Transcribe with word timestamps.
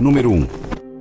Número 0.00 0.30
1. 0.30 0.46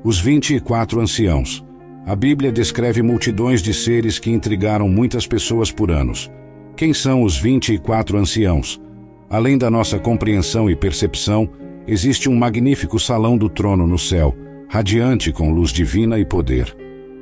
Os 0.04 0.20
24 0.20 1.00
anciãos. 1.00 1.64
A 2.04 2.16
Bíblia 2.16 2.52
descreve 2.52 3.04
multidões 3.04 3.62
de 3.62 3.72
seres 3.72 4.18
que 4.18 4.32
intrigaram 4.32 4.90
muitas 4.90 5.28
pessoas 5.28 5.72
por 5.72 5.92
anos. 5.92 6.32
Quem 6.76 6.96
são 6.96 7.22
os 7.22 7.38
24 7.38 8.18
anciãos? 8.18 8.82
Além 9.30 9.56
da 9.56 9.70
nossa 9.70 10.00
compreensão 10.00 10.68
e 10.68 10.76
percepção, 10.76 11.48
existe 11.86 12.28
um 12.28 12.36
magnífico 12.36 13.00
salão 13.00 13.38
do 13.38 13.48
trono 13.48 13.86
no 13.86 14.00
céu, 14.00 14.36
radiante 14.68 15.32
com 15.32 15.52
luz 15.52 15.70
divina 15.70 16.18
e 16.18 16.26
poder. 16.26 16.76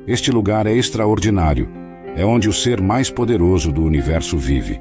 Este 0.06 0.30
lugar 0.30 0.66
é 0.66 0.74
extraordinário. 0.74 1.68
É 2.16 2.24
onde 2.24 2.48
o 2.48 2.54
ser 2.54 2.80
mais 2.80 3.10
poderoso 3.10 3.70
do 3.70 3.84
universo 3.84 4.38
vive. 4.38 4.80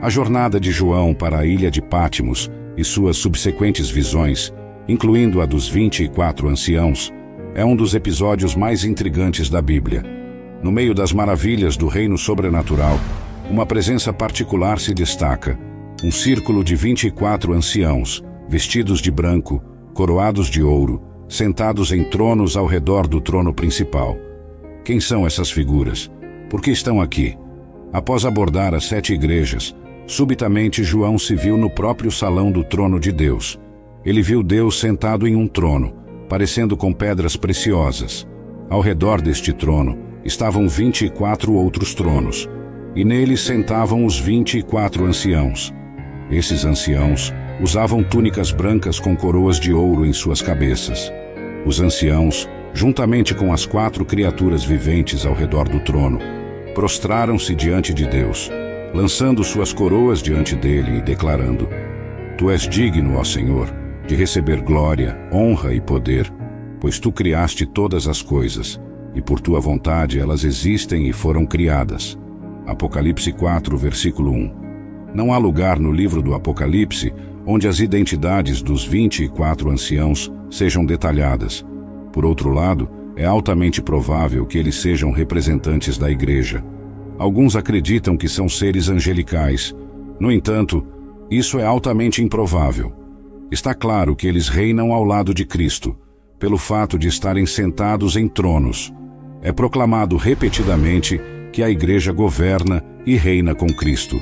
A 0.00 0.10
jornada 0.10 0.58
de 0.58 0.72
João 0.72 1.14
para 1.14 1.38
a 1.38 1.46
ilha 1.46 1.70
de 1.70 1.80
Pátimos 1.80 2.50
e 2.76 2.82
suas 2.82 3.16
subsequentes 3.16 3.88
visões, 3.88 4.52
incluindo 4.88 5.40
a 5.40 5.46
dos 5.46 5.68
24 5.68 6.48
anciãos, 6.48 7.12
é 7.54 7.64
um 7.64 7.76
dos 7.76 7.94
episódios 7.94 8.54
mais 8.54 8.84
intrigantes 8.84 9.50
da 9.50 9.60
Bíblia. 9.60 10.02
No 10.62 10.72
meio 10.72 10.94
das 10.94 11.12
maravilhas 11.12 11.76
do 11.76 11.86
reino 11.86 12.16
sobrenatural, 12.16 12.98
uma 13.50 13.66
presença 13.66 14.12
particular 14.12 14.78
se 14.78 14.94
destaca: 14.94 15.58
um 16.02 16.10
círculo 16.10 16.64
de 16.64 16.74
24 16.74 17.52
anciãos, 17.52 18.22
vestidos 18.48 19.00
de 19.00 19.10
branco, 19.10 19.62
coroados 19.92 20.48
de 20.48 20.62
ouro, 20.62 21.02
sentados 21.28 21.92
em 21.92 22.04
tronos 22.04 22.56
ao 22.56 22.66
redor 22.66 23.06
do 23.06 23.20
trono 23.20 23.52
principal. 23.52 24.16
Quem 24.84 25.00
são 25.00 25.26
essas 25.26 25.50
figuras? 25.50 26.10
Por 26.50 26.60
que 26.60 26.70
estão 26.70 27.00
aqui? 27.00 27.36
Após 27.92 28.24
abordar 28.24 28.74
as 28.74 28.84
sete 28.84 29.12
igrejas, 29.12 29.74
subitamente 30.06 30.82
João 30.82 31.18
se 31.18 31.34
viu 31.34 31.56
no 31.56 31.70
próprio 31.70 32.10
salão 32.10 32.50
do 32.50 32.64
trono 32.64 32.98
de 32.98 33.12
Deus. 33.12 33.58
Ele 34.04 34.22
viu 34.22 34.42
Deus 34.42 34.78
sentado 34.78 35.26
em 35.26 35.36
um 35.36 35.46
trono, 35.46 35.94
parecendo 36.28 36.76
com 36.76 36.92
pedras 36.92 37.36
preciosas. 37.36 38.26
Ao 38.68 38.80
redor 38.80 39.20
deste 39.20 39.52
trono 39.52 39.98
estavam 40.24 40.68
vinte 40.68 41.04
e 41.04 41.10
quatro 41.10 41.52
outros 41.52 41.94
tronos, 41.94 42.48
e 42.94 43.04
neles 43.04 43.40
sentavam 43.40 44.04
os 44.04 44.18
vinte 44.18 44.58
e 44.58 44.62
quatro 44.62 45.04
anciãos. 45.04 45.72
Esses 46.30 46.64
anciãos 46.64 47.32
usavam 47.60 48.02
túnicas 48.02 48.50
brancas 48.50 48.98
com 48.98 49.16
coroas 49.16 49.60
de 49.60 49.72
ouro 49.72 50.04
em 50.06 50.12
suas 50.12 50.42
cabeças. 50.42 51.12
Os 51.64 51.80
anciãos 51.80 52.48
juntamente 52.74 53.34
com 53.34 53.52
as 53.52 53.66
quatro 53.66 54.04
criaturas 54.04 54.64
viventes 54.64 55.26
ao 55.26 55.34
redor 55.34 55.68
do 55.68 55.80
trono, 55.80 56.18
prostraram-se 56.74 57.54
diante 57.54 57.92
de 57.92 58.06
Deus, 58.06 58.50
lançando 58.94 59.44
suas 59.44 59.72
coroas 59.72 60.22
diante 60.22 60.56
dele 60.56 60.98
e 60.98 61.02
declarando: 61.02 61.68
Tu 62.38 62.50
és 62.50 62.62
digno, 62.62 63.18
ó 63.18 63.24
Senhor, 63.24 63.68
de 64.06 64.14
receber 64.14 64.60
glória, 64.62 65.18
honra 65.32 65.74
e 65.74 65.80
poder, 65.80 66.32
pois 66.80 66.98
tu 66.98 67.12
criaste 67.12 67.66
todas 67.66 68.06
as 68.06 68.20
coisas, 68.22 68.80
e 69.14 69.20
por 69.20 69.40
tua 69.40 69.60
vontade 69.60 70.18
elas 70.18 70.44
existem 70.44 71.08
e 71.08 71.12
foram 71.12 71.46
criadas. 71.46 72.18
Apocalipse 72.66 73.32
4, 73.32 73.76
versículo 73.76 74.32
1. 74.32 74.54
Não 75.14 75.32
há 75.32 75.38
lugar 75.38 75.78
no 75.78 75.92
livro 75.92 76.22
do 76.22 76.34
Apocalipse 76.34 77.12
onde 77.44 77.66
as 77.66 77.80
identidades 77.80 78.62
dos 78.62 78.84
24 78.84 79.70
anciãos 79.70 80.32
sejam 80.48 80.84
detalhadas 80.86 81.64
por 82.12 82.26
outro 82.26 82.50
lado, 82.50 82.90
é 83.16 83.24
altamente 83.24 83.80
provável 83.80 84.44
que 84.44 84.58
eles 84.58 84.76
sejam 84.76 85.10
representantes 85.10 85.96
da 85.96 86.10
Igreja. 86.10 86.62
Alguns 87.18 87.56
acreditam 87.56 88.16
que 88.16 88.28
são 88.28 88.48
seres 88.48 88.88
angelicais. 88.88 89.74
No 90.20 90.30
entanto, 90.30 90.86
isso 91.30 91.58
é 91.58 91.64
altamente 91.64 92.22
improvável. 92.22 92.92
Está 93.52 93.72
claro 93.72 94.16
que 94.16 94.26
eles 94.26 94.48
reinam 94.48 94.92
ao 94.92 95.04
lado 95.04 95.32
de 95.32 95.44
Cristo, 95.44 95.96
pelo 96.40 96.58
fato 96.58 96.98
de 96.98 97.06
estarem 97.06 97.46
sentados 97.46 98.16
em 98.16 98.26
tronos. 98.26 98.92
É 99.40 99.52
proclamado 99.52 100.16
repetidamente 100.16 101.20
que 101.52 101.62
a 101.62 101.70
Igreja 101.70 102.10
governa 102.12 102.82
e 103.06 103.14
reina 103.14 103.54
com 103.54 103.66
Cristo. 103.66 104.20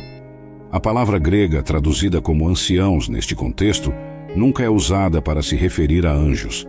A 0.70 0.78
palavra 0.78 1.18
grega 1.18 1.62
traduzida 1.62 2.20
como 2.20 2.46
anciãos 2.46 3.08
neste 3.08 3.34
contexto 3.34 3.94
nunca 4.36 4.62
é 4.62 4.68
usada 4.68 5.22
para 5.22 5.40
se 5.42 5.56
referir 5.56 6.04
a 6.04 6.12
anjos 6.12 6.66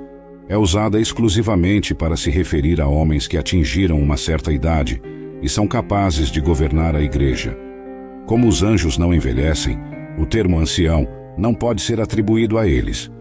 é 0.52 0.58
usada 0.58 1.00
exclusivamente 1.00 1.96
para 1.96 2.18
se 2.18 2.30
referir 2.30 2.82
a 2.82 2.88
homens 2.88 3.26
que 3.26 3.38
atingiram 3.38 3.98
uma 4.02 4.18
certa 4.18 4.52
idade 4.52 5.02
e 5.42 5.48
são 5.48 5.66
capazes 5.66 6.30
de 6.30 6.42
governar 6.42 6.94
a 6.94 7.02
igreja. 7.02 7.58
Como 8.26 8.50
os 8.50 8.62
anjos 8.62 8.98
não 8.98 9.14
envelhecem, 9.14 9.80
o 10.20 10.26
termo 10.26 10.60
ancião 10.60 11.08
não 11.42 11.54
pode 11.54 11.82
ser 11.82 12.00
atribuído 12.00 12.58
a 12.58 12.68
eles. 12.68 13.12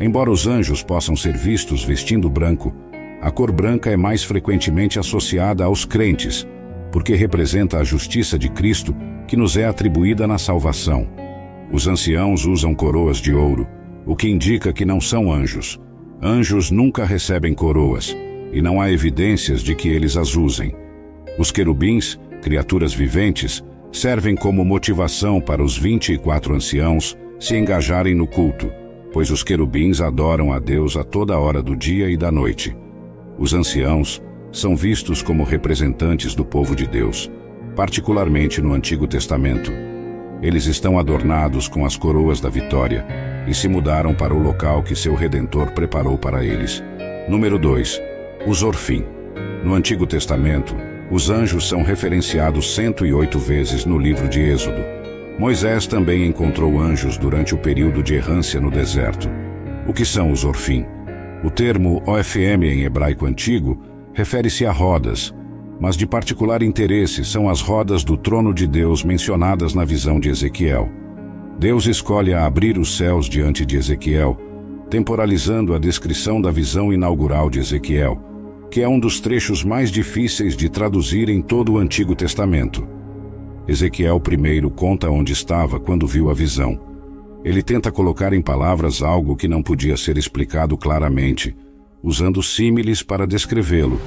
Embora 0.00 0.30
os 0.30 0.46
anjos 0.46 0.82
possam 0.82 1.16
ser 1.16 1.36
vistos 1.36 1.82
vestindo 1.82 2.28
branco, 2.28 2.74
a 3.22 3.30
cor 3.30 3.50
branca 3.50 3.90
é 3.90 3.96
mais 3.96 4.22
frequentemente 4.22 4.98
associada 4.98 5.64
aos 5.64 5.84
crentes, 5.84 6.46
porque 6.92 7.14
representa 7.14 7.78
a 7.78 7.84
justiça 7.84 8.38
de 8.38 8.48
Cristo 8.48 8.94
que 9.26 9.36
nos 9.36 9.56
é 9.56 9.64
atribuída 9.64 10.26
na 10.26 10.38
salvação. 10.38 11.08
Os 11.72 11.86
anciãos 11.86 12.44
usam 12.44 12.74
coroas 12.74 13.18
de 13.18 13.32
ouro, 13.32 13.66
o 14.04 14.14
que 14.14 14.28
indica 14.28 14.72
que 14.72 14.84
não 14.84 15.00
são 15.00 15.32
anjos 15.32 15.78
Anjos 16.20 16.72
nunca 16.72 17.04
recebem 17.04 17.54
coroas, 17.54 18.16
e 18.52 18.60
não 18.60 18.80
há 18.80 18.90
evidências 18.90 19.62
de 19.62 19.72
que 19.76 19.88
eles 19.88 20.16
as 20.16 20.34
usem. 20.34 20.74
Os 21.38 21.52
querubins, 21.52 22.18
criaturas 22.42 22.92
viventes, 22.92 23.62
servem 23.92 24.34
como 24.34 24.64
motivação 24.64 25.40
para 25.40 25.62
os 25.62 25.78
24 25.78 26.56
anciãos 26.56 27.16
se 27.38 27.56
engajarem 27.56 28.14
no 28.14 28.26
culto, 28.26 28.70
pois 29.12 29.30
os 29.30 29.42
querubins 29.42 30.00
adoram 30.00 30.52
a 30.52 30.58
Deus 30.58 30.96
a 30.96 31.04
toda 31.04 31.38
hora 31.38 31.62
do 31.62 31.76
dia 31.76 32.10
e 32.10 32.16
da 32.16 32.30
noite. 32.30 32.76
Os 33.38 33.54
anciãos 33.54 34.22
são 34.50 34.74
vistos 34.74 35.22
como 35.22 35.44
representantes 35.44 36.34
do 36.34 36.44
povo 36.44 36.74
de 36.74 36.86
Deus, 36.86 37.30
particularmente 37.76 38.60
no 38.60 38.72
Antigo 38.72 39.06
Testamento. 39.06 39.72
Eles 40.42 40.66
estão 40.66 40.98
adornados 40.98 41.68
com 41.68 41.84
as 41.84 41.96
coroas 41.96 42.40
da 42.40 42.48
vitória 42.48 43.06
e 43.46 43.54
se 43.54 43.68
mudaram 43.68 44.14
para 44.14 44.34
o 44.34 44.42
local 44.42 44.82
que 44.82 44.94
seu 44.94 45.14
Redentor 45.14 45.72
preparou 45.72 46.18
para 46.18 46.44
eles. 46.44 46.82
Número 47.28 47.58
2. 47.58 48.00
Os 48.46 48.62
Orfim. 48.62 49.04
No 49.64 49.74
Antigo 49.74 50.06
Testamento, 50.06 50.74
os 51.10 51.30
anjos 51.30 51.68
são 51.68 51.82
referenciados 51.82 52.74
108 52.74 53.38
vezes 53.38 53.84
no 53.84 53.98
livro 53.98 54.28
de 54.28 54.40
Êxodo. 54.40 54.97
Moisés 55.38 55.86
também 55.86 56.26
encontrou 56.26 56.80
anjos 56.80 57.16
durante 57.16 57.54
o 57.54 57.58
período 57.58 58.02
de 58.02 58.14
errância 58.14 58.60
no 58.60 58.72
deserto. 58.72 59.30
O 59.86 59.92
que 59.92 60.04
são 60.04 60.32
os 60.32 60.44
Orfim? 60.44 60.84
O 61.44 61.50
termo 61.50 62.02
OFM 62.04 62.64
em 62.64 62.82
hebraico 62.82 63.24
antigo 63.24 63.80
refere-se 64.12 64.66
a 64.66 64.72
rodas, 64.72 65.32
mas 65.78 65.96
de 65.96 66.08
particular 66.08 66.60
interesse 66.60 67.24
são 67.24 67.48
as 67.48 67.60
rodas 67.60 68.02
do 68.02 68.16
trono 68.16 68.52
de 68.52 68.66
Deus 68.66 69.04
mencionadas 69.04 69.74
na 69.74 69.84
visão 69.84 70.18
de 70.18 70.28
Ezequiel. 70.28 70.90
Deus 71.56 71.86
escolhe 71.86 72.34
abrir 72.34 72.76
os 72.76 72.96
céus 72.96 73.28
diante 73.28 73.64
de 73.64 73.76
Ezequiel, 73.76 74.36
temporalizando 74.90 75.72
a 75.72 75.78
descrição 75.78 76.40
da 76.40 76.50
visão 76.50 76.92
inaugural 76.92 77.48
de 77.48 77.60
Ezequiel, 77.60 78.20
que 78.72 78.80
é 78.80 78.88
um 78.88 78.98
dos 78.98 79.20
trechos 79.20 79.62
mais 79.62 79.88
difíceis 79.92 80.56
de 80.56 80.68
traduzir 80.68 81.28
em 81.28 81.40
todo 81.40 81.74
o 81.74 81.78
Antigo 81.78 82.16
Testamento. 82.16 82.97
Ezequiel 83.68 84.18
primeiro 84.18 84.70
conta 84.70 85.10
onde 85.10 85.34
estava 85.34 85.78
quando 85.78 86.06
viu 86.06 86.30
a 86.30 86.34
visão. 86.34 86.80
Ele 87.44 87.62
tenta 87.62 87.92
colocar 87.92 88.32
em 88.32 88.40
palavras 88.40 89.02
algo 89.02 89.36
que 89.36 89.46
não 89.46 89.62
podia 89.62 89.94
ser 89.94 90.16
explicado 90.16 90.74
claramente, 90.74 91.54
usando 92.02 92.42
símiles 92.42 93.02
para 93.02 93.26
descrevê-lo, 93.26 94.00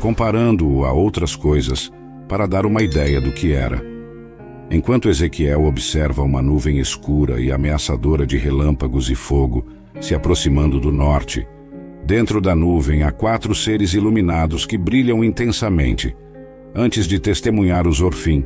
comparando-o 0.00 0.84
a 0.84 0.92
outras 0.92 1.34
coisas 1.34 1.90
para 2.28 2.46
dar 2.46 2.66
uma 2.66 2.82
ideia 2.82 3.18
do 3.18 3.32
que 3.32 3.52
era. 3.52 3.82
Enquanto 4.70 5.08
Ezequiel 5.08 5.64
observa 5.64 6.22
uma 6.22 6.42
nuvem 6.42 6.78
escura 6.78 7.40
e 7.40 7.50
ameaçadora 7.50 8.26
de 8.26 8.36
relâmpagos 8.36 9.08
e 9.08 9.14
fogo 9.14 9.66
se 9.98 10.14
aproximando 10.14 10.78
do 10.78 10.92
norte, 10.92 11.46
dentro 12.04 12.38
da 12.38 12.54
nuvem 12.54 13.02
há 13.02 13.10
quatro 13.10 13.54
seres 13.54 13.94
iluminados 13.94 14.66
que 14.66 14.76
brilham 14.76 15.24
intensamente. 15.24 16.14
Antes 16.74 17.06
de 17.06 17.18
testemunhar 17.18 17.88
os 17.88 18.02
Orfim, 18.02 18.44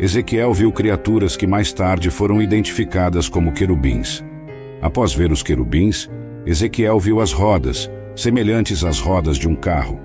Ezequiel 0.00 0.52
viu 0.54 0.72
criaturas 0.72 1.36
que 1.36 1.46
mais 1.46 1.72
tarde 1.72 2.10
foram 2.10 2.40
identificadas 2.40 3.28
como 3.28 3.52
querubins. 3.52 4.24
Após 4.80 5.12
ver 5.12 5.30
os 5.30 5.42
querubins, 5.42 6.10
Ezequiel 6.46 6.98
viu 6.98 7.20
as 7.20 7.32
rodas, 7.32 7.90
semelhantes 8.16 8.82
às 8.82 8.98
rodas 8.98 9.36
de 9.36 9.46
um 9.46 9.54
carro. 9.54 10.00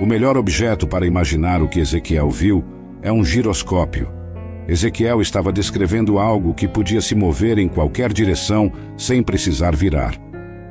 O 0.00 0.06
melhor 0.06 0.36
objeto 0.36 0.86
para 0.86 1.06
imaginar 1.06 1.62
o 1.62 1.68
que 1.68 1.80
Ezequiel 1.80 2.30
viu 2.30 2.64
é 3.02 3.12
um 3.12 3.24
giroscópio 3.24 4.24
Ezequiel 4.66 5.20
estava 5.20 5.52
descrevendo 5.52 6.18
algo 6.18 6.54
que 6.54 6.66
podia 6.66 7.00
se 7.00 7.14
mover 7.14 7.58
em 7.58 7.68
qualquer 7.68 8.12
direção 8.12 8.72
sem 8.96 9.22
precisar 9.22 9.76
virar. 9.76 10.14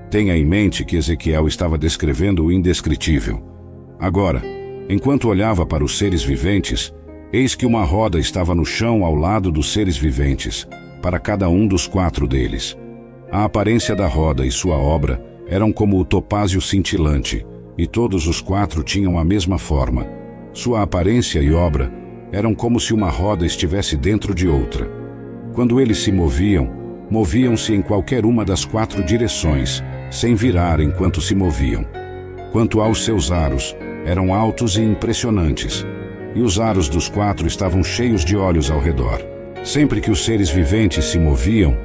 Tenha 0.09 0.35
em 0.35 0.43
mente 0.43 0.83
que 0.83 0.95
Ezequiel 0.95 1.47
estava 1.47 1.77
descrevendo 1.77 2.45
o 2.45 2.51
indescritível. 2.51 3.43
Agora, 3.99 4.41
enquanto 4.89 5.27
olhava 5.27 5.65
para 5.65 5.83
os 5.83 5.97
seres 5.97 6.23
viventes, 6.23 6.93
eis 7.33 7.55
que 7.55 7.65
uma 7.65 7.83
roda 7.83 8.19
estava 8.19 8.55
no 8.55 8.63
chão 8.63 9.03
ao 9.03 9.15
lado 9.15 9.51
dos 9.51 9.73
seres 9.73 9.97
viventes, 9.97 10.67
para 11.01 11.19
cada 11.19 11.49
um 11.49 11.67
dos 11.67 11.87
quatro 11.87 12.27
deles. 12.27 12.77
A 13.31 13.43
aparência 13.43 13.95
da 13.95 14.07
roda 14.07 14.45
e 14.45 14.51
sua 14.51 14.77
obra 14.77 15.33
Eram 15.47 15.71
como 15.71 15.99
o 15.99 16.05
topázio 16.05 16.61
cintilante, 16.61 17.45
e 17.77 17.85
todos 17.85 18.27
os 18.27 18.39
quatro 18.39 18.81
tinham 18.83 19.19
a 19.19 19.25
mesma 19.25 19.57
forma. 19.57 20.07
Sua 20.53 20.81
aparência 20.81 21.39
e 21.41 21.53
obra 21.53 21.91
eram 22.31 22.55
como 22.55 22.79
se 22.79 22.93
uma 22.93 23.09
roda 23.09 23.45
estivesse 23.45 23.95
dentro 23.95 24.33
de 24.33 24.47
outra. 24.47 24.89
Quando 25.53 25.79
eles 25.79 25.99
se 25.99 26.11
moviam, 26.11 26.71
moviam-se 27.09 27.73
em 27.73 27.81
qualquer 27.81 28.25
uma 28.25 28.45
das 28.45 28.65
quatro 28.65 29.03
direções, 29.03 29.83
sem 30.09 30.33
virar 30.33 30.79
enquanto 30.79 31.21
se 31.21 31.35
moviam. 31.35 31.85
Quanto 32.51 32.81
aos 32.81 33.03
seus 33.03 33.31
aros, 33.31 33.75
eram 34.05 34.33
altos 34.33 34.77
e 34.77 34.81
impressionantes, 34.81 35.85
e 36.35 36.41
os 36.41 36.59
aros 36.59 36.89
dos 36.89 37.07
quatro 37.09 37.47
estavam 37.47 37.83
cheios 37.83 38.23
de 38.25 38.35
olhos 38.35 38.71
ao 38.71 38.79
redor. 38.79 39.21
Sempre 39.63 40.01
que 40.01 40.11
os 40.11 40.25
seres 40.25 40.49
viventes 40.49 41.05
se 41.05 41.17
moviam, 41.17 41.77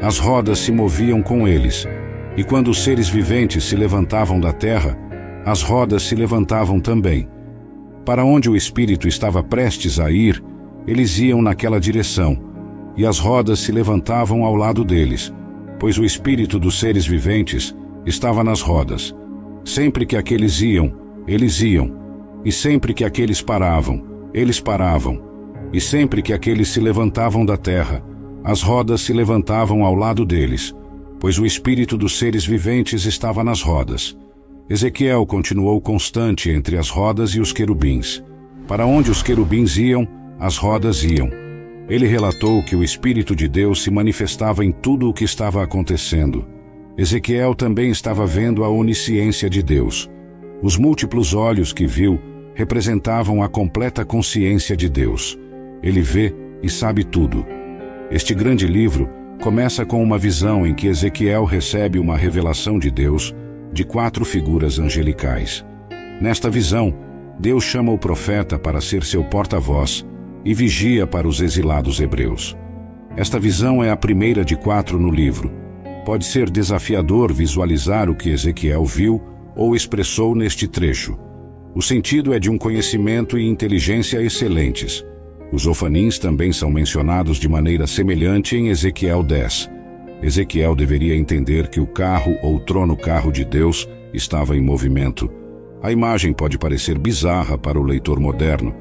as 0.00 0.18
rodas 0.18 0.58
se 0.58 0.72
moviam 0.72 1.22
com 1.22 1.46
eles, 1.46 1.86
e 2.36 2.42
quando 2.42 2.68
os 2.68 2.82
seres 2.82 3.08
viventes 3.08 3.64
se 3.64 3.76
levantavam 3.76 4.40
da 4.40 4.52
terra, 4.52 4.98
as 5.44 5.62
rodas 5.62 6.02
se 6.02 6.14
levantavam 6.14 6.80
também. 6.80 7.28
Para 8.04 8.24
onde 8.24 8.50
o 8.50 8.56
espírito 8.56 9.06
estava 9.06 9.42
prestes 9.42 10.00
a 10.00 10.10
ir, 10.10 10.42
eles 10.86 11.18
iam 11.18 11.40
naquela 11.40 11.80
direção, 11.80 12.36
e 12.96 13.06
as 13.06 13.18
rodas 13.18 13.60
se 13.60 13.72
levantavam 13.72 14.44
ao 14.44 14.56
lado 14.56 14.84
deles, 14.84 15.32
pois 15.78 15.98
o 15.98 16.04
espírito 16.04 16.58
dos 16.58 16.78
seres 16.78 17.06
viventes 17.06 17.74
estava 18.04 18.42
nas 18.42 18.60
rodas. 18.60 19.14
Sempre 19.64 20.04
que 20.04 20.16
aqueles 20.16 20.60
iam, 20.60 20.92
eles 21.26 21.60
iam, 21.60 22.01
e 22.44 22.50
sempre 22.50 22.92
que 22.94 23.04
aqueles 23.04 23.40
paravam, 23.40 24.04
eles 24.32 24.60
paravam, 24.60 25.22
e 25.72 25.80
sempre 25.80 26.22
que 26.22 26.32
aqueles 26.32 26.68
se 26.68 26.80
levantavam 26.80 27.44
da 27.44 27.56
terra, 27.56 28.04
as 28.44 28.62
rodas 28.62 29.00
se 29.02 29.12
levantavam 29.12 29.84
ao 29.84 29.94
lado 29.94 30.24
deles, 30.24 30.74
pois 31.20 31.38
o 31.38 31.46
espírito 31.46 31.96
dos 31.96 32.18
seres 32.18 32.44
viventes 32.44 33.04
estava 33.04 33.44
nas 33.44 33.62
rodas. 33.62 34.16
Ezequiel 34.68 35.24
continuou 35.26 35.80
constante 35.80 36.50
entre 36.50 36.76
as 36.76 36.88
rodas 36.88 37.30
e 37.30 37.40
os 37.40 37.52
querubins. 37.52 38.22
Para 38.66 38.86
onde 38.86 39.10
os 39.10 39.22
querubins 39.22 39.76
iam, 39.76 40.08
as 40.38 40.56
rodas 40.56 41.04
iam. 41.04 41.30
Ele 41.88 42.06
relatou 42.06 42.62
que 42.62 42.74
o 42.74 42.82
Espírito 42.82 43.34
de 43.36 43.48
Deus 43.48 43.82
se 43.82 43.90
manifestava 43.90 44.64
em 44.64 44.72
tudo 44.72 45.08
o 45.08 45.12
que 45.12 45.24
estava 45.24 45.62
acontecendo. 45.62 46.46
Ezequiel 46.96 47.54
também 47.54 47.90
estava 47.90 48.24
vendo 48.24 48.64
a 48.64 48.68
onisciência 48.68 49.50
de 49.50 49.62
Deus. 49.62 50.08
Os 50.62 50.76
múltiplos 50.76 51.34
olhos 51.34 51.72
que 51.72 51.86
viu 51.86 52.20
representavam 52.54 53.42
a 53.42 53.48
completa 53.48 54.04
consciência 54.04 54.76
de 54.76 54.88
Deus. 54.88 55.38
Ele 55.82 56.00
vê 56.00 56.34
e 56.62 56.68
sabe 56.68 57.04
tudo. 57.04 57.44
Este 58.10 58.34
grande 58.34 58.66
livro 58.66 59.08
começa 59.42 59.84
com 59.84 60.02
uma 60.02 60.18
visão 60.18 60.66
em 60.66 60.74
que 60.74 60.86
Ezequiel 60.86 61.44
recebe 61.44 61.98
uma 61.98 62.16
revelação 62.16 62.78
de 62.78 62.90
Deus 62.90 63.34
de 63.72 63.84
quatro 63.84 64.24
figuras 64.24 64.78
angelicais. 64.78 65.64
Nesta 66.20 66.50
visão, 66.50 66.94
Deus 67.38 67.64
chama 67.64 67.90
o 67.90 67.98
profeta 67.98 68.58
para 68.58 68.80
ser 68.80 69.02
seu 69.02 69.24
porta-voz 69.24 70.06
e 70.44 70.54
vigia 70.54 71.06
para 71.06 71.26
os 71.26 71.40
exilados 71.40 72.00
hebreus. 72.00 72.56
Esta 73.16 73.38
visão 73.40 73.82
é 73.82 73.90
a 73.90 73.96
primeira 73.96 74.44
de 74.44 74.56
quatro 74.56 74.98
no 74.98 75.10
livro. 75.10 75.50
Pode 76.04 76.24
ser 76.24 76.50
desafiador 76.50 77.32
visualizar 77.32 78.08
o 78.10 78.14
que 78.14 78.30
Ezequiel 78.30 78.84
viu 78.84 79.20
ou 79.56 79.74
expressou 79.74 80.34
neste 80.34 80.68
trecho. 80.68 81.18
O 81.74 81.80
sentido 81.80 82.34
é 82.34 82.38
de 82.38 82.50
um 82.50 82.58
conhecimento 82.58 83.38
e 83.38 83.46
inteligência 83.46 84.20
excelentes. 84.20 85.04
Os 85.50 85.66
ofanins 85.66 86.18
também 86.18 86.52
são 86.52 86.70
mencionados 86.70 87.38
de 87.38 87.48
maneira 87.48 87.86
semelhante 87.86 88.56
em 88.56 88.68
Ezequiel 88.68 89.22
10. 89.22 89.70
Ezequiel 90.22 90.74
deveria 90.74 91.16
entender 91.16 91.68
que 91.68 91.80
o 91.80 91.86
carro 91.86 92.36
ou 92.42 92.60
trono-carro 92.60 93.32
de 93.32 93.44
Deus 93.44 93.88
estava 94.12 94.54
em 94.54 94.60
movimento. 94.60 95.30
A 95.82 95.90
imagem 95.90 96.34
pode 96.34 96.58
parecer 96.58 96.98
bizarra 96.98 97.56
para 97.56 97.80
o 97.80 97.82
leitor 97.82 98.20
moderno, 98.20 98.74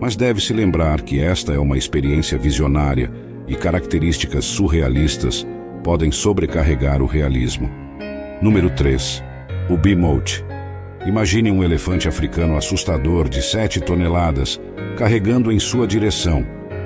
mas 0.00 0.14
deve-se 0.14 0.52
lembrar 0.52 1.02
que 1.02 1.18
esta 1.18 1.52
é 1.52 1.58
uma 1.58 1.76
experiência 1.76 2.38
visionária 2.38 3.12
e 3.48 3.56
características 3.56 4.44
surrealistas 4.44 5.44
podem 5.82 6.12
sobrecarregar 6.12 7.02
o 7.02 7.06
realismo. 7.06 7.68
Número 8.40 8.70
3. 8.70 9.22
O 9.68 9.76
Bimote. 9.76 10.45
Imagine 11.04 11.50
um 11.50 11.62
elefante 11.62 12.08
africano 12.08 12.56
assustador 12.56 13.28
de 13.28 13.42
7 13.42 13.80
toneladas 13.80 14.60
carregando 14.96 15.52
em 15.52 15.58
sua 15.58 15.86
direção, 15.86 16.44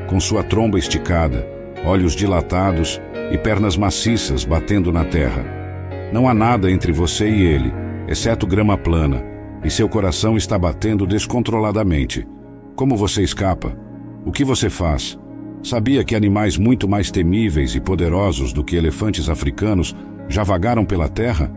com 0.09 0.19
sua 0.19 0.43
tromba 0.43 0.79
esticada, 0.79 1.47
olhos 1.85 2.15
dilatados 2.15 3.01
e 3.31 3.39
pernas 3.39 3.77
maciças 3.77 4.45
batendo 4.45 4.93
na 4.93 5.05
terra. 5.05 5.45
Não 6.13 6.29
há 6.29 6.35
nada 6.35 6.71
entre 6.71 6.93
você 6.93 7.29
e 7.31 7.43
ele, 7.43 7.73
exceto 8.09 8.47
grama 8.47 8.77
plana, 8.77 9.23
e 9.65 9.71
seu 9.71 9.89
coração 9.89 10.37
está 10.37 10.59
batendo 10.59 11.07
descontroladamente. 11.07 12.27
Como 12.75 12.97
você 12.97 13.23
escapa? 13.23 13.77
O 14.25 14.33
que 14.33 14.45
você 14.45 14.69
faz? 14.69 15.19
Sabia 15.63 16.03
que 16.03 16.17
animais 16.17 16.57
muito 16.57 16.89
mais 16.89 17.11
temíveis 17.11 17.75
e 17.75 17.81
poderosos 17.81 18.53
do 18.53 18.65
que 18.65 18.77
elefantes 18.77 19.29
africanos 19.29 19.95
já 20.29 20.43
vagaram 20.43 20.85
pela 20.85 21.09
terra? 21.09 21.53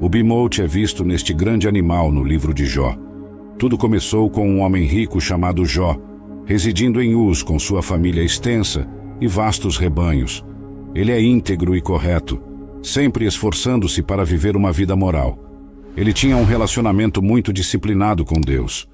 O 0.00 0.08
bimote 0.08 0.62
é 0.62 0.66
visto 0.66 1.04
neste 1.04 1.34
grande 1.34 1.66
animal 1.66 2.12
no 2.12 2.22
livro 2.22 2.54
de 2.54 2.64
Jó. 2.64 2.96
Tudo 3.58 3.76
começou 3.76 4.30
com 4.30 4.48
um 4.48 4.60
homem 4.60 4.84
rico 4.84 5.20
chamado 5.20 5.64
Jó, 5.64 5.96
residindo 6.46 7.02
em 7.02 7.16
Uz 7.16 7.42
com 7.42 7.58
sua 7.58 7.82
família 7.82 8.22
extensa 8.22 8.88
e 9.20 9.26
vastos 9.26 9.76
rebanhos. 9.76 10.44
Ele 10.94 11.10
é 11.10 11.20
íntegro 11.20 11.74
e 11.74 11.80
correto, 11.80 12.40
sempre 12.80 13.26
esforçando-se 13.26 14.00
para 14.00 14.24
viver 14.24 14.56
uma 14.56 14.70
vida 14.70 14.94
moral. 14.94 15.36
Ele 15.96 16.12
tinha 16.12 16.36
um 16.36 16.44
relacionamento 16.44 17.20
muito 17.20 17.52
disciplinado 17.52 18.24
com 18.24 18.40
Deus. 18.40 18.88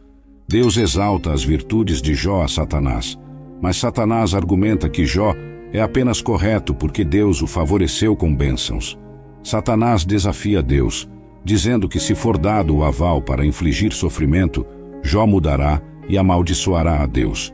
Deus 0.49 0.79
exalta 0.79 1.35
as 1.35 1.45
virtudes 1.45 2.01
de 2.01 2.15
Jó 2.15 2.43
a 2.43 2.49
Satanás, 2.49 3.19
mas 3.61 3.77
Satanás 3.77 4.35
argumenta 4.35 4.89
que 4.89 5.05
Jó 5.05 5.35
é 5.71 5.83
apenas 5.83 6.23
correto 6.23 6.75
porque 6.75 7.05
Deus 7.05 7.43
o 7.43 7.47
favoreceu 7.47 8.17
com 8.17 8.35
bênçãos. 8.35 8.99
Satanás 9.44 10.06
desafia 10.06 10.62
Deus, 10.62 11.06
dizendo 11.44 11.87
que 11.87 12.00
se 12.00 12.14
for 12.14 12.38
dado 12.38 12.75
o 12.75 12.82
aval 12.82 13.20
para 13.20 13.44
infligir 13.44 13.93
sofrimento, 13.93 14.67
Jó 15.02 15.26
mudará 15.26 15.82
e 16.08 16.17
amaldiçoará 16.17 17.02
a 17.02 17.06
Deus. 17.06 17.52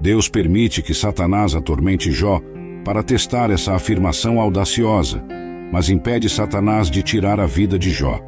Deus 0.00 0.28
permite 0.28 0.80
que 0.80 0.94
Satanás 0.94 1.56
atormente 1.56 2.12
Jó 2.12 2.40
para 2.84 3.02
testar 3.02 3.50
essa 3.50 3.74
afirmação 3.74 4.40
audaciosa, 4.40 5.24
mas 5.72 5.88
impede 5.88 6.28
Satanás 6.28 6.88
de 6.88 7.02
tirar 7.02 7.40
a 7.40 7.46
vida 7.46 7.76
de 7.76 7.90
Jó. 7.90 8.20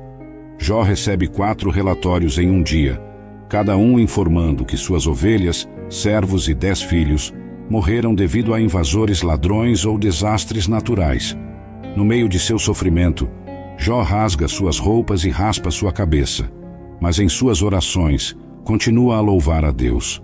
Jó 0.58 0.82
recebe 0.82 1.28
quatro 1.28 1.70
relatórios 1.70 2.36
em 2.36 2.50
um 2.50 2.64
dia, 2.64 3.00
cada 3.48 3.76
um 3.76 4.00
informando 4.00 4.64
que 4.64 4.76
suas 4.76 5.06
ovelhas, 5.06 5.68
servos 5.88 6.48
e 6.48 6.54
dez 6.54 6.82
filhos 6.82 7.32
morreram 7.70 8.12
devido 8.12 8.52
a 8.52 8.60
invasores 8.60 9.22
ladrões 9.22 9.84
ou 9.84 9.96
desastres 9.96 10.66
naturais. 10.66 11.36
No 11.96 12.04
meio 12.04 12.28
de 12.28 12.38
seu 12.38 12.58
sofrimento, 12.58 13.28
Jó 13.76 14.02
rasga 14.02 14.48
suas 14.48 14.78
roupas 14.78 15.24
e 15.24 15.30
raspa 15.30 15.70
sua 15.70 15.92
cabeça, 15.92 16.50
mas 17.00 17.18
em 17.18 17.28
suas 17.28 17.62
orações 17.62 18.36
continua 18.64 19.16
a 19.16 19.20
louvar 19.20 19.64
a 19.64 19.70
Deus. 19.70 20.22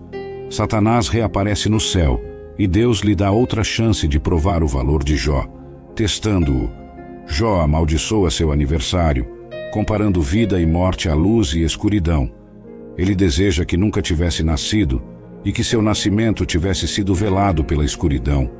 Satanás 0.49 1.09
reaparece 1.09 1.69
no 1.69 1.79
céu 1.79 2.21
e 2.59 2.67
Deus 2.67 3.01
lhe 3.01 3.15
dá 3.15 3.31
outra 3.31 3.63
chance 3.63 4.09
de 4.09 4.19
provar 4.19 4.63
o 4.63 4.67
valor 4.67 5.05
de 5.05 5.17
Jó, 5.17 5.47
testando-o. 5.95 6.71
Jó 7.27 7.61
amaldiçoa 7.61 8.31
seu 8.31 8.51
aniversário, 8.51 9.27
comparando 9.73 10.21
vida 10.21 10.61
e 10.61 10.67
morte 10.67 11.09
à 11.09 11.15
luz 11.15 11.53
e 11.55 11.63
escuridão. 11.63 12.31
Ele 12.99 13.15
deseja 13.15 13.65
que 13.65 13.77
nunca 13.77 14.03
tivesse 14.03 14.43
nascido 14.43 15.03
e 15.45 15.53
que 15.53 15.63
seu 15.63 15.81
nascimento 15.81 16.45
tivesse 16.45 16.89
sido 16.89 17.15
velado 17.15 17.65
pela 17.65 17.85
escuridão, 17.85 18.51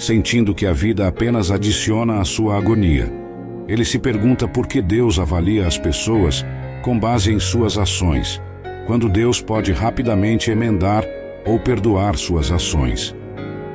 sentindo 0.00 0.54
que 0.54 0.64
a 0.64 0.72
vida 0.72 1.06
apenas 1.06 1.50
adiciona 1.50 2.20
à 2.20 2.24
sua 2.24 2.56
agonia. 2.56 3.12
Ele 3.68 3.84
se 3.84 3.98
pergunta 3.98 4.48
por 4.48 4.66
que 4.66 4.80
Deus 4.80 5.18
avalia 5.18 5.66
as 5.66 5.76
pessoas 5.76 6.44
com 6.82 6.98
base 6.98 7.30
em 7.30 7.38
suas 7.38 7.76
ações, 7.76 8.40
quando 8.86 9.10
Deus 9.10 9.42
pode 9.42 9.72
rapidamente 9.72 10.50
emendar 10.50 11.04
ou 11.46 11.60
perdoar 11.60 12.16
suas 12.16 12.50
ações. 12.50 13.14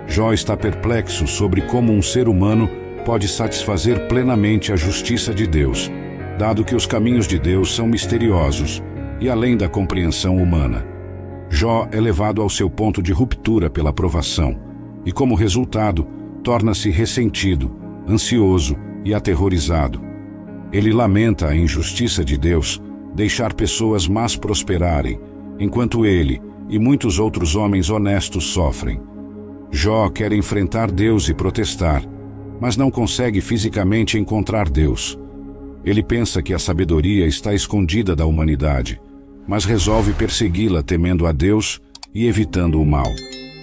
Jó 0.07 0.33
está 0.33 0.57
perplexo 0.57 1.27
sobre 1.27 1.61
como 1.61 1.93
um 1.93 2.01
ser 2.01 2.27
humano 2.27 2.67
pode 3.05 3.27
satisfazer 3.27 4.07
plenamente 4.07 4.73
a 4.73 4.75
justiça 4.75 5.31
de 5.31 5.45
Deus, 5.45 5.91
dado 6.39 6.65
que 6.65 6.75
os 6.75 6.87
caminhos 6.87 7.27
de 7.27 7.37
Deus 7.37 7.75
são 7.75 7.87
misteriosos 7.87 8.81
e 9.21 9.29
além 9.29 9.55
da 9.55 9.69
compreensão 9.69 10.37
humana. 10.37 10.83
Jó 11.51 11.87
é 11.91 12.01
levado 12.01 12.41
ao 12.41 12.49
seu 12.49 12.67
ponto 12.67 13.01
de 13.01 13.13
ruptura 13.13 13.69
pela 13.69 13.93
provação 13.93 14.59
e, 15.05 15.11
como 15.11 15.35
resultado, 15.35 16.14
torna-se 16.45 16.91
ressentido, 16.91 17.75
ansioso 18.07 18.75
e 19.03 19.15
aterrorizado. 19.15 19.99
Ele 20.71 20.93
lamenta 20.93 21.47
a 21.47 21.55
injustiça 21.55 22.23
de 22.23 22.37
Deus 22.37 22.79
deixar 23.15 23.51
pessoas 23.51 24.07
más 24.07 24.35
prosperarem, 24.35 25.19
enquanto 25.59 26.05
ele 26.05 26.39
e 26.69 26.77
muitos 26.77 27.17
outros 27.17 27.55
homens 27.55 27.89
honestos 27.89 28.45
sofrem. 28.45 29.01
Jó 29.71 30.07
quer 30.09 30.31
enfrentar 30.33 30.91
Deus 30.91 31.29
e 31.29 31.33
protestar, 31.33 32.03
mas 32.61 32.77
não 32.77 32.91
consegue 32.91 33.41
fisicamente 33.41 34.19
encontrar 34.19 34.69
Deus. 34.69 35.17
Ele 35.83 36.03
pensa 36.03 36.43
que 36.43 36.53
a 36.53 36.59
sabedoria 36.59 37.25
está 37.25 37.55
escondida 37.55 38.15
da 38.15 38.27
humanidade, 38.27 39.01
mas 39.47 39.65
resolve 39.65 40.13
persegui-la 40.13 40.83
temendo 40.83 41.25
a 41.25 41.31
Deus 41.31 41.81
e 42.13 42.27
evitando 42.27 42.79
o 42.79 42.85
mal. 42.85 43.11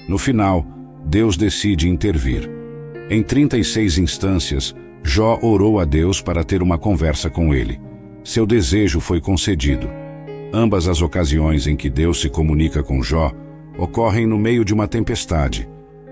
No 0.09 0.19
final, 0.19 0.67
Deus 1.07 1.37
decide 1.37 1.89
intervir. 1.89 2.62
Em 3.11 3.23
36 3.23 3.99
instâncias, 3.99 4.75
Jó 5.03 5.39
orou 5.43 5.81
a 5.81 5.85
Deus 5.85 6.23
para 6.23 6.45
ter 6.45 6.63
uma 6.63 6.79
conversa 6.79 7.29
com 7.29 7.53
ele. 7.53 7.81
Seu 8.23 8.47
desejo 8.47 9.01
foi 9.01 9.21
concedido. 9.21 9.91
Ambas 10.55 10.87
as 10.87 11.03
ocasiões 11.03 11.67
em 11.67 11.75
que 11.75 11.91
Deus 11.91 12.21
se 12.21 12.29
comunica 12.29 12.83
com 12.83 13.03
Jó 13.03 13.33
ocorrem 13.77 14.27
no 14.27 14.39
meio 14.39 14.65
de 14.65 14.73
uma 14.73 14.87
tempestade. 14.87 15.69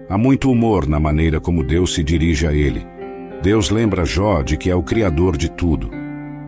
Há 0.09 0.19
muito 0.19 0.51
humor 0.51 0.89
na 0.89 0.99
maneira 0.99 1.41
como 1.41 1.63
Deus 1.63 1.95
se 1.95 2.03
dirige 2.03 2.47
a 2.47 2.53
ele. 2.53 2.85
Deus 3.43 3.71
lembra 3.71 4.05
Jó 4.05 4.43
de 4.43 4.57
que 4.57 4.69
é 4.69 4.75
o 4.75 4.83
Criador 4.83 5.37
de 5.37 5.51
tudo. 5.51 5.91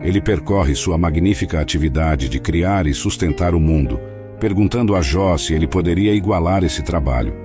Ele 0.01 0.19
percorre 0.19 0.75
sua 0.75 0.97
magnífica 0.97 1.61
atividade 1.61 2.27
de 2.27 2.39
criar 2.39 2.85
e 2.85 2.93
sustentar 2.93 3.55
o 3.55 3.59
mundo, 3.59 3.99
perguntando 4.39 4.95
a 4.95 5.01
Jó 5.01 5.37
se 5.37 5.53
ele 5.53 5.67
poderia 5.67 6.13
igualar 6.13 6.63
esse 6.63 6.83
trabalho. 6.83 7.42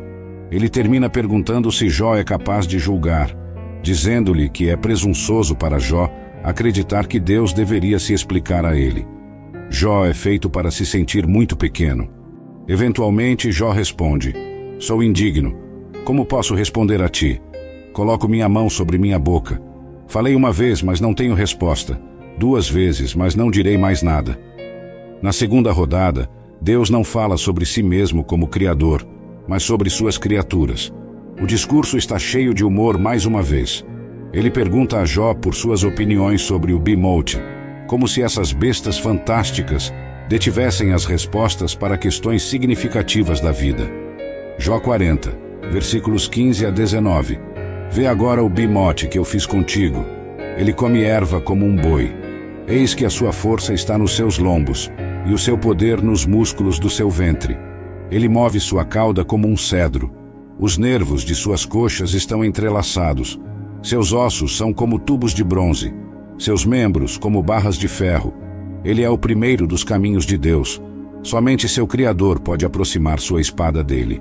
Ele 0.51 0.69
termina 0.69 1.11
perguntando 1.11 1.71
se 1.71 1.89
Jó 1.89 2.17
é 2.17 2.25
capaz 2.25 2.67
de 2.67 2.79
julgar, 2.79 3.37
dizendo-lhe 3.83 4.49
que 4.49 4.69
é 4.69 4.77
presunçoso 4.77 5.55
para 5.55 5.79
Jó 5.79 6.11
acreditar 6.43 7.07
que 7.07 7.21
Deus 7.21 7.53
deveria 7.53 7.99
se 7.99 8.15
explicar 8.15 8.65
a 8.65 8.77
ele. 8.77 9.07
Jó 9.69 10.07
é 10.07 10.15
feito 10.15 10.49
para 10.49 10.71
se 10.71 10.87
sentir 10.87 11.27
muito 11.27 11.57
pequeno. 11.57 12.09
Eventualmente, 12.67 13.53
Jó 13.53 13.71
responde: 13.71 14.35
Sou 14.79 15.03
indigno. 15.03 15.55
Como 16.05 16.25
posso 16.25 16.55
responder 16.55 17.03
a 17.03 17.09
ti? 17.09 17.41
Coloco 17.93 18.29
minha 18.29 18.49
mão 18.49 18.71
sobre 18.71 18.97
minha 18.97 19.19
boca. 19.19 19.61
Falei 20.07 20.35
uma 20.35 20.51
vez, 20.51 20.83
mas 20.83 21.01
não 21.01 21.13
tenho 21.13 21.35
resposta. 21.35 22.01
Duas 22.39 22.69
vezes, 22.69 23.15
mas 23.15 23.35
não 23.35 23.51
direi 23.51 23.77
mais 23.77 24.03
nada. 24.03 24.41
Na 25.21 25.33
segunda 25.33 25.71
rodada, 25.71 26.31
Deus 26.63 26.89
não 26.89 27.05
fala 27.05 27.37
sobre 27.37 27.67
si 27.67 27.83
mesmo 27.83 28.25
como 28.25 28.49
Criador, 28.49 29.07
mas 29.49 29.63
sobre 29.63 29.89
suas 29.89 30.19
criaturas. 30.19 30.93
O 31.41 31.47
discurso 31.47 31.97
está 31.97 32.19
cheio 32.19 32.53
de 32.53 32.65
humor 32.65 32.99
mais 32.99 33.25
uma 33.25 33.43
vez. 33.43 33.85
Ele 34.33 34.51
pergunta 34.51 34.99
a 34.99 35.05
Jó 35.05 35.33
por 35.33 35.55
suas 35.55 35.83
opiniões 35.83 36.43
sobre 36.43 36.73
o 36.73 36.79
Bimote, 36.79 37.41
como 37.87 38.07
se 38.07 38.23
essas 38.23 38.53
bestas 38.53 38.99
fantásticas 38.99 39.93
detivessem 40.29 40.93
as 40.93 41.07
respostas 41.07 41.75
para 41.75 41.97
questões 41.97 42.43
significativas 42.43 43.41
da 43.41 43.51
vida. 43.51 43.91
Jó 44.59 44.79
40, 44.79 45.33
versículos 45.73 46.29
15 46.29 46.67
a 46.67 46.71
19. 46.71 47.41
Vê 47.91 48.07
agora 48.07 48.43
o 48.43 48.49
bimote 48.49 49.09
que 49.09 49.19
eu 49.19 49.25
fiz 49.25 49.47
contigo. 49.47 50.05
Ele 50.59 50.73
come 50.73 51.03
erva 51.03 51.41
como 51.41 51.65
um 51.65 51.75
boi. 51.75 52.15
Eis 52.67 52.95
que 52.95 53.07
a 53.07 53.11
sua 53.11 53.33
força 53.33 53.73
está 53.73 53.97
nos 53.97 54.15
seus 54.15 54.39
lombos, 54.39 54.91
e 55.25 55.33
o 55.33 55.39
seu 55.39 55.57
poder 55.57 56.03
nos 56.03 56.27
músculos 56.27 56.79
do 56.79 56.91
seu 56.91 57.09
ventre. 57.09 57.57
Ele 58.11 58.29
move 58.29 58.59
sua 58.61 58.85
cauda 58.85 59.25
como 59.25 59.47
um 59.49 59.57
cedro, 59.57 60.19
os 60.61 60.77
nervos 60.77 61.23
de 61.23 61.37
suas 61.37 61.65
coxas 61.65 62.15
estão 62.15 62.45
entrelaçados. 62.45 63.39
Seus 63.81 64.13
ossos 64.13 64.57
são 64.57 64.73
como 64.73 64.99
tubos 64.99 65.33
de 65.33 65.45
bronze. 65.45 65.95
Seus 66.37 66.65
membros 66.65 67.17
como 67.17 67.41
barras 67.41 67.77
de 67.77 67.87
ferro. 67.87 68.35
Ele 68.85 69.05
é 69.05 69.09
o 69.09 69.17
primeiro 69.17 69.69
dos 69.69 69.85
caminhos 69.85 70.27
de 70.27 70.37
Deus. 70.37 70.83
Somente 71.23 71.69
seu 71.69 71.87
Criador 71.87 72.41
pode 72.41 72.67
aproximar 72.67 73.21
sua 73.21 73.41
espada 73.41 73.85
dele. 73.85 74.21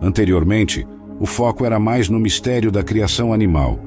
Anteriormente, 0.00 0.84
o 1.20 1.26
foco 1.26 1.64
era 1.64 1.78
mais 1.78 2.08
no 2.08 2.18
mistério 2.18 2.72
da 2.72 2.82
criação 2.82 3.32
animal, 3.32 3.78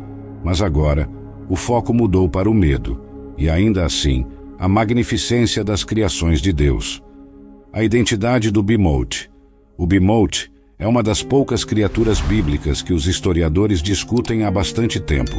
mas 0.42 0.62
agora 0.62 1.10
o 1.50 1.56
foco 1.58 1.94
mudou 1.94 2.30
para 2.30 2.50
o 2.50 2.54
medo 2.54 3.02
e, 3.38 3.50
ainda 3.50 3.86
assim, 3.86 4.26
a 4.58 4.70
magnificência 4.70 5.66
das 5.66 5.84
criações 5.84 6.40
de 6.40 6.54
Deus. 6.54 7.04
A 7.72 7.84
identidade 7.84 8.50
do 8.50 8.64
Bimote. 8.64 9.30
O 9.78 9.86
Bimote 9.86 10.50
é 10.80 10.88
uma 10.88 11.04
das 11.04 11.22
poucas 11.22 11.66
criaturas 11.66 12.22
bíblicas 12.22 12.82
que 12.82 12.94
os 12.94 13.08
historiadores 13.08 13.82
discutem 13.82 14.46
há 14.46 14.52
bastante 14.52 15.00
tempo. 15.02 15.36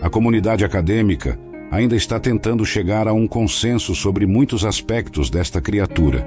A 0.00 0.08
comunidade 0.08 0.64
acadêmica 0.64 1.38
ainda 1.70 1.96
está 1.96 2.20
tentando 2.20 2.64
chegar 2.64 3.08
a 3.08 3.12
um 3.12 3.26
consenso 3.26 3.92
sobre 3.94 4.24
muitos 4.24 4.64
aspectos 4.64 5.28
desta 5.28 5.60
criatura, 5.60 6.24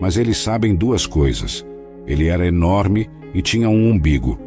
mas 0.00 0.18
eles 0.18 0.36
sabem 0.36 0.74
duas 0.74 1.06
coisas. 1.06 1.64
Ele 2.06 2.28
era 2.28 2.46
enorme 2.46 3.08
e 3.32 3.40
tinha 3.40 3.70
um 3.70 3.90
umbigo. 3.90 4.38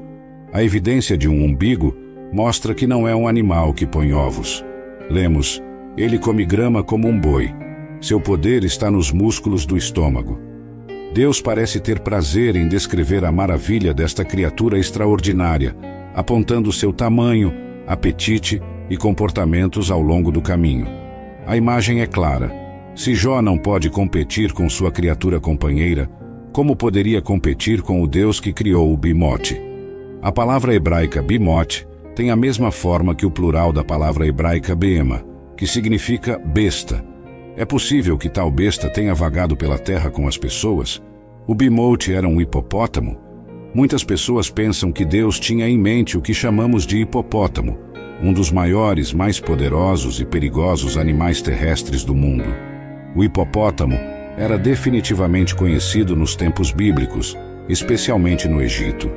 A 0.53 0.63
evidência 0.63 1.17
de 1.17 1.27
um 1.27 1.43
umbigo 1.43 1.98
mostra 2.31 2.75
que 2.75 2.86
não 2.86 3.07
é 3.07 3.15
um 3.15 3.27
animal 3.27 3.74
que 3.74 3.88
põe 3.88 4.13
ovos. 4.13 4.63
Lemos: 5.10 5.62
Ele 5.98 6.19
come 6.19 6.45
grama 6.45 6.83
como 6.83 7.07
um 7.07 7.19
boi. 7.19 7.62
Seu 8.03 8.19
poder 8.19 8.65
está 8.65 8.91
nos 8.91 9.13
músculos 9.13 9.65
do 9.65 9.77
estômago. 9.77 10.38
Deus 11.13 11.39
parece 11.39 11.79
ter 11.79 12.01
prazer 12.01 12.53
em 12.53 12.67
descrever 12.67 13.24
a 13.24 13.31
maravilha 13.31 13.93
desta 13.93 14.25
criatura 14.25 14.77
extraordinária, 14.77 15.74
apontando 16.13 16.69
seu 16.74 16.91
tamanho, 16.91 17.53
apetite 17.88 18.62
e 18.89 18.98
comportamentos 18.98 19.89
ao 19.89 20.01
longo 20.01 20.33
do 20.33 20.41
caminho. 20.41 20.86
A 21.48 21.55
imagem 21.55 22.01
é 22.01 22.05
clara. 22.05 22.51
Se 22.93 23.15
Jó 23.15 23.41
não 23.41 23.57
pode 23.57 23.89
competir 23.89 24.51
com 24.51 24.69
sua 24.69 24.91
criatura 24.91 25.39
companheira, 25.39 26.12
como 26.51 26.75
poderia 26.75 27.22
competir 27.22 27.81
com 27.81 28.03
o 28.03 28.07
Deus 28.07 28.38
que 28.38 28.51
criou 28.51 28.91
o 28.91 28.98
bimote? 28.98 29.62
A 30.22 30.29
palavra 30.29 30.75
hebraica 30.75 31.22
bimote 31.22 31.88
tem 32.17 32.31
a 32.31 32.36
mesma 32.36 32.69
forma 32.69 33.15
que 33.15 33.25
o 33.25 33.31
plural 33.31 33.72
da 33.72 33.81
palavra 33.81 34.27
hebraica 34.27 34.75
beema, 34.75 35.24
que 35.55 35.65
significa 35.65 36.38
besta, 36.38 37.12
é 37.55 37.65
possível 37.65 38.17
que 38.17 38.29
tal 38.29 38.50
besta 38.50 38.89
tenha 38.89 39.13
vagado 39.13 39.55
pela 39.55 39.77
terra 39.77 40.10
com 40.10 40.27
as 40.27 40.38
pessoas? 40.38 41.01
O 41.45 41.53
Bimote 41.53 42.12
era 42.12 42.27
um 42.27 42.41
hipopótamo? 42.41 43.17
Muitas 43.75 44.03
pessoas 44.03 44.50
pensam 44.50 44.91
que 44.91 45.05
Deus 45.05 45.39
tinha 45.39 45.67
em 45.67 45.77
mente 45.77 46.17
o 46.17 46.22
que 46.22 46.33
chamamos 46.33 46.86
de 46.86 46.98
hipopótamo, 47.00 47.77
um 48.22 48.33
dos 48.33 48.51
maiores, 48.51 49.13
mais 49.13 49.39
poderosos 49.39 50.19
e 50.19 50.25
perigosos 50.25 50.98
animais 50.98 51.41
terrestres 51.41 52.03
do 52.03 52.15
mundo. 52.15 52.55
O 53.15 53.24
hipopótamo 53.24 53.98
era 54.38 54.57
definitivamente 54.57 55.53
conhecido 55.53 56.15
nos 56.15 56.36
tempos 56.36 56.72
bíblicos, 56.72 57.38
especialmente 57.69 58.48
no 58.48 58.62
Egito. 58.62 59.12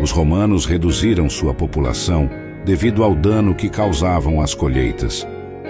Os 0.00 0.10
romanos 0.10 0.64
reduziram 0.64 1.28
sua 1.28 1.52
população 1.52 2.30
devido 2.64 3.02
ao 3.02 3.14
dano 3.14 3.54
que 3.54 3.68
causavam 3.68 4.40
às 4.40 4.54
colheitas. 4.54 5.26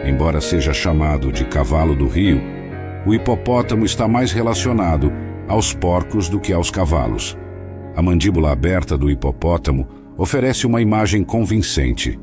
Embora 0.07 0.41
seja 0.41 0.73
chamado 0.73 1.33
de 1.33 1.45
cavalo 1.45 1.95
do 1.95 2.07
rio, 2.07 2.41
o 3.07 3.15
hipopótamo 3.15 3.85
está 3.85 4.07
mais 4.07 4.33
relacionado 4.33 5.13
aos 5.49 5.73
porcos 5.73 6.29
do 6.29 6.41
que 6.41 6.53
aos 6.53 6.71
cavalos. 6.71 7.37
A 7.97 8.03
mandíbula 8.03 8.53
aberta 8.53 8.97
do 8.97 9.11
hipopótamo 9.11 9.87
oferece 10.17 10.67
uma 10.67 10.83
imagem 10.83 11.23
convincente. 11.23 12.19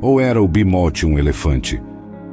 Ou 0.00 0.20
era 0.20 0.40
o 0.40 0.46
bimote 0.46 1.06
um 1.06 1.18
elefante? 1.18 1.80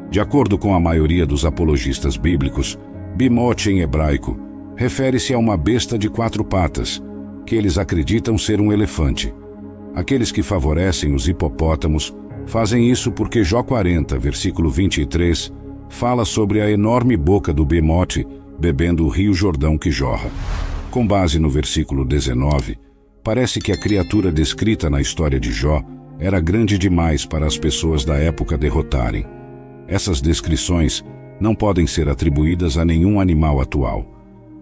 De 0.09 0.19
acordo 0.19 0.57
com 0.57 0.73
a 0.75 0.79
maioria 0.79 1.25
dos 1.25 1.45
apologistas 1.45 2.17
bíblicos, 2.17 2.77
bimote 3.15 3.69
em 3.71 3.79
hebraico 3.79 4.37
refere-se 4.81 5.31
a 5.31 5.37
uma 5.37 5.55
besta 5.55 5.95
de 5.95 6.09
quatro 6.09 6.43
patas, 6.43 7.01
que 7.45 7.55
eles 7.55 7.77
acreditam 7.77 8.35
ser 8.35 8.59
um 8.59 8.73
elefante. 8.73 9.31
Aqueles 9.93 10.31
que 10.31 10.41
favorecem 10.41 11.13
os 11.13 11.27
hipopótamos 11.27 12.11
Fazem 12.45 12.89
isso 12.89 13.11
porque 13.11 13.43
Jó 13.43 13.63
40, 13.63 14.17
versículo 14.19 14.69
23, 14.69 15.51
fala 15.89 16.25
sobre 16.25 16.61
a 16.61 16.69
enorme 16.69 17.15
boca 17.15 17.53
do 17.53 17.65
Bemote 17.65 18.25
bebendo 18.61 19.05
o 19.05 19.09
rio 19.09 19.33
Jordão 19.33 19.75
que 19.75 19.89
jorra. 19.89 20.29
Com 20.91 21.05
base 21.05 21.39
no 21.39 21.49
versículo 21.49 22.05
19, 22.05 22.77
parece 23.23 23.59
que 23.59 23.71
a 23.71 23.79
criatura 23.79 24.31
descrita 24.31 24.87
na 24.89 25.01
história 25.01 25.39
de 25.39 25.51
Jó 25.51 25.81
era 26.19 26.39
grande 26.39 26.77
demais 26.77 27.25
para 27.25 27.47
as 27.47 27.57
pessoas 27.57 28.05
da 28.05 28.15
época 28.17 28.57
derrotarem. 28.57 29.25
Essas 29.87 30.21
descrições 30.21 31.03
não 31.39 31.55
podem 31.55 31.87
ser 31.87 32.07
atribuídas 32.07 32.77
a 32.77 32.85
nenhum 32.85 33.19
animal 33.19 33.59
atual. 33.59 34.05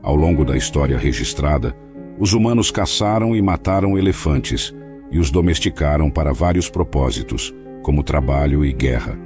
Ao 0.01 0.15
longo 0.15 0.45
da 0.45 0.55
história 0.55 0.97
registrada, 0.97 1.75
os 2.17 2.31
humanos 2.31 2.71
caçaram 2.71 3.35
e 3.35 3.41
mataram 3.41 3.97
elefantes 3.97 4.73
e 5.11 5.19
os 5.19 5.29
domesticaram 5.29 6.09
para 6.09 6.31
vários 6.31 6.69
propósitos, 6.69 7.53
como 7.81 8.03
trabalho 8.03 8.63
e 8.65 8.73
guerra. 8.73 9.17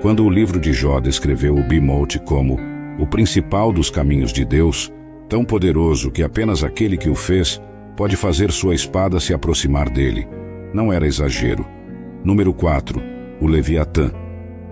Quando 0.00 0.24
o 0.24 0.30
livro 0.30 0.58
de 0.58 0.72
Jó 0.72 0.98
descreveu 1.00 1.56
o 1.56 1.62
Bimote 1.62 2.18
como 2.18 2.58
o 2.98 3.06
principal 3.06 3.72
dos 3.72 3.90
caminhos 3.90 4.32
de 4.32 4.44
Deus, 4.44 4.92
tão 5.28 5.44
poderoso 5.44 6.10
que 6.10 6.22
apenas 6.22 6.64
aquele 6.64 6.96
que 6.96 7.08
o 7.08 7.14
fez 7.14 7.60
pode 7.96 8.16
fazer 8.16 8.50
sua 8.50 8.74
espada 8.74 9.20
se 9.20 9.32
aproximar 9.32 9.88
dele, 9.88 10.26
não 10.74 10.92
era 10.92 11.06
exagero. 11.06 11.64
Número 12.24 12.52
4. 12.52 13.00
O 13.40 13.46
Leviatã. 13.46 14.10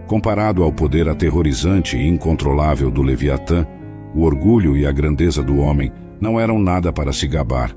Comparado 0.07 0.63
ao 0.63 0.73
poder 0.73 1.09
aterrorizante 1.09 1.97
e 1.97 2.07
incontrolável 2.07 2.91
do 2.91 3.03
Leviatã, 3.03 3.67
o 4.15 4.23
orgulho 4.23 4.77
e 4.77 4.85
a 4.85 4.93
grandeza 4.93 5.43
do 5.43 5.59
homem 5.59 5.93
não 6.21 6.39
eram 6.39 6.59
nada 6.59 6.93
para 6.93 7.13
se 7.13 7.27
gabar. 7.29 7.75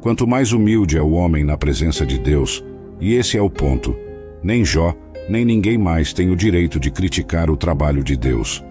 Quanto 0.00 0.26
mais 0.26 0.52
humilde 0.52 0.98
é 0.98 1.02
o 1.02 1.12
homem 1.12 1.44
na 1.44 1.56
presença 1.56 2.04
de 2.04 2.18
Deus, 2.18 2.64
e 3.00 3.14
esse 3.14 3.36
é 3.36 3.42
o 3.42 3.50
ponto, 3.50 3.96
nem 4.42 4.64
Jó, 4.64 4.94
nem 5.28 5.44
ninguém 5.44 5.76
mais 5.76 6.12
tem 6.12 6.30
o 6.30 6.36
direito 6.36 6.78
de 6.78 6.90
criticar 6.90 7.50
o 7.50 7.56
trabalho 7.56 8.02
de 8.02 8.16
Deus. 8.16 8.64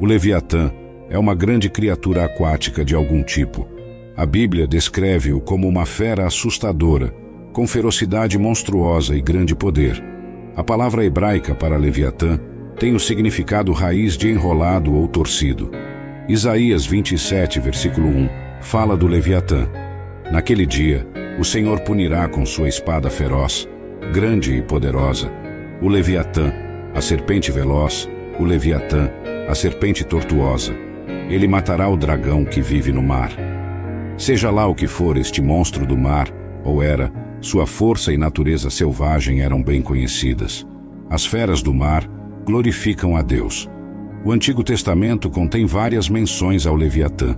O 0.00 0.06
Leviatã 0.06 0.70
é 1.08 1.18
uma 1.18 1.34
grande 1.34 1.68
criatura 1.68 2.24
aquática 2.24 2.84
de 2.84 2.94
algum 2.94 3.22
tipo. 3.22 3.68
A 4.16 4.26
Bíblia 4.26 4.66
descreve-o 4.66 5.40
como 5.40 5.66
uma 5.68 5.86
fera 5.86 6.26
assustadora, 6.26 7.14
com 7.52 7.66
ferocidade 7.66 8.38
monstruosa 8.38 9.16
e 9.16 9.20
grande 9.20 9.54
poder. 9.54 10.02
A 10.56 10.62
palavra 10.62 11.04
hebraica 11.04 11.54
para 11.54 11.76
Leviatã 11.76 12.38
tem 12.78 12.94
o 12.94 13.00
significado 13.00 13.72
raiz 13.72 14.16
de 14.16 14.28
enrolado 14.28 14.92
ou 14.94 15.06
torcido. 15.08 15.70
Isaías 16.28 16.86
27, 16.86 17.60
versículo 17.60 18.08
1, 18.08 18.28
fala 18.60 18.96
do 18.96 19.06
Leviatã. 19.06 19.68
Naquele 20.30 20.66
dia, 20.66 21.06
o 21.38 21.44
Senhor 21.44 21.80
punirá 21.80 22.28
com 22.28 22.44
sua 22.46 22.68
espada 22.68 23.10
feroz, 23.10 23.68
grande 24.12 24.54
e 24.54 24.62
poderosa, 24.62 25.30
o 25.80 25.88
Leviatã, 25.88 26.52
a 26.94 27.00
serpente 27.00 27.50
veloz, 27.50 28.08
o 28.38 28.44
Leviatã, 28.44 29.10
a 29.48 29.54
serpente 29.54 30.04
tortuosa. 30.04 30.74
Ele 31.28 31.48
matará 31.48 31.88
o 31.88 31.96
dragão 31.96 32.44
que 32.44 32.60
vive 32.60 32.92
no 32.92 33.02
mar. 33.02 33.32
Seja 34.16 34.50
lá 34.50 34.66
o 34.66 34.74
que 34.74 34.86
for 34.86 35.16
este 35.16 35.42
monstro 35.42 35.86
do 35.86 35.96
mar, 35.96 36.28
ou 36.64 36.82
era, 36.82 37.12
sua 37.40 37.66
força 37.66 38.12
e 38.12 38.16
natureza 38.16 38.70
selvagem 38.70 39.40
eram 39.40 39.62
bem 39.62 39.82
conhecidas. 39.82 40.66
As 41.10 41.26
feras 41.26 41.62
do 41.62 41.74
mar 41.74 42.08
glorificam 42.44 43.16
a 43.16 43.22
Deus. 43.22 43.68
O 44.24 44.32
Antigo 44.32 44.62
Testamento 44.62 45.28
contém 45.28 45.66
várias 45.66 46.08
menções 46.08 46.66
ao 46.66 46.74
Leviatã. 46.74 47.36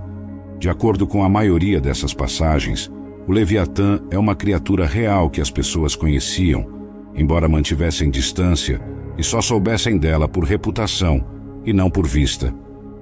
De 0.59 0.69
acordo 0.69 1.05
com 1.05 1.23
a 1.23 1.29
maioria 1.29 1.81
dessas 1.81 2.13
passagens, 2.13 2.89
o 3.27 3.31
Leviatã 3.33 3.99
é 4.09 4.17
uma 4.17 4.33
criatura 4.33 4.85
real 4.85 5.29
que 5.29 5.41
as 5.41 5.51
pessoas 5.51 5.95
conheciam, 5.95 6.65
embora 7.13 7.49
mantivessem 7.49 8.09
distância 8.09 8.79
e 9.17 9.23
só 9.23 9.41
soubessem 9.41 9.97
dela 9.97 10.29
por 10.29 10.45
reputação 10.45 11.25
e 11.65 11.73
não 11.73 11.89
por 11.89 12.07
vista. 12.07 12.55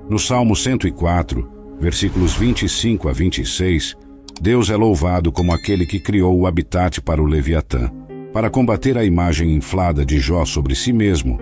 No 0.09 0.17
Salmo 0.17 0.55
104, 0.55 1.47
versículos 1.79 2.33
25 2.33 3.07
a 3.07 3.13
26, 3.13 3.95
Deus 4.41 4.71
é 4.71 4.75
louvado 4.75 5.31
como 5.31 5.53
aquele 5.53 5.85
que 5.85 5.99
criou 5.99 6.35
o 6.35 6.47
habitat 6.47 7.01
para 7.01 7.21
o 7.21 7.25
Leviatã. 7.25 7.91
Para 8.33 8.49
combater 8.49 8.97
a 8.97 9.05
imagem 9.05 9.53
inflada 9.53 10.03
de 10.03 10.19
Jó 10.19 10.43
sobre 10.43 10.73
si 10.73 10.91
mesmo, 10.91 11.39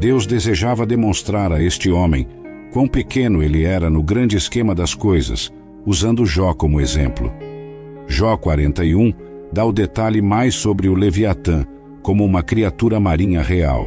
Deus 0.00 0.26
desejava 0.26 0.86
demonstrar 0.86 1.52
a 1.52 1.62
este 1.62 1.90
homem 1.90 2.26
quão 2.72 2.88
pequeno 2.88 3.42
ele 3.42 3.64
era 3.64 3.90
no 3.90 4.02
grande 4.02 4.38
esquema 4.38 4.74
das 4.74 4.94
coisas, 4.94 5.52
usando 5.84 6.24
Jó 6.24 6.54
como 6.54 6.80
exemplo. 6.80 7.30
Jó 8.06 8.36
41 8.36 9.12
dá 9.52 9.64
o 9.64 9.72
detalhe 9.72 10.20
mais 10.20 10.54
sobre 10.54 10.88
o 10.88 10.94
Leviatã 10.94 11.64
como 12.02 12.24
uma 12.24 12.42
criatura 12.42 12.98
marinha 12.98 13.40
real. 13.40 13.86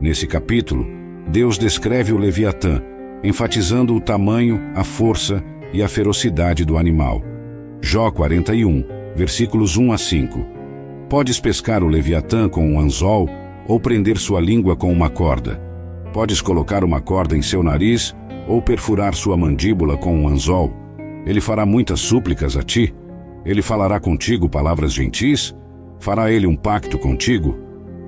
Nesse 0.00 0.26
capítulo, 0.26 0.86
Deus 1.28 1.58
descreve 1.58 2.12
o 2.12 2.18
Leviatã, 2.18 2.80
enfatizando 3.22 3.94
o 3.94 4.00
tamanho, 4.00 4.60
a 4.74 4.84
força 4.84 5.42
e 5.72 5.82
a 5.82 5.88
ferocidade 5.88 6.64
do 6.64 6.76
animal. 6.78 7.22
Jó 7.80 8.10
41, 8.10 8.84
versículos 9.16 9.76
1 9.76 9.92
a 9.92 9.98
5. 9.98 10.46
Podes 11.08 11.40
pescar 11.40 11.82
o 11.82 11.88
Leviatã 11.88 12.48
com 12.48 12.66
um 12.66 12.78
anzol 12.78 13.28
ou 13.66 13.80
prender 13.80 14.16
sua 14.18 14.40
língua 14.40 14.76
com 14.76 14.92
uma 14.92 15.10
corda. 15.10 15.60
Podes 16.12 16.40
colocar 16.40 16.84
uma 16.84 17.00
corda 17.00 17.36
em 17.36 17.42
seu 17.42 17.62
nariz 17.62 18.14
ou 18.46 18.62
perfurar 18.62 19.14
sua 19.14 19.36
mandíbula 19.36 19.96
com 19.96 20.16
um 20.16 20.28
anzol. 20.28 20.72
Ele 21.26 21.40
fará 21.40 21.66
muitas 21.66 22.00
súplicas 22.00 22.56
a 22.56 22.62
ti 22.62 22.94
ele 23.44 23.62
falará 23.62 24.00
contigo 24.00 24.48
palavras 24.48 24.92
gentis? 24.92 25.54
Fará 25.98 26.30
ele 26.30 26.46
um 26.46 26.56
pacto 26.56 26.98
contigo? 26.98 27.58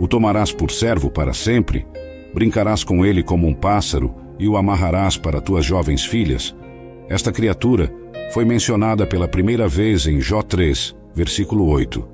O 0.00 0.08
tomarás 0.08 0.52
por 0.52 0.70
servo 0.70 1.10
para 1.10 1.32
sempre? 1.32 1.86
Brincarás 2.34 2.84
com 2.84 3.04
ele 3.04 3.22
como 3.22 3.46
um 3.46 3.54
pássaro 3.54 4.14
e 4.38 4.48
o 4.48 4.56
amarrarás 4.56 5.16
para 5.16 5.40
tuas 5.40 5.64
jovens 5.64 6.04
filhas? 6.04 6.54
Esta 7.08 7.32
criatura 7.32 7.92
foi 8.32 8.44
mencionada 8.44 9.06
pela 9.06 9.28
primeira 9.28 9.68
vez 9.68 10.06
em 10.06 10.20
Jó 10.20 10.42
3, 10.42 10.94
versículo 11.14 11.68
8. 11.68 12.06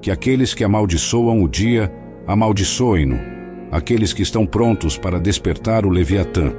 Que 0.00 0.10
aqueles 0.10 0.54
que 0.54 0.64
amaldiçoam 0.64 1.42
o 1.42 1.48
dia, 1.48 1.92
amaldiçoem-no, 2.26 3.18
aqueles 3.70 4.12
que 4.12 4.22
estão 4.22 4.46
prontos 4.46 4.96
para 4.96 5.18
despertar 5.18 5.84
o 5.84 5.90
Leviatã. 5.90 6.52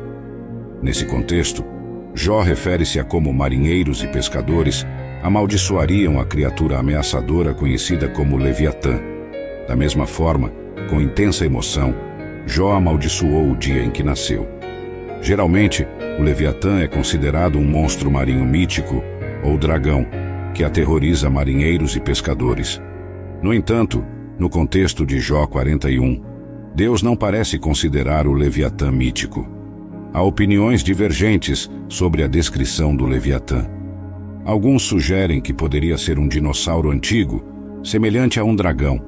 Nesse 0.82 1.06
contexto, 1.06 1.63
Jó 2.13 2.41
refere-se 2.41 3.00
a 3.00 3.04
como 3.04 3.34
marinheiros 3.34 4.04
e 4.04 4.08
pescadores 4.08 4.86
amaldiçoariam 5.22 6.20
a 6.20 6.26
criatura 6.26 6.78
ameaçadora 6.78 7.54
conhecida 7.54 8.08
como 8.08 8.38
Leviatã. 8.38 9.00
Da 9.68 9.76
mesma 9.76 10.06
forma, 10.06 10.52
com 10.90 11.02
intensa 11.02 11.46
emoção, 11.46 11.94
Jó 12.46 12.74
amaldiçoou 12.74 13.52
o 13.52 13.56
dia 13.56 13.84
em 13.84 13.92
que 13.92 14.02
nasceu. 14.02 14.48
Geralmente, 15.22 15.86
o 16.18 16.24
Leviatã 16.24 16.80
é 16.80 16.88
considerado 16.88 17.58
um 17.58 17.64
monstro 17.64 18.10
marinho 18.10 18.46
mítico 18.46 19.04
ou 19.44 19.58
dragão 19.58 20.06
que 20.54 20.64
aterroriza 20.64 21.30
marinheiros 21.30 21.96
e 21.96 22.00
pescadores. 22.00 22.82
No 23.42 23.54
entanto, 23.54 24.04
no 24.38 24.50
contexto 24.50 25.06
de 25.06 25.20
Jó 25.20 25.46
41, 25.46 26.24
Deus 26.74 27.04
não 27.04 27.16
parece 27.16 27.60
considerar 27.60 28.26
o 28.26 28.34
Leviatã 28.34 28.92
mítico. 28.92 29.48
Há 30.14 30.24
opiniões 30.24 30.84
divergentes 30.84 31.70
sobre 31.88 32.24
a 32.24 32.28
descrição 32.28 32.96
do 32.96 33.06
Leviatã. 33.06 33.79
Alguns 34.50 34.82
sugerem 34.82 35.40
que 35.40 35.54
poderia 35.54 35.96
ser 35.96 36.18
um 36.18 36.28
dinossauro 36.28 36.90
antigo, 36.90 37.46
semelhante 37.84 38.40
a 38.40 38.44
um 38.44 38.56
dragão, 38.56 39.00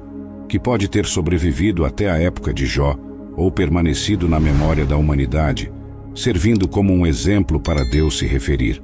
que 0.48 0.56
pode 0.56 0.88
ter 0.88 1.04
sobrevivido 1.04 1.84
até 1.84 2.08
a 2.08 2.16
época 2.16 2.54
de 2.54 2.64
Jó 2.64 2.96
ou 3.36 3.50
permanecido 3.50 4.28
na 4.28 4.38
memória 4.38 4.86
da 4.86 4.96
humanidade, 4.96 5.68
servindo 6.14 6.68
como 6.68 6.92
um 6.92 7.04
exemplo 7.04 7.58
para 7.58 7.82
Deus 7.90 8.18
se 8.18 8.24
referir. 8.24 8.80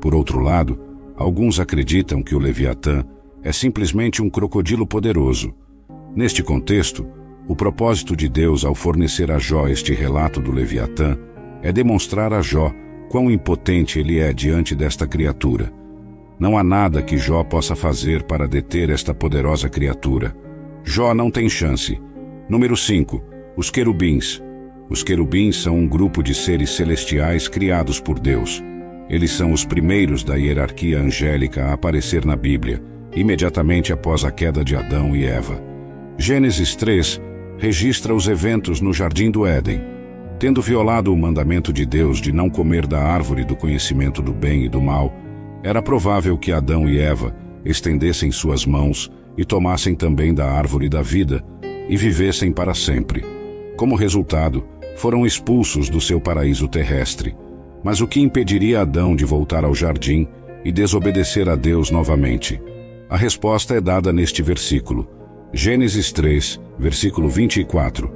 Por 0.00 0.14
outro 0.14 0.40
lado, 0.40 0.80
alguns 1.18 1.60
acreditam 1.60 2.22
que 2.22 2.34
o 2.34 2.38
Leviatã 2.38 3.04
é 3.42 3.52
simplesmente 3.52 4.22
um 4.22 4.30
crocodilo 4.30 4.86
poderoso. 4.86 5.52
Neste 6.16 6.42
contexto, 6.42 7.06
o 7.46 7.54
propósito 7.54 8.16
de 8.16 8.26
Deus 8.26 8.64
ao 8.64 8.74
fornecer 8.74 9.30
a 9.30 9.38
Jó 9.38 9.68
este 9.68 9.92
relato 9.92 10.40
do 10.40 10.50
Leviatã 10.50 11.18
é 11.60 11.70
demonstrar 11.70 12.32
a 12.32 12.40
Jó 12.40 12.72
quão 13.10 13.30
impotente 13.30 13.98
ele 13.98 14.18
é 14.18 14.32
diante 14.32 14.74
desta 14.74 15.06
criatura 15.06 15.78
não 16.40 16.56
há 16.56 16.64
nada 16.64 17.02
que 17.02 17.18
Jó 17.18 17.44
possa 17.44 17.76
fazer 17.76 18.22
para 18.22 18.48
deter 18.48 18.88
esta 18.88 19.12
poderosa 19.12 19.68
criatura. 19.68 20.34
Jó 20.82 21.12
não 21.12 21.30
tem 21.30 21.50
chance. 21.50 22.00
Número 22.48 22.74
5. 22.74 23.22
Os 23.58 23.68
querubins. 23.68 24.42
Os 24.88 25.02
querubins 25.02 25.56
são 25.56 25.76
um 25.76 25.86
grupo 25.86 26.22
de 26.22 26.34
seres 26.34 26.70
celestiais 26.70 27.46
criados 27.46 28.00
por 28.00 28.18
Deus. 28.18 28.64
Eles 29.10 29.32
são 29.32 29.52
os 29.52 29.66
primeiros 29.66 30.24
da 30.24 30.36
hierarquia 30.36 30.98
angélica 30.98 31.66
a 31.66 31.74
aparecer 31.74 32.24
na 32.24 32.36
Bíblia, 32.36 32.82
imediatamente 33.14 33.92
após 33.92 34.24
a 34.24 34.30
queda 34.30 34.64
de 34.64 34.74
Adão 34.74 35.14
e 35.14 35.26
Eva. 35.26 35.62
Gênesis 36.16 36.74
3 36.74 37.20
registra 37.58 38.14
os 38.14 38.26
eventos 38.26 38.80
no 38.80 38.94
Jardim 38.94 39.30
do 39.30 39.46
Éden. 39.46 39.82
Tendo 40.38 40.62
violado 40.62 41.12
o 41.12 41.16
mandamento 41.16 41.70
de 41.70 41.84
Deus 41.84 42.18
de 42.18 42.32
não 42.32 42.48
comer 42.48 42.86
da 42.86 43.02
árvore 43.02 43.44
do 43.44 43.54
conhecimento 43.54 44.22
do 44.22 44.32
bem 44.32 44.64
e 44.64 44.68
do 44.70 44.80
mal, 44.80 45.14
era 45.62 45.82
provável 45.82 46.38
que 46.38 46.52
Adão 46.52 46.88
e 46.88 46.98
Eva 46.98 47.34
estendessem 47.64 48.30
suas 48.30 48.64
mãos 48.64 49.10
e 49.36 49.44
tomassem 49.44 49.94
também 49.94 50.34
da 50.34 50.50
árvore 50.50 50.88
da 50.88 51.02
vida 51.02 51.44
e 51.88 51.96
vivessem 51.96 52.52
para 52.52 52.74
sempre. 52.74 53.24
Como 53.76 53.94
resultado, 53.94 54.66
foram 54.96 55.24
expulsos 55.24 55.88
do 55.88 56.00
seu 56.00 56.20
paraíso 56.20 56.68
terrestre. 56.68 57.34
Mas 57.82 58.00
o 58.00 58.06
que 58.06 58.20
impediria 58.20 58.82
Adão 58.82 59.16
de 59.16 59.24
voltar 59.24 59.64
ao 59.64 59.74
jardim 59.74 60.28
e 60.64 60.70
desobedecer 60.70 61.48
a 61.48 61.56
Deus 61.56 61.90
novamente? 61.90 62.60
A 63.08 63.16
resposta 63.16 63.74
é 63.74 63.80
dada 63.80 64.12
neste 64.12 64.42
versículo. 64.42 65.08
Gênesis 65.52 66.12
3, 66.12 66.60
versículo 66.78 67.28
24. 67.28 68.12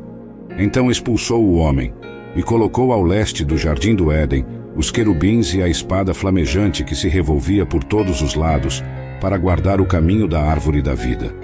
Então 0.59 0.91
expulsou 0.91 1.43
o 1.43 1.55
homem 1.55 1.93
e 2.37 2.43
colocou 2.43 2.93
ao 2.93 3.03
leste 3.03 3.45
do 3.45 3.57
jardim 3.57 3.95
do 3.95 4.13
Éden 4.13 4.45
os 4.77 4.91
querubins 4.91 5.55
e 5.55 5.63
a 5.63 5.69
espada 5.69 6.13
flamejante 6.13 6.83
que 6.83 6.95
se 6.95 7.09
revolvia 7.09 7.65
por 7.65 7.85
todos 7.85 8.21
os 8.23 8.35
lados 8.35 8.83
para 9.21 9.39
guardar 9.39 9.81
o 9.81 9.87
caminho 9.87 10.27
da 10.27 10.43
árvore 10.43 10.83
da 10.83 10.95
vida. 10.95 11.35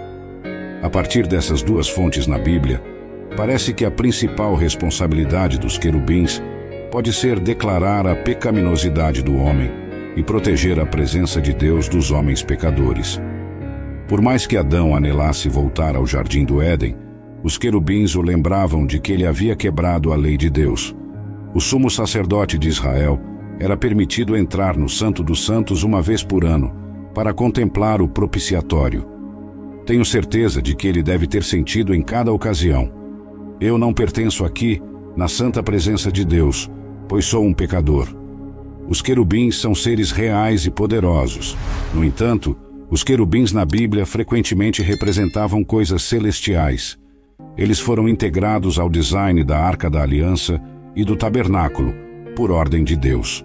A 0.82 0.90
partir 0.90 1.26
dessas 1.26 1.62
duas 1.62 1.88
fontes 1.88 2.26
na 2.26 2.38
Bíblia, 2.38 2.82
parece 3.36 3.72
que 3.72 3.84
a 3.84 3.90
principal 3.90 4.54
responsabilidade 4.54 5.58
dos 5.58 5.78
querubins 5.78 6.42
pode 6.90 7.12
ser 7.12 7.38
declarar 7.38 8.06
a 8.06 8.16
pecaminosidade 8.16 9.22
do 9.22 9.36
homem 9.36 9.70
e 10.16 10.22
proteger 10.22 10.80
a 10.80 10.86
presença 10.86 11.40
de 11.40 11.54
Deus 11.54 11.88
dos 11.88 12.10
homens 12.10 12.42
pecadores. 12.42 13.20
Por 14.08 14.20
mais 14.20 14.44
que 14.44 14.56
Adão 14.56 14.96
anelasse 14.96 15.48
voltar 15.48 15.94
ao 15.94 16.04
jardim 16.04 16.44
do 16.44 16.60
Éden, 16.60 16.96
os 17.44 17.56
querubins 17.56 18.16
o 18.16 18.22
lembravam 18.22 18.84
de 18.84 18.98
que 18.98 19.12
ele 19.12 19.24
havia 19.24 19.54
quebrado 19.54 20.12
a 20.12 20.16
lei 20.16 20.36
de 20.36 20.50
Deus 20.50 20.96
o 21.54 21.60
sumo 21.60 21.90
sacerdote 21.90 22.56
de 22.58 22.68
Israel 22.68 23.20
era 23.58 23.76
permitido 23.76 24.36
entrar 24.36 24.76
no 24.76 24.88
Santo 24.88 25.22
dos 25.22 25.44
Santos 25.44 25.82
uma 25.82 26.00
vez 26.00 26.22
por 26.22 26.44
ano 26.44 26.74
para 27.14 27.34
contemplar 27.34 28.00
o 28.00 28.08
propiciatório. 28.08 29.06
Tenho 29.84 30.04
certeza 30.04 30.62
de 30.62 30.74
que 30.76 30.86
ele 30.86 31.02
deve 31.02 31.26
ter 31.26 31.42
sentido 31.42 31.94
em 31.94 32.02
cada 32.02 32.32
ocasião 32.32 32.92
Eu 33.60 33.76
não 33.76 33.92
pertenço 33.92 34.44
aqui 34.44 34.80
na 35.16 35.28
santa 35.28 35.62
presença 35.62 36.10
de 36.10 36.24
Deus, 36.24 36.70
pois 37.08 37.24
sou 37.24 37.44
um 37.44 37.52
pecador. 37.52 38.08
Os 38.88 39.02
querubins 39.02 39.60
são 39.60 39.74
seres 39.74 40.10
reais 40.10 40.64
e 40.64 40.70
poderosos. 40.70 41.56
No 41.92 42.04
entanto, 42.04 42.56
os 42.88 43.04
querubins 43.04 43.52
na 43.52 43.64
Bíblia 43.64 44.06
frequentemente 44.06 44.82
representavam 44.82 45.62
coisas 45.62 46.02
celestiais. 46.02 46.98
Eles 47.56 47.78
foram 47.78 48.08
integrados 48.08 48.78
ao 48.78 48.88
design 48.88 49.44
da 49.44 49.58
Arca 49.58 49.90
da 49.90 50.02
Aliança 50.02 50.60
e 50.94 51.04
do 51.04 51.16
Tabernáculo, 51.16 51.94
por 52.34 52.50
ordem 52.50 52.84
de 52.84 52.96
Deus. 52.96 53.44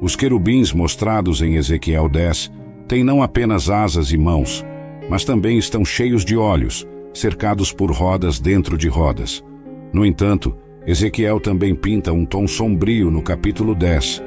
Os 0.00 0.16
querubins 0.16 0.72
mostrados 0.72 1.42
em 1.42 1.56
Ezequiel 1.56 2.08
10 2.08 2.50
têm 2.88 3.04
não 3.04 3.22
apenas 3.22 3.68
asas 3.68 4.12
e 4.12 4.16
mãos, 4.16 4.64
mas 5.08 5.24
também 5.24 5.58
estão 5.58 5.84
cheios 5.84 6.24
de 6.24 6.36
olhos, 6.36 6.86
cercados 7.12 7.72
por 7.72 7.90
rodas 7.90 8.40
dentro 8.40 8.78
de 8.78 8.88
rodas. 8.88 9.44
No 9.92 10.06
entanto, 10.06 10.56
Ezequiel 10.86 11.38
também 11.38 11.74
pinta 11.74 12.12
um 12.12 12.24
tom 12.24 12.46
sombrio 12.46 13.10
no 13.10 13.22
capítulo 13.22 13.74
10, 13.74 14.22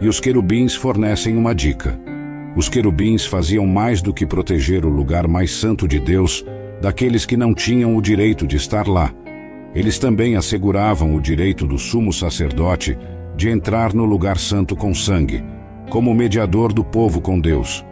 e 0.00 0.08
os 0.08 0.20
querubins 0.20 0.74
fornecem 0.74 1.36
uma 1.36 1.54
dica. 1.54 2.00
Os 2.56 2.68
querubins 2.68 3.26
faziam 3.26 3.66
mais 3.66 4.00
do 4.00 4.14
que 4.14 4.26
proteger 4.26 4.84
o 4.84 4.88
lugar 4.88 5.28
mais 5.28 5.50
santo 5.50 5.86
de 5.86 6.00
Deus 6.00 6.44
daqueles 6.80 7.26
que 7.26 7.36
não 7.36 7.52
tinham 7.52 7.96
o 7.96 8.00
direito 8.02 8.46
de 8.46 8.56
estar 8.56 8.88
lá. 8.88 9.12
Eles 9.74 9.98
também 9.98 10.36
asseguravam 10.36 11.14
o 11.14 11.20
direito 11.20 11.66
do 11.66 11.78
sumo 11.78 12.12
sacerdote 12.12 12.98
de 13.36 13.48
entrar 13.48 13.94
no 13.94 14.04
lugar 14.04 14.38
santo 14.38 14.74
com 14.74 14.94
sangue, 14.94 15.44
como 15.90 16.14
mediador 16.14 16.72
do 16.72 16.82
povo 16.82 17.20
com 17.20 17.38
Deus. 17.38 17.84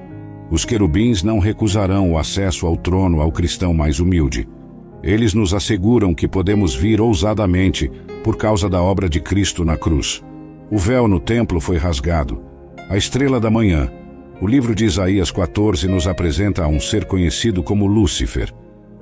Os 0.51 0.65
querubins 0.65 1.23
não 1.23 1.39
recusarão 1.39 2.13
o 2.13 2.19
acesso 2.19 2.67
ao 2.67 2.77
trono 2.77 3.21
ao 3.21 3.33
cristão 3.33 3.75
mais 3.75 4.01
humilde. 4.01 4.49
Eles 5.03 5.35
nos 5.35 5.53
asseguram 5.55 6.15
que 6.15 6.27
podemos 6.27 6.75
vir 6.75 7.01
ousadamente 7.01 7.91
por 8.25 8.37
causa 8.37 8.69
da 8.69 8.83
obra 8.83 9.09
de 9.09 9.21
Cristo 9.21 9.65
na 9.65 9.77
cruz. 9.77 10.23
O 10.71 10.79
véu 10.79 11.07
no 11.07 11.21
templo 11.21 11.61
foi 11.61 11.77
rasgado. 11.77 12.43
A 12.89 12.97
estrela 12.97 13.39
da 13.39 13.51
manhã. 13.51 13.91
O 14.41 14.47
livro 14.47 14.75
de 14.75 14.85
Isaías 14.85 15.31
14 15.31 15.89
nos 15.89 16.07
apresenta 16.07 16.65
a 16.65 16.69
um 16.69 16.81
ser 16.81 17.05
conhecido 17.05 17.63
como 17.63 17.87
Lúcifer. 17.87 18.53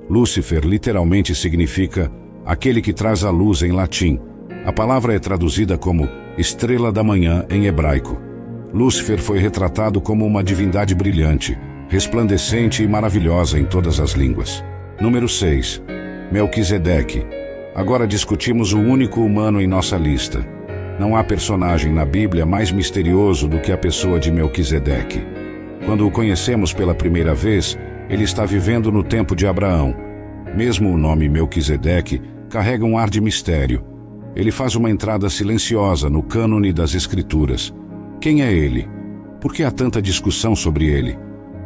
Lúcifer 0.08 0.64
literalmente 0.64 1.34
significa 1.34 2.10
aquele 2.44 2.82
que 2.82 2.92
traz 2.92 3.24
a 3.24 3.30
luz 3.30 3.62
em 3.62 3.72
latim. 3.72 4.20
A 4.64 4.72
palavra 4.72 5.14
é 5.14 5.18
traduzida 5.18 5.76
como 5.78 6.08
estrela 6.36 6.92
da 6.92 7.02
manhã 7.02 7.44
em 7.50 7.66
hebraico. 7.66 8.20
Lúcifer 8.72 9.18
foi 9.18 9.38
retratado 9.38 10.00
como 10.00 10.26
uma 10.26 10.42
divindade 10.42 10.94
brilhante, 10.94 11.56
resplandecente 11.88 12.82
e 12.82 12.88
maravilhosa 12.88 13.58
em 13.58 13.64
todas 13.64 14.00
as 14.00 14.12
línguas. 14.12 14.64
Número 15.00 15.28
6. 15.28 15.82
Melquisedeque. 16.32 17.24
Agora 17.74 18.06
discutimos 18.06 18.72
o 18.72 18.80
único 18.80 19.20
humano 19.20 19.60
em 19.60 19.66
nossa 19.66 19.96
lista. 19.96 20.44
Não 20.98 21.16
há 21.16 21.24
personagem 21.24 21.92
na 21.92 22.04
Bíblia 22.04 22.46
mais 22.46 22.70
misterioso 22.70 23.48
do 23.48 23.60
que 23.60 23.72
a 23.72 23.78
pessoa 23.78 24.18
de 24.18 24.30
Melquisedeque. 24.30 25.24
Quando 25.84 26.06
o 26.06 26.10
conhecemos 26.10 26.72
pela 26.72 26.94
primeira 26.94 27.34
vez, 27.34 27.78
ele 28.08 28.24
está 28.24 28.44
vivendo 28.46 28.90
no 28.90 29.02
tempo 29.02 29.34
de 29.34 29.46
Abraão. 29.46 29.94
Mesmo 30.56 30.92
o 30.92 30.96
nome 30.96 31.28
Melquisedeque 31.28 32.22
carrega 32.54 32.84
um 32.84 32.96
ar 32.96 33.10
de 33.10 33.20
mistério 33.20 33.94
ele 34.36 34.50
faz 34.50 34.74
uma 34.74 34.90
entrada 34.90 35.30
silenciosa 35.30 36.10
no 36.10 36.22
cânone 36.22 36.72
das 36.72 36.94
Escrituras. 36.94 37.72
Quem 38.20 38.42
é 38.42 38.52
ele? 38.52 38.88
Por 39.40 39.52
que 39.52 39.62
há 39.62 39.70
tanta 39.70 40.02
discussão 40.02 40.56
sobre 40.56 40.86
ele? 40.86 41.16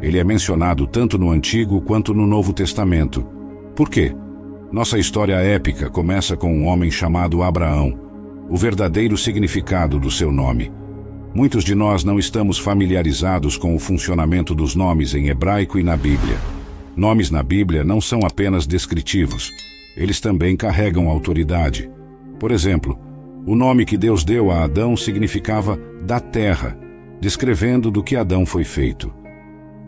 Ele 0.03 0.18
é 0.18 0.24
mencionado 0.24 0.87
tanto 0.87 1.18
no 1.18 1.31
Antigo 1.31 1.81
quanto 1.81 2.12
no 2.12 2.27
Novo 2.27 2.53
Testamento. 2.53 3.27
Por 3.74 3.88
quê? 3.88 4.14
Nossa 4.70 4.98
história 4.98 5.37
épica 5.37 5.88
começa 5.88 6.37
com 6.37 6.53
um 6.53 6.66
homem 6.66 6.90
chamado 6.90 7.42
Abraão, 7.42 7.98
o 8.51 8.57
verdadeiro 8.57 9.16
significado 9.16 9.98
do 9.98 10.11
seu 10.11 10.31
nome. 10.31 10.70
Muitos 11.35 11.64
de 11.64 11.74
nós 11.74 12.05
não 12.05 12.18
estamos 12.18 12.59
familiarizados 12.59 13.57
com 13.57 13.74
o 13.74 13.79
funcionamento 13.79 14.55
dos 14.55 14.74
nomes 14.74 15.14
em 15.14 15.29
hebraico 15.29 15.79
e 15.79 15.83
na 15.83 15.96
Bíblia. 15.96 16.37
Nomes 16.94 17.31
na 17.31 17.42
Bíblia 17.42 17.83
não 17.83 18.01
são 18.01 18.20
apenas 18.27 18.66
descritivos, 18.66 19.51
eles 19.98 20.20
também 20.20 20.56
carregam 20.56 21.08
autoridade. 21.08 21.90
Por 22.38 22.52
exemplo, 22.52 22.96
o 23.44 23.56
nome 23.56 23.84
que 23.84 23.96
Deus 23.96 24.22
deu 24.22 24.48
a 24.52 24.62
Adão 24.62 24.96
significava 24.96 25.76
da 26.06 26.20
terra, 26.20 26.78
descrevendo 27.20 27.90
do 27.90 28.00
que 28.00 28.14
Adão 28.14 28.46
foi 28.46 28.62
feito. 28.62 29.12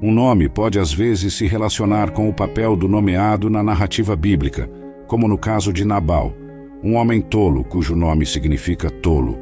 Um 0.02 0.10
nome 0.10 0.48
pode 0.48 0.80
às 0.80 0.92
vezes 0.92 1.34
se 1.34 1.46
relacionar 1.46 2.10
com 2.10 2.28
o 2.28 2.34
papel 2.34 2.74
do 2.74 2.88
nomeado 2.88 3.48
na 3.48 3.62
narrativa 3.62 4.16
bíblica, 4.16 4.68
como 5.06 5.28
no 5.28 5.38
caso 5.38 5.72
de 5.72 5.84
Nabal, 5.84 6.34
um 6.82 6.96
homem 6.96 7.20
tolo 7.20 7.62
cujo 7.62 7.94
nome 7.94 8.26
significa 8.26 8.90
tolo. 8.90 9.38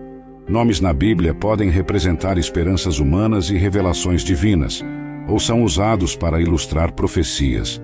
Nomes 0.46 0.80
na 0.80 0.92
Bíblia 0.92 1.32
podem 1.32 1.70
representar 1.70 2.36
esperanças 2.36 2.98
humanas 2.98 3.48
e 3.48 3.56
revelações 3.56 4.22
divinas, 4.22 4.84
ou 5.28 5.38
são 5.38 5.62
usados 5.62 6.14
para 6.16 6.40
ilustrar 6.40 6.92
profecias. 6.92 7.80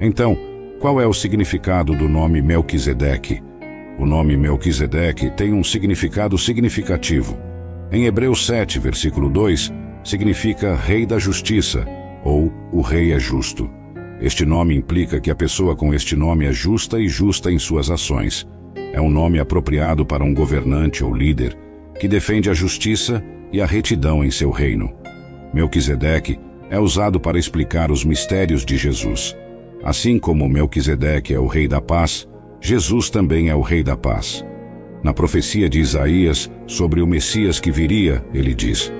Então, 0.00 0.36
qual 0.80 0.98
é 0.98 1.06
o 1.06 1.12
significado 1.12 1.94
do 1.94 2.08
nome 2.08 2.40
Melquisedeque? 2.40 3.42
O 3.98 4.06
nome 4.06 4.34
Melquisedeque 4.34 5.30
tem 5.30 5.52
um 5.52 5.62
significado 5.62 6.38
significativo. 6.38 7.38
Em 7.92 8.06
Hebreus 8.06 8.46
7, 8.46 8.78
versículo 8.78 9.28
2, 9.28 9.70
significa 10.02 10.74
Rei 10.74 11.04
da 11.04 11.18
Justiça, 11.18 11.86
ou 12.24 12.50
o 12.72 12.80
Rei 12.80 13.12
é 13.12 13.18
Justo. 13.18 13.70
Este 14.22 14.46
nome 14.46 14.74
implica 14.74 15.20
que 15.20 15.30
a 15.30 15.34
pessoa 15.34 15.76
com 15.76 15.92
este 15.92 16.16
nome 16.16 16.46
é 16.46 16.52
justa 16.52 16.98
e 16.98 17.08
justa 17.08 17.52
em 17.52 17.58
suas 17.58 17.90
ações. 17.90 18.48
É 18.94 19.00
um 19.00 19.10
nome 19.10 19.38
apropriado 19.38 20.06
para 20.06 20.24
um 20.24 20.32
governante 20.32 21.04
ou 21.04 21.14
líder 21.14 21.58
que 21.98 22.08
defende 22.08 22.48
a 22.48 22.54
justiça 22.54 23.22
e 23.52 23.60
a 23.60 23.66
retidão 23.66 24.24
em 24.24 24.30
seu 24.30 24.50
reino. 24.50 24.90
Melquisedeque 25.52 26.38
é 26.70 26.78
usado 26.78 27.20
para 27.20 27.38
explicar 27.38 27.90
os 27.90 28.02
mistérios 28.02 28.64
de 28.64 28.78
Jesus. 28.78 29.36
Assim 29.82 30.18
como 30.18 30.48
Melquisedeque 30.48 31.32
é 31.32 31.38
o 31.38 31.46
Rei 31.46 31.66
da 31.66 31.80
Paz, 31.80 32.28
Jesus 32.60 33.08
também 33.08 33.48
é 33.48 33.54
o 33.54 33.62
Rei 33.62 33.82
da 33.82 33.96
Paz. 33.96 34.44
Na 35.02 35.14
profecia 35.14 35.68
de 35.68 35.80
Isaías 35.80 36.50
sobre 36.66 37.00
o 37.00 37.06
Messias 37.06 37.58
que 37.58 37.70
viria, 37.70 38.22
ele 38.34 38.54
diz: 38.54 38.92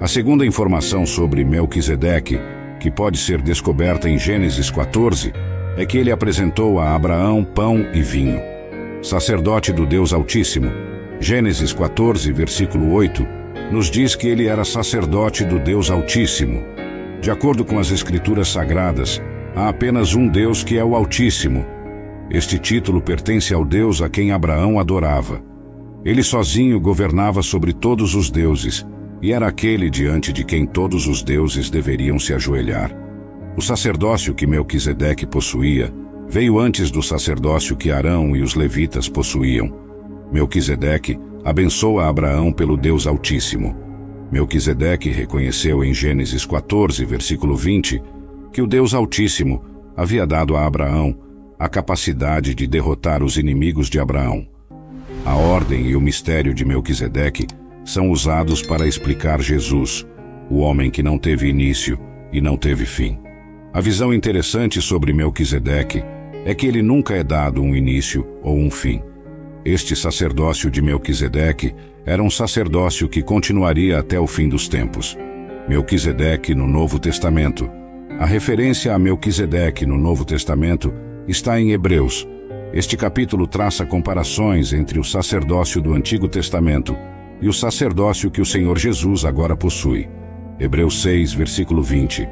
A 0.00 0.06
segunda 0.06 0.46
informação 0.46 1.04
sobre 1.04 1.44
Melquisedeque, 1.44 2.38
que 2.78 2.90
pode 2.90 3.18
ser 3.18 3.42
descoberta 3.42 4.08
em 4.08 4.16
Gênesis 4.16 4.70
14, 4.70 5.32
é 5.76 5.84
que 5.84 5.98
ele 5.98 6.12
apresentou 6.12 6.78
a 6.78 6.94
Abraão 6.94 7.42
pão 7.42 7.84
e 7.92 8.00
vinho. 8.00 8.40
Sacerdote 9.02 9.72
do 9.72 9.84
Deus 9.84 10.12
Altíssimo, 10.12 10.70
Gênesis 11.18 11.72
14, 11.72 12.32
versículo 12.32 12.92
8, 12.92 13.26
nos 13.72 13.90
diz 13.90 14.14
que 14.14 14.28
ele 14.28 14.46
era 14.46 14.64
sacerdote 14.64 15.44
do 15.44 15.58
Deus 15.58 15.90
Altíssimo. 15.90 16.64
De 17.20 17.30
acordo 17.30 17.64
com 17.64 17.78
as 17.80 17.90
Escrituras 17.90 18.48
Sagradas, 18.48 19.20
há 19.58 19.68
apenas 19.68 20.14
um 20.14 20.26
Deus 20.26 20.62
que 20.62 20.78
é 20.78 20.84
o 20.84 20.94
Altíssimo 20.94 21.78
este 22.30 22.58
título 22.58 23.00
pertence 23.00 23.54
ao 23.54 23.64
Deus 23.64 24.02
a 24.02 24.08
quem 24.10 24.32
Abraão 24.32 24.78
adorava. 24.78 25.42
Ele 26.04 26.22
sozinho 26.22 26.78
governava 26.78 27.42
sobre 27.42 27.72
todos 27.72 28.14
os 28.14 28.30
deuses 28.30 28.86
e 29.22 29.32
era 29.32 29.48
aquele 29.48 29.88
diante 29.88 30.30
de 30.30 30.44
quem 30.44 30.66
todos 30.66 31.06
os 31.06 31.22
deuses 31.22 31.70
deveriam 31.70 32.18
se 32.18 32.34
ajoelhar. 32.34 32.94
O 33.56 33.62
sacerdócio 33.62 34.34
que 34.34 34.46
Melquisedeque 34.46 35.26
possuía 35.26 35.92
veio 36.28 36.58
antes 36.58 36.90
do 36.90 37.02
sacerdócio 37.02 37.74
que 37.74 37.90
Arão 37.90 38.36
e 38.36 38.42
os 38.42 38.54
levitas 38.54 39.08
possuíam. 39.08 39.74
Melquisedeque 40.30 41.18
abençoa 41.42 42.08
Abraão 42.08 42.52
pelo 42.52 42.76
Deus 42.76 43.06
Altíssimo. 43.06 43.74
Melquisedeque 44.30 45.08
reconheceu 45.08 45.82
em 45.82 45.94
Gênesis 45.94 46.44
14, 46.44 47.02
versículo 47.06 47.56
20, 47.56 48.02
que 48.52 48.62
o 48.62 48.66
Deus 48.66 48.94
Altíssimo 48.94 49.64
havia 49.96 50.26
dado 50.26 50.56
a 50.56 50.66
Abraão 50.66 51.16
a 51.58 51.68
capacidade 51.68 52.54
de 52.54 52.66
derrotar 52.66 53.22
os 53.22 53.36
inimigos 53.36 53.88
de 53.88 53.98
Abraão. 53.98 54.46
A 55.24 55.34
ordem 55.34 55.86
e 55.86 55.96
o 55.96 56.00
mistério 56.00 56.54
de 56.54 56.64
Melquisedeque 56.64 57.46
são 57.84 58.10
usados 58.10 58.62
para 58.62 58.86
explicar 58.86 59.40
Jesus, 59.40 60.06
o 60.48 60.58
homem 60.58 60.90
que 60.90 61.02
não 61.02 61.18
teve 61.18 61.48
início 61.48 61.98
e 62.32 62.40
não 62.40 62.56
teve 62.56 62.86
fim. 62.86 63.18
A 63.72 63.80
visão 63.80 64.14
interessante 64.14 64.80
sobre 64.80 65.12
Melquisedeque 65.12 66.02
é 66.44 66.54
que 66.54 66.66
ele 66.66 66.82
nunca 66.82 67.14
é 67.14 67.24
dado 67.24 67.60
um 67.60 67.74
início 67.74 68.26
ou 68.42 68.56
um 68.56 68.70
fim. 68.70 69.02
Este 69.64 69.94
sacerdócio 69.96 70.70
de 70.70 70.80
Melquisedeque 70.80 71.74
era 72.06 72.22
um 72.22 72.30
sacerdócio 72.30 73.08
que 73.08 73.22
continuaria 73.22 73.98
até 73.98 74.18
o 74.18 74.26
fim 74.26 74.48
dos 74.48 74.68
tempos. 74.68 75.18
Melquisedeque 75.68 76.54
no 76.54 76.66
Novo 76.66 76.98
Testamento. 76.98 77.77
A 78.18 78.26
referência 78.26 78.92
a 78.92 78.98
Melquisedeque 78.98 79.86
no 79.86 79.96
Novo 79.96 80.24
Testamento 80.24 80.92
está 81.28 81.60
em 81.60 81.70
Hebreus. 81.70 82.26
Este 82.72 82.96
capítulo 82.96 83.46
traça 83.46 83.86
comparações 83.86 84.72
entre 84.72 84.98
o 84.98 85.04
sacerdócio 85.04 85.80
do 85.80 85.94
Antigo 85.94 86.26
Testamento 86.26 86.96
e 87.40 87.48
o 87.48 87.52
sacerdócio 87.52 88.28
que 88.28 88.40
o 88.40 88.44
Senhor 88.44 88.76
Jesus 88.76 89.24
agora 89.24 89.56
possui. 89.56 90.08
Hebreus 90.58 91.00
6, 91.00 91.32
versículo 91.32 91.80
20. 91.80 92.28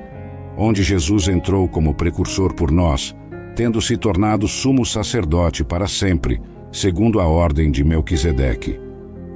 Onde 0.56 0.82
Jesus 0.82 1.28
entrou 1.28 1.68
como 1.68 1.94
precursor 1.94 2.52
por 2.52 2.72
nós, 2.72 3.14
tendo 3.54 3.80
se 3.80 3.96
tornado 3.96 4.48
sumo 4.48 4.84
sacerdote 4.84 5.62
para 5.62 5.86
sempre, 5.86 6.42
segundo 6.72 7.20
a 7.20 7.28
ordem 7.28 7.70
de 7.70 7.84
Melquisedeque. 7.84 8.80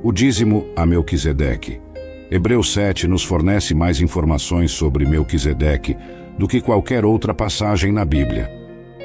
O 0.03 0.11
dízimo 0.11 0.67
a 0.75 0.85
Melquisedeque. 0.85 1.81
Hebreus 2.29 2.73
7 2.73 3.07
nos 3.07 3.23
fornece 3.23 3.73
mais 3.73 4.01
informações 4.01 4.73
sobre 4.73 5.07
Melquisedeque 5.07 5.97
do 6.39 6.49
que 6.49 6.61
qualquer 6.61 7.05
outra 7.05 7.35
passagem 7.35 7.93
na 7.93 8.05
Bíblia. 8.05 8.51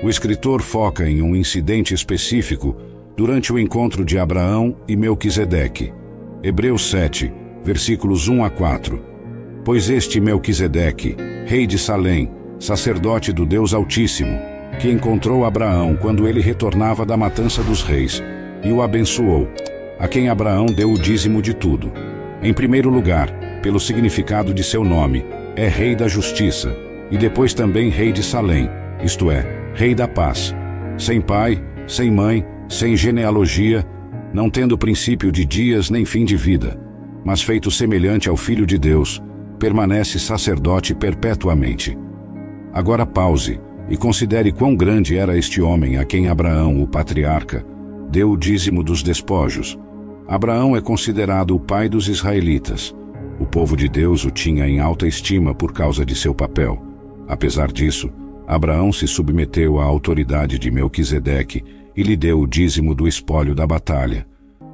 O 0.03 0.09
escritor 0.09 0.61
foca 0.61 1.07
em 1.09 1.21
um 1.21 1.35
incidente 1.35 1.93
específico 1.93 2.75
durante 3.15 3.51
o 3.53 3.59
encontro 3.59 4.03
de 4.03 4.19
Abraão 4.19 4.75
e 4.87 4.95
Melquisedeque. 4.95 5.93
Hebreus 6.43 6.89
7, 6.89 7.31
versículos 7.63 8.27
1 8.27 8.43
a 8.43 8.49
4. 8.49 9.01
Pois 9.63 9.89
este 9.89 10.19
Melquisedeque, 10.19 11.15
rei 11.45 11.65
de 11.65 11.79
Salém, 11.79 12.29
sacerdote 12.59 13.31
do 13.31 13.45
Deus 13.45 13.73
Altíssimo, 13.73 14.37
que 14.79 14.89
encontrou 14.91 15.45
Abraão 15.45 15.95
quando 15.95 16.27
ele 16.27 16.41
retornava 16.41 17.05
da 17.05 17.17
matança 17.17 17.63
dos 17.63 17.81
reis, 17.81 18.21
e 18.63 18.71
o 18.71 18.81
abençoou, 18.81 19.47
a 19.97 20.07
quem 20.07 20.29
Abraão 20.29 20.65
deu 20.65 20.91
o 20.91 20.99
dízimo 20.99 21.41
de 21.41 21.53
tudo. 21.53 21.91
Em 22.43 22.53
primeiro 22.53 22.89
lugar, 22.89 23.31
pelo 23.61 23.79
significado 23.79 24.53
de 24.53 24.63
seu 24.63 24.83
nome, 24.83 25.25
é 25.55 25.67
Rei 25.67 25.95
da 25.95 26.07
Justiça, 26.07 26.75
e 27.11 27.17
depois 27.17 27.53
também 27.53 27.89
Rei 27.89 28.11
de 28.11 28.23
Salém, 28.23 28.69
isto 29.03 29.29
é, 29.29 29.45
Rei 29.73 29.93
da 29.93 30.07
Paz. 30.07 30.55
Sem 30.97 31.21
pai, 31.21 31.63
sem 31.87 32.09
mãe, 32.09 32.45
sem 32.67 32.95
genealogia, 32.95 33.85
não 34.33 34.49
tendo 34.49 34.77
princípio 34.77 35.31
de 35.31 35.45
dias 35.45 35.89
nem 35.89 36.03
fim 36.05 36.25
de 36.25 36.35
vida, 36.35 36.79
mas 37.23 37.41
feito 37.41 37.69
semelhante 37.69 38.27
ao 38.27 38.35
Filho 38.35 38.65
de 38.65 38.77
Deus, 38.77 39.21
permanece 39.59 40.19
sacerdote 40.19 40.93
perpetuamente. 40.93 41.97
Agora 42.73 43.05
pause 43.05 43.59
e 43.89 43.95
considere 43.95 44.51
quão 44.51 44.75
grande 44.75 45.17
era 45.17 45.37
este 45.37 45.61
homem 45.61 45.97
a 45.97 46.05
quem 46.05 46.27
Abraão, 46.27 46.81
o 46.81 46.87
patriarca, 46.87 47.65
deu 48.09 48.31
o 48.31 48.37
dízimo 48.37 48.83
dos 48.83 49.03
despojos. 49.03 49.77
Abraão 50.27 50.75
é 50.75 50.81
considerado 50.81 51.55
o 51.55 51.59
pai 51.59 51.87
dos 51.87 52.07
israelitas. 52.09 52.95
O 53.39 53.45
povo 53.45 53.77
de 53.77 53.87
Deus 53.87 54.25
o 54.25 54.31
tinha 54.31 54.67
em 54.67 54.79
alta 54.79 55.07
estima 55.07 55.53
por 55.53 55.71
causa 55.71 56.05
de 56.05 56.15
seu 56.15 56.33
papel. 56.33 56.94
Apesar 57.27 57.71
disso, 57.71 58.11
Abraão 58.47 58.91
se 58.93 59.07
submeteu 59.07 59.79
à 59.79 59.83
autoridade 59.83 60.59
de 60.59 60.69
Melquisedeque 60.69 61.63
e 61.95 62.03
lhe 62.03 62.15
deu 62.15 62.39
o 62.39 62.47
dízimo 62.47 62.93
do 62.93 63.07
espólio 63.07 63.55
da 63.55 63.65
batalha. 63.65 64.27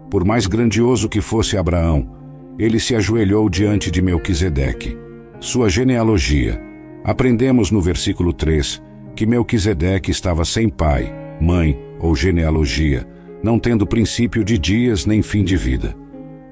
Por 0.09 0.25
mais 0.25 0.45
grandioso 0.45 1.07
que 1.07 1.21
fosse 1.21 1.55
Abraão, 1.55 2.15
ele 2.59 2.79
se 2.79 2.95
ajoelhou 2.95 3.49
diante 3.49 3.89
de 3.89 4.01
Melquisedeque. 4.01 4.97
Sua 5.39 5.69
genealogia. 5.69 6.61
Aprendemos 7.03 7.71
no 7.71 7.81
versículo 7.81 8.33
3 8.33 8.81
que 9.15 9.25
Melquisedeque 9.25 10.11
estava 10.11 10.43
sem 10.45 10.69
pai, 10.69 11.13
mãe 11.39 11.79
ou 11.99 12.15
genealogia, 12.15 13.07
não 13.43 13.57
tendo 13.57 13.87
princípio 13.87 14.43
de 14.43 14.57
dias 14.57 15.05
nem 15.05 15.21
fim 15.21 15.43
de 15.43 15.55
vida. 15.55 15.95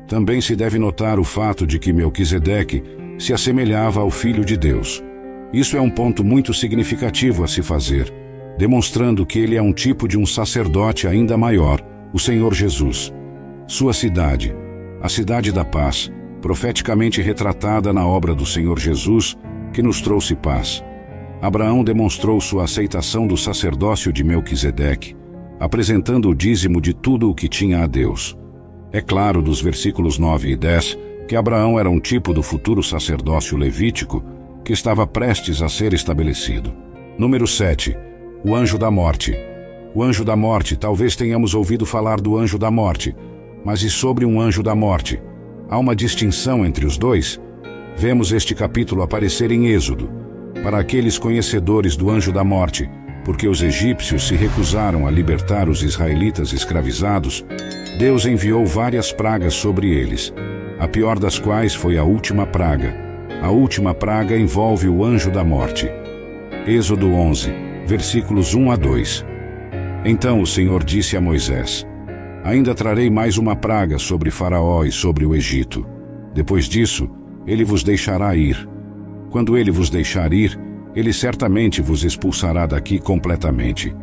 Também 0.08 0.42
se 0.42 0.56
deve 0.56 0.80
notar 0.80 1.20
o 1.20 1.24
fato 1.24 1.68
de 1.68 1.78
que 1.78 1.94
Melquisedeque 1.94 2.82
se 3.18 3.34
assemelhava 3.34 4.00
ao 4.00 4.10
Filho 4.10 4.44
de 4.44 4.58
Deus. 4.58 5.04
Isso 5.52 5.76
é 5.76 5.82
um 5.82 5.90
ponto 5.90 6.24
muito 6.24 6.54
significativo 6.54 7.44
a 7.44 7.48
se 7.48 7.64
fazer, 7.64 8.14
demonstrando 8.58 9.26
que 9.26 9.40
ele 9.40 9.56
é 9.56 9.62
um 9.62 9.74
tipo 9.74 10.08
de 10.08 10.18
um 10.18 10.26
sacerdote 10.26 11.08
ainda 11.08 11.36
maior, 11.38 11.82
o 12.14 12.20
Senhor 12.20 12.54
Jesus. 12.54 13.12
Sua 13.68 13.94
cidade, 13.94 14.56
a 15.02 15.10
cidade 15.10 15.52
da 15.52 15.66
paz, 15.66 16.12
profeticamente 16.40 17.22
retratada 17.22 17.92
na 17.92 18.06
obra 18.06 18.36
do 18.36 18.46
Senhor 18.46 18.78
Jesus, 18.80 19.36
que 19.74 19.82
nos 19.82 20.02
trouxe 20.02 20.36
paz. 20.36 20.84
Abraão 21.42 21.84
demonstrou 21.84 22.40
sua 22.40 22.66
aceitação 22.66 23.26
do 23.26 23.38
sacerdócio 23.38 24.14
de 24.14 24.24
Melquisedeque, 24.24 25.16
apresentando 25.60 26.30
o 26.30 26.36
dízimo 26.36 26.80
de 26.80 26.94
tudo 26.94 27.30
o 27.30 27.34
que 27.34 27.48
tinha 27.48 27.84
a 27.84 27.88
Deus. 27.88 28.38
É 28.92 29.02
claro 29.02 29.42
dos 29.42 29.62
versículos 29.62 30.20
9 30.20 30.52
e 30.52 30.56
10 30.56 30.98
que 31.28 31.36
Abraão 31.36 31.80
era 31.80 31.90
um 31.90 32.00
tipo 32.00 32.34
do 32.34 32.42
futuro 32.42 32.82
sacerdócio 32.82 33.56
levítico 33.56 34.24
que 34.64 34.74
estava 34.74 35.06
prestes 35.08 35.62
a 35.62 35.70
ser 35.70 35.94
estabelecido. 35.94 36.74
Número 37.18 37.48
7. 37.48 37.98
O 38.46 38.56
anjo 38.56 38.78
da 38.78 38.90
morte. 38.90 39.36
O 39.94 40.04
anjo 40.04 40.24
da 40.24 40.36
morte, 40.36 40.78
talvez 40.78 41.16
tenhamos 41.16 41.54
ouvido 41.54 41.86
falar 41.86 42.22
do 42.22 42.38
anjo 42.38 42.58
da 42.58 42.70
morte, 42.70 43.16
mas 43.66 43.82
e 43.82 43.90
sobre 43.90 44.26
um 44.26 44.40
anjo 44.40 44.62
da 44.62 44.76
morte? 44.76 45.22
Há 45.68 45.78
uma 45.78 45.96
distinção 45.96 46.66
entre 46.66 46.86
os 46.86 46.98
dois? 46.98 47.40
Vemos 47.98 48.32
este 48.32 48.56
capítulo 48.56 49.02
aparecer 49.02 49.52
em 49.52 49.68
Êxodo. 49.68 50.10
Para 50.64 50.80
aqueles 50.80 51.18
conhecedores 51.18 51.96
do 51.96 52.10
anjo 52.10 52.32
da 52.32 52.44
morte, 52.44 52.90
porque 53.26 53.48
os 53.48 53.62
egípcios 53.62 54.28
se 54.28 54.36
recusaram 54.36 55.06
a 55.06 55.12
libertar 55.12 55.68
os 55.68 55.84
israelitas 55.84 56.54
escravizados, 56.54 57.46
Deus 57.98 58.26
enviou 58.26 58.66
várias 58.66 59.12
pragas 59.12 59.54
sobre 59.54 59.90
eles, 59.90 60.34
a 60.80 60.88
pior 60.88 61.20
das 61.20 61.38
quais 61.38 61.76
foi 61.76 61.98
a 61.98 62.04
última 62.04 62.46
praga. 62.46 63.09
A 63.42 63.50
última 63.50 63.94
praga 63.94 64.38
envolve 64.38 64.90
o 64.90 65.02
anjo 65.04 65.32
da 65.32 65.46
morte. 65.46 65.90
Êxodo 66.68 67.14
11, 67.14 67.50
versículos 67.88 68.54
1 68.54 68.70
a 68.72 68.76
2. 68.76 69.26
Então 70.04 70.42
o 70.42 70.46
Senhor 70.46 70.84
disse 70.84 71.16
a 71.16 71.22
Moisés: 71.22 71.88
Ainda 72.44 72.76
trarei 72.76 73.10
mais 73.10 73.38
uma 73.38 73.56
praga 73.56 73.98
sobre 73.98 74.30
Faraó 74.30 74.84
e 74.84 74.92
sobre 74.92 75.26
o 75.26 75.34
Egito. 75.34 75.88
Depois 76.34 76.66
disso, 76.66 77.10
ele 77.48 77.64
vos 77.64 77.82
deixará 77.82 78.36
ir. 78.36 78.68
Quando 79.30 79.58
ele 79.58 79.72
vos 79.72 79.90
deixar 79.90 80.34
ir, 80.34 80.60
ele 80.94 81.14
certamente 81.14 81.82
vos 81.82 82.04
expulsará 82.04 82.66
daqui 82.66 83.00
completamente. 83.00 83.96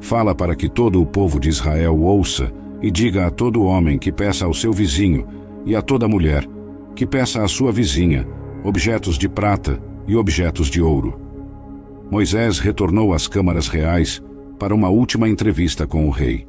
Fala 0.00 0.34
para 0.34 0.56
que 0.56 0.68
todo 0.68 1.02
o 1.02 1.06
povo 1.06 1.38
de 1.38 1.50
Israel 1.50 2.00
ouça 2.00 2.50
e 2.80 2.90
diga 2.90 3.26
a 3.26 3.30
todo 3.30 3.64
homem 3.64 3.98
que 3.98 4.10
peça 4.10 4.46
ao 4.46 4.54
seu 4.54 4.72
vizinho 4.72 5.26
e 5.66 5.76
a 5.76 5.82
toda 5.82 6.08
mulher 6.08 6.46
que 6.94 7.06
peça 7.06 7.44
à 7.44 7.48
sua 7.48 7.70
vizinha 7.70 8.26
objetos 8.64 9.16
de 9.16 9.28
prata 9.28 9.80
e 10.06 10.16
objetos 10.16 10.68
de 10.68 10.80
ouro. 10.80 11.20
Moisés 12.10 12.58
retornou 12.58 13.12
às 13.12 13.26
câmaras 13.26 13.68
reais 13.68 14.22
para 14.58 14.74
uma 14.74 14.88
última 14.88 15.28
entrevista 15.28 15.86
com 15.86 16.06
o 16.06 16.10
rei. 16.10 16.46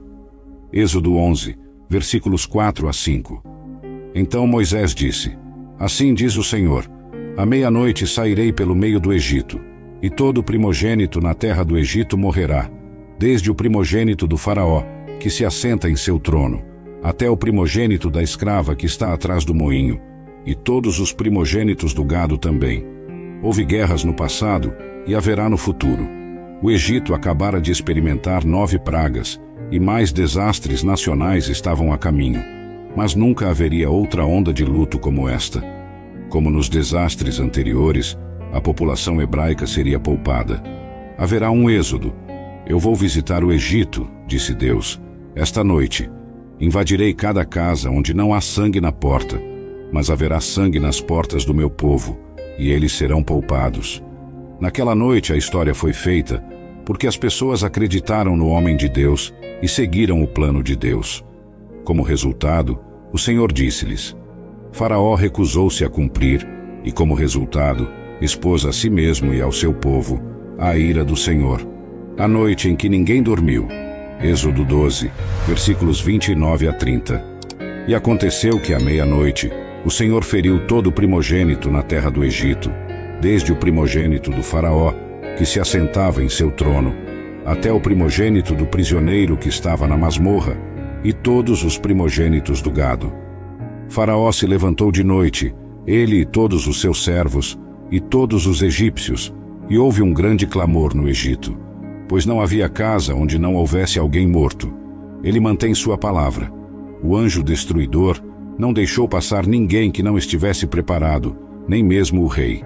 Êxodo 0.71 1.15
11, 1.15 1.55
versículos 1.89 2.45
4 2.45 2.87
a 2.87 2.93
5. 2.93 3.43
Então 4.15 4.47
Moisés 4.47 4.93
disse: 4.95 5.37
Assim 5.77 6.13
diz 6.13 6.35
o 6.37 6.43
Senhor: 6.43 6.89
À 7.37 7.45
meia-noite 7.45 8.07
sairei 8.07 8.51
pelo 8.51 8.75
meio 8.75 8.99
do 8.99 9.13
Egito 9.13 9.59
e 10.01 10.09
todo 10.09 10.43
primogênito 10.43 11.19
na 11.19 11.33
terra 11.33 11.63
do 11.63 11.77
Egito 11.77 12.17
morrerá, 12.17 12.69
desde 13.17 13.51
o 13.51 13.55
primogênito 13.55 14.25
do 14.25 14.37
Faraó, 14.37 14.83
que 15.19 15.29
se 15.29 15.43
assenta 15.43 15.89
em 15.89 15.95
seu 15.95 16.17
trono, 16.17 16.63
até 17.03 17.29
o 17.29 17.35
primogênito 17.35 18.09
da 18.09 18.23
escrava 18.23 18.75
que 18.75 18.85
está 18.85 19.13
atrás 19.13 19.43
do 19.43 19.53
moinho, 19.53 19.99
e 20.49 20.55
todos 20.55 20.99
os 20.99 21.13
primogênitos 21.13 21.93
do 21.93 22.03
gado 22.03 22.35
também. 22.35 22.83
Houve 23.43 23.63
guerras 23.63 24.03
no 24.03 24.15
passado 24.15 24.73
e 25.05 25.13
haverá 25.13 25.47
no 25.47 25.57
futuro. 25.57 26.09
O 26.59 26.71
Egito 26.71 27.13
acabara 27.13 27.61
de 27.61 27.71
experimentar 27.71 28.43
nove 28.43 28.79
pragas, 28.79 29.39
e 29.71 29.79
mais 29.79 30.11
desastres 30.11 30.81
nacionais 30.81 31.47
estavam 31.49 31.93
a 31.93 31.99
caminho, 31.99 32.43
mas 32.95 33.13
nunca 33.13 33.47
haveria 33.47 33.91
outra 33.91 34.25
onda 34.25 34.51
de 34.51 34.65
luto 34.65 34.97
como 34.97 35.29
esta. 35.29 35.63
Como 36.29 36.49
nos 36.49 36.67
desastres 36.67 37.39
anteriores, 37.39 38.17
a 38.51 38.59
população 38.59 39.21
hebraica 39.21 39.67
seria 39.67 39.99
poupada. 39.99 40.63
Haverá 41.15 41.51
um 41.51 41.69
êxodo. 41.69 42.11
Eu 42.65 42.79
vou 42.79 42.95
visitar 42.95 43.43
o 43.43 43.51
Egito, 43.51 44.09
disse 44.25 44.55
Deus, 44.55 44.99
esta 45.35 45.63
noite. 45.63 46.09
Invadirei 46.59 47.13
cada 47.13 47.45
casa 47.45 47.91
onde 47.91 48.15
não 48.15 48.33
há 48.33 48.41
sangue 48.41 48.81
na 48.81 48.91
porta, 48.91 49.39
mas 49.91 50.09
haverá 50.09 50.39
sangue 50.39 50.79
nas 50.79 51.01
portas 51.01 51.45
do 51.45 51.53
meu 51.53 51.69
povo, 51.69 52.17
e 52.57 52.69
eles 52.69 52.93
serão 52.93 53.23
poupados. 53.23 54.03
Naquela 54.59 54.93
noite 54.93 55.31
a 55.31 55.37
história 55.37 55.73
foi 55.73 55.93
feita, 55.93 56.43
porque 56.85 57.07
as 57.07 57.15
pessoas 57.15 57.63
acreditaram 57.63 58.35
no 58.35 58.47
homem 58.47 58.75
de 58.75 58.89
Deus 58.89 59.33
e 59.61 59.67
seguiram 59.67 60.21
o 60.21 60.27
plano 60.27 60.61
de 60.61 60.75
Deus. 60.75 61.23
Como 61.83 62.03
resultado, 62.03 62.79
o 63.11 63.17
Senhor 63.17 63.51
disse-lhes: 63.51 64.15
Faraó 64.71 65.15
recusou-se 65.15 65.83
a 65.83 65.89
cumprir, 65.89 66.47
e 66.83 66.91
como 66.91 67.13
resultado, 67.13 67.89
expôs 68.21 68.65
a 68.65 68.73
si 68.73 68.89
mesmo 68.89 69.33
e 69.33 69.41
ao 69.41 69.51
seu 69.51 69.73
povo 69.73 70.21
a 70.57 70.77
ira 70.77 71.03
do 71.05 71.15
Senhor. 71.15 71.65
A 72.17 72.27
noite 72.27 72.69
em 72.69 72.75
que 72.75 72.89
ninguém 72.89 73.23
dormiu. 73.23 73.67
Êxodo 74.21 74.65
12, 74.65 75.09
versículos 75.47 76.01
29 76.01 76.67
a 76.67 76.73
30. 76.73 77.23
E 77.87 77.95
aconteceu 77.95 78.59
que 78.59 78.73
à 78.73 78.79
meia-noite 78.79 79.49
o 79.85 79.89
Senhor 79.89 80.23
feriu 80.23 80.65
todo 80.67 80.87
o 80.87 80.91
primogênito 80.91 81.71
na 81.71 81.81
terra 81.81 82.09
do 82.09 82.23
Egito, 82.23 82.71
desde 83.21 83.51
o 83.51 83.55
primogênito 83.55 84.29
do 84.31 84.43
Faraó, 84.43 84.93
que 85.37 85.45
se 85.45 85.59
assentava 85.59 86.23
em 86.23 86.29
seu 86.29 86.51
trono, 86.51 86.93
até 87.45 87.71
o 87.71 87.79
primogênito 87.79 88.53
do 88.53 88.65
prisioneiro 88.65 89.37
que 89.37 89.47
estava 89.47 89.87
na 89.87 89.97
masmorra, 89.97 90.57
e 91.03 91.13
todos 91.13 91.63
os 91.63 91.77
primogênitos 91.77 92.61
do 92.61 92.69
gado. 92.69 93.11
Faraó 93.87 94.31
se 94.31 94.45
levantou 94.45 94.91
de 94.91 95.03
noite, 95.03 95.55
ele 95.87 96.17
e 96.17 96.25
todos 96.25 96.67
os 96.67 96.81
seus 96.81 97.03
servos, 97.03 97.57
e 97.89 97.99
todos 97.99 98.45
os 98.45 98.61
egípcios, 98.61 99.33
e 99.69 99.77
houve 99.77 100.01
um 100.01 100.13
grande 100.13 100.45
clamor 100.45 100.93
no 100.93 101.07
Egito, 101.07 101.57
pois 102.07 102.25
não 102.25 102.41
havia 102.41 102.67
casa 102.67 103.15
onde 103.15 103.39
não 103.39 103.55
houvesse 103.55 103.97
alguém 103.97 104.27
morto. 104.27 104.73
Ele 105.23 105.39
mantém 105.39 105.73
sua 105.73 105.97
palavra. 105.97 106.51
O 107.01 107.15
anjo 107.15 107.43
destruidor 107.43 108.21
não 108.59 108.73
deixou 108.73 109.07
passar 109.07 109.47
ninguém 109.47 109.89
que 109.89 110.03
não 110.03 110.17
estivesse 110.17 110.67
preparado, 110.67 111.35
nem 111.65 111.81
mesmo 111.81 112.23
o 112.23 112.27
rei. 112.27 112.61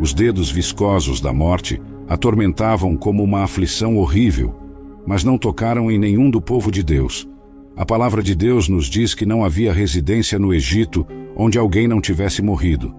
Os 0.00 0.12
dedos 0.12 0.50
viscosos 0.50 1.20
da 1.20 1.32
morte 1.32 1.80
atormentavam 2.08 2.96
como 2.96 3.22
uma 3.22 3.44
aflição 3.44 3.96
horrível, 3.96 4.52
mas 5.06 5.22
não 5.22 5.38
tocaram 5.38 5.88
em 5.92 5.96
nenhum 5.96 6.28
do 6.28 6.42
povo 6.42 6.72
de 6.72 6.82
Deus. 6.82 7.28
A 7.76 7.86
palavra 7.86 8.20
de 8.20 8.34
Deus 8.34 8.68
nos 8.68 8.86
diz 8.86 9.14
que 9.14 9.24
não 9.24 9.44
havia 9.44 9.72
residência 9.72 10.40
no 10.40 10.52
Egito 10.52 11.06
onde 11.36 11.56
alguém 11.56 11.86
não 11.86 12.00
tivesse 12.00 12.42
morrido. 12.42 12.94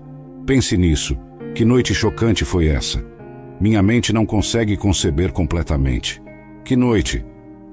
Pense 0.45 0.77
nisso. 0.77 1.17
Que 1.53 1.65
noite 1.65 1.93
chocante 1.93 2.43
foi 2.45 2.67
essa? 2.67 3.05
Minha 3.59 3.83
mente 3.83 4.11
não 4.11 4.25
consegue 4.25 4.75
conceber 4.77 5.31
completamente. 5.31 6.21
Que 6.63 6.75
noite! 6.75 7.23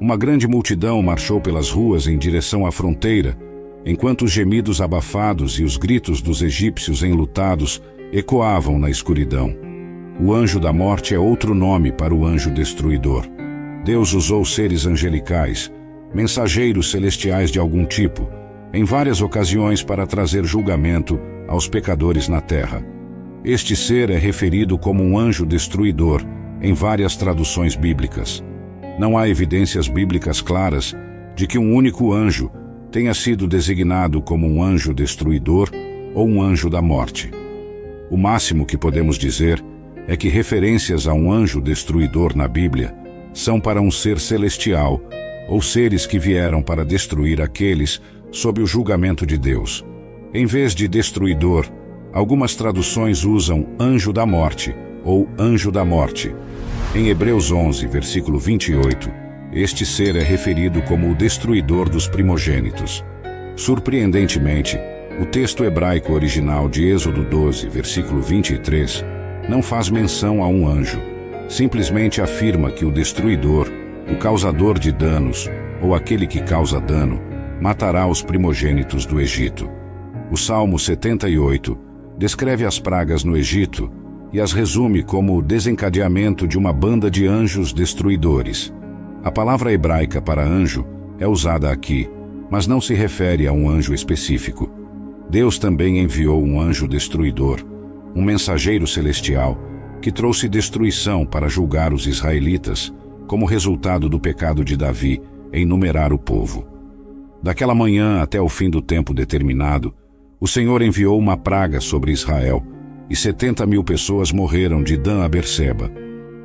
Uma 0.00 0.16
grande 0.16 0.46
multidão 0.48 1.00
marchou 1.02 1.40
pelas 1.40 1.70
ruas 1.70 2.06
em 2.06 2.18
direção 2.18 2.66
à 2.66 2.72
fronteira, 2.72 3.36
enquanto 3.84 4.22
os 4.22 4.32
gemidos 4.32 4.80
abafados 4.80 5.58
e 5.58 5.64
os 5.64 5.76
gritos 5.76 6.20
dos 6.20 6.42
egípcios 6.42 7.02
enlutados 7.02 7.82
ecoavam 8.12 8.78
na 8.78 8.90
escuridão. 8.90 9.54
O 10.20 10.34
anjo 10.34 10.60
da 10.60 10.72
morte 10.72 11.14
é 11.14 11.18
outro 11.18 11.54
nome 11.54 11.90
para 11.90 12.14
o 12.14 12.26
anjo 12.26 12.50
destruidor. 12.50 13.26
Deus 13.84 14.12
usou 14.12 14.44
seres 14.44 14.84
angelicais, 14.84 15.72
mensageiros 16.14 16.90
celestiais 16.90 17.50
de 17.50 17.58
algum 17.58 17.86
tipo, 17.86 18.28
em 18.72 18.84
várias 18.84 19.22
ocasiões 19.22 19.82
para 19.82 20.06
trazer 20.06 20.44
julgamento 20.44 21.18
aos 21.48 21.66
pecadores 21.66 22.28
na 22.28 22.40
terra. 22.40 22.84
Este 23.42 23.74
ser 23.74 24.10
é 24.10 24.18
referido 24.18 24.76
como 24.78 25.02
um 25.02 25.18
anjo 25.18 25.46
destruidor 25.46 26.22
em 26.60 26.74
várias 26.74 27.16
traduções 27.16 27.74
bíblicas. 27.74 28.44
Não 28.98 29.16
há 29.16 29.28
evidências 29.28 29.88
bíblicas 29.88 30.42
claras 30.42 30.94
de 31.34 31.46
que 31.46 31.58
um 31.58 31.74
único 31.74 32.12
anjo 32.12 32.50
tenha 32.90 33.14
sido 33.14 33.46
designado 33.46 34.20
como 34.20 34.46
um 34.46 34.62
anjo 34.62 34.92
destruidor 34.92 35.70
ou 36.14 36.29
um 36.29 36.42
anjo 36.42 36.68
da 36.68 36.83
morte. 36.83 37.31
O 38.11 38.16
máximo 38.16 38.66
que 38.66 38.76
podemos 38.76 39.16
dizer 39.16 39.62
é 40.09 40.16
que 40.16 40.29
referências 40.29 41.07
a 41.07 41.14
um 41.14 41.33
anjo 41.33 41.61
destruidor 41.61 42.37
na 42.37 42.48
Bíblia 42.48 42.94
são 43.33 43.61
para 43.61 43.81
um 43.81 43.90
ser 43.90 44.18
celestial 44.18 45.00
ou 45.48 45.62
seres 45.62 46.07
que 46.07 46.18
vieram 46.18 46.62
para 46.62 46.85
destruir 46.85 47.40
aqueles 47.40 48.00
sob 48.33 48.61
o 48.61 48.66
julgamento 48.66 49.24
de 49.24 49.38
Deus. 49.38 49.85
Em 50.35 50.46
vez 50.46 50.74
de 50.74 50.88
destruidor, 50.88 51.66
algumas 52.12 52.55
traduções 52.55 53.24
usam 53.24 53.68
anjo 53.79 54.12
da 54.12 54.26
morte 54.26 54.74
ou 55.05 55.29
anjo 55.38 55.70
da 55.70 55.85
morte. 55.85 56.35
Em 56.94 57.09
Hebreus 57.09 57.53
11, 57.53 57.87
versículo 57.87 58.38
28, 58.38 59.29
este 59.52 59.84
ser 59.84 60.14
é 60.14 60.22
referido 60.22 60.80
como 60.82 61.10
o 61.10 61.14
destruidor 61.14 61.88
dos 61.88 62.06
primogênitos. 62.06 63.04
Surpreendentemente, 63.56 64.78
o 65.20 65.26
texto 65.26 65.64
hebraico 65.64 66.12
original 66.12 66.68
de 66.68 66.86
Êxodo 66.86 67.24
12, 67.24 67.68
versículo 67.68 68.22
23, 68.22 69.04
não 69.48 69.60
faz 69.60 69.90
menção 69.90 70.42
a 70.42 70.46
um 70.46 70.68
anjo. 70.68 71.00
Simplesmente 71.48 72.20
afirma 72.20 72.70
que 72.70 72.84
o 72.84 72.92
destruidor, 72.92 73.68
o 74.08 74.16
causador 74.18 74.78
de 74.78 74.92
danos, 74.92 75.50
ou 75.82 75.96
aquele 75.96 76.28
que 76.28 76.40
causa 76.40 76.80
dano, 76.80 77.20
matará 77.60 78.06
os 78.06 78.22
primogênitos 78.22 79.04
do 79.04 79.20
Egito. 79.20 79.68
O 80.30 80.36
Salmo 80.36 80.78
78 80.78 81.76
descreve 82.16 82.64
as 82.64 82.78
pragas 82.78 83.24
no 83.24 83.36
Egito 83.36 83.90
e 84.32 84.40
as 84.40 84.52
resume 84.52 85.02
como 85.02 85.36
o 85.36 85.42
desencadeamento 85.42 86.46
de 86.46 86.56
uma 86.56 86.72
banda 86.72 87.10
de 87.10 87.26
anjos 87.26 87.72
destruidores. 87.72 88.72
A 89.22 89.30
palavra 89.30 89.72
hebraica 89.72 90.20
para 90.20 90.42
anjo 90.42 90.87
é 91.18 91.28
usada 91.28 91.70
aqui, 91.70 92.09
mas 92.50 92.66
não 92.66 92.80
se 92.80 92.94
refere 92.94 93.46
a 93.46 93.52
um 93.52 93.68
anjo 93.68 93.92
específico. 93.92 94.70
Deus 95.28 95.59
também 95.59 95.98
enviou 95.98 96.42
um 96.42 96.61
anjo 96.61 96.88
destruidor, 96.88 97.61
um 98.14 98.22
mensageiro 98.22 98.87
celestial, 98.87 99.59
que 100.00 100.11
trouxe 100.11 100.48
destruição 100.48 101.26
para 101.26 101.48
julgar 101.48 101.92
os 101.92 102.06
israelitas, 102.06 102.92
como 103.26 103.44
resultado 103.44 104.09
do 104.09 104.18
pecado 104.18 104.64
de 104.64 104.76
Davi 104.76 105.20
em 105.52 105.66
numerar 105.66 106.12
o 106.12 106.18
povo. 106.18 106.66
Daquela 107.42 107.74
manhã 107.74 108.22
até 108.22 108.40
o 108.40 108.48
fim 108.48 108.70
do 108.70 108.80
tempo 108.80 109.12
determinado, 109.12 109.94
o 110.40 110.48
Senhor 110.48 110.80
enviou 110.80 111.18
uma 111.18 111.37
praga 111.37 111.80
sobre 111.80 112.11
Israel, 112.11 112.64
e 113.09 113.14
setenta 113.14 113.66
mil 113.66 113.85
pessoas 113.85 114.33
morreram 114.33 114.83
de 114.83 114.96
Dan 114.96 115.22
a 115.22 115.28
Berseba. 115.28 115.92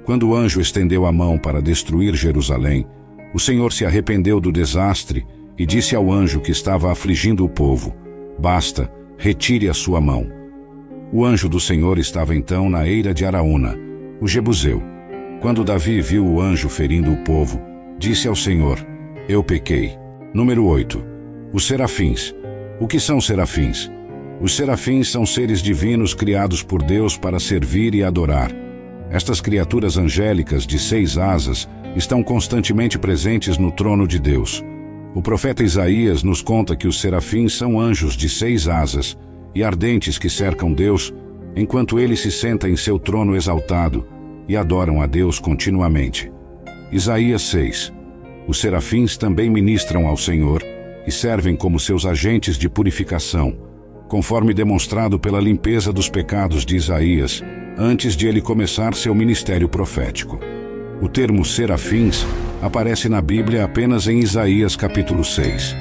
Quando 0.05 0.29
o 0.29 0.35
anjo 0.35 0.61
estendeu 0.61 1.05
a 1.05 1.11
mão 1.11 1.37
para 1.37 1.61
destruir 1.61 2.13
Jerusalém, 2.13 2.85
o 3.33 3.39
Senhor 3.39 3.73
se 3.73 3.85
arrependeu 3.85 4.39
do 4.39 4.51
desastre 4.51 5.25
e 5.57 5.65
disse 5.65 5.95
ao 5.95 6.11
anjo 6.11 6.39
que 6.39 6.51
estava 6.51 6.91
afligindo 6.91 7.43
o 7.43 7.49
povo: 7.49 7.93
Basta, 8.37 8.91
retire 9.17 9.67
a 9.67 9.73
sua 9.73 9.99
mão. 9.99 10.27
O 11.11 11.25
anjo 11.25 11.49
do 11.49 11.59
Senhor 11.59 11.97
estava 11.97 12.35
então 12.35 12.69
na 12.69 12.87
eira 12.87 13.13
de 13.13 13.25
Araúna, 13.25 13.75
o 14.21 14.27
Jebuseu. 14.27 14.81
Quando 15.41 15.63
Davi 15.63 16.01
viu 16.01 16.25
o 16.25 16.39
anjo 16.39 16.69
ferindo 16.69 17.11
o 17.11 17.17
povo, 17.23 17.59
disse 17.97 18.27
ao 18.27 18.35
Senhor: 18.35 18.77
Eu 19.27 19.43
pequei. 19.43 19.97
Número 20.33 20.65
8. 20.65 21.03
Os 21.51 21.65
serafins. 21.65 22.35
O 22.79 22.87
que 22.87 22.99
são 22.99 23.19
serafins? 23.19 23.89
Os 24.41 24.55
serafins 24.55 25.09
são 25.09 25.25
seres 25.25 25.61
divinos 25.61 26.13
criados 26.13 26.61
por 26.61 26.83
Deus 26.83 27.17
para 27.17 27.39
servir 27.39 27.95
e 27.95 28.03
adorar. 28.03 28.64
Estas 29.09 29.39
criaturas 29.39 29.97
angélicas 29.97 30.65
de 30.65 30.79
seis 30.79 31.17
asas 31.17 31.69
estão 31.95 32.23
constantemente 32.23 32.97
presentes 32.97 33.57
no 33.57 33.71
trono 33.71 34.07
de 34.07 34.19
Deus. 34.19 34.63
O 35.13 35.21
profeta 35.21 35.63
Isaías 35.63 36.23
nos 36.23 36.41
conta 36.41 36.75
que 36.75 36.87
os 36.87 36.99
serafins 36.99 37.53
são 37.53 37.79
anjos 37.79 38.15
de 38.15 38.27
seis 38.27 38.67
asas 38.67 39.17
e 39.53 39.63
ardentes 39.63 40.17
que 40.17 40.29
cercam 40.29 40.73
Deus, 40.73 41.13
enquanto 41.55 41.97
ele 41.97 42.17
se 42.17 42.29
senta 42.29 42.67
em 42.67 42.75
seu 42.75 42.99
trono 42.99 43.35
exaltado 43.35 44.05
e 44.47 44.57
adoram 44.57 45.01
a 45.01 45.05
Deus 45.05 45.39
continuamente. 45.39 46.31
Isaías 46.91 47.43
6. 47.43 47.93
Os 48.47 48.59
serafins 48.59 49.17
também 49.17 49.49
ministram 49.49 50.07
ao 50.07 50.17
Senhor 50.17 50.61
e 51.07 51.11
servem 51.11 51.55
como 51.55 51.79
seus 51.79 52.05
agentes 52.05 52.57
de 52.57 52.67
purificação, 52.67 53.55
conforme 54.07 54.53
demonstrado 54.53 55.19
pela 55.19 55.39
limpeza 55.39 55.91
dos 55.91 56.09
pecados 56.09 56.65
de 56.65 56.75
Isaías, 56.75 57.43
antes 57.77 58.15
de 58.15 58.27
ele 58.27 58.41
começar 58.41 58.93
seu 58.93 59.13
ministério 59.13 59.67
profético. 59.67 60.39
O 61.01 61.09
termo 61.09 61.43
serafins 61.43 62.25
aparece 62.61 63.09
na 63.09 63.21
Bíblia 63.21 63.65
apenas 63.65 64.07
em 64.07 64.19
Isaías 64.19 64.75
capítulo 64.75 65.23
6. 65.23 65.75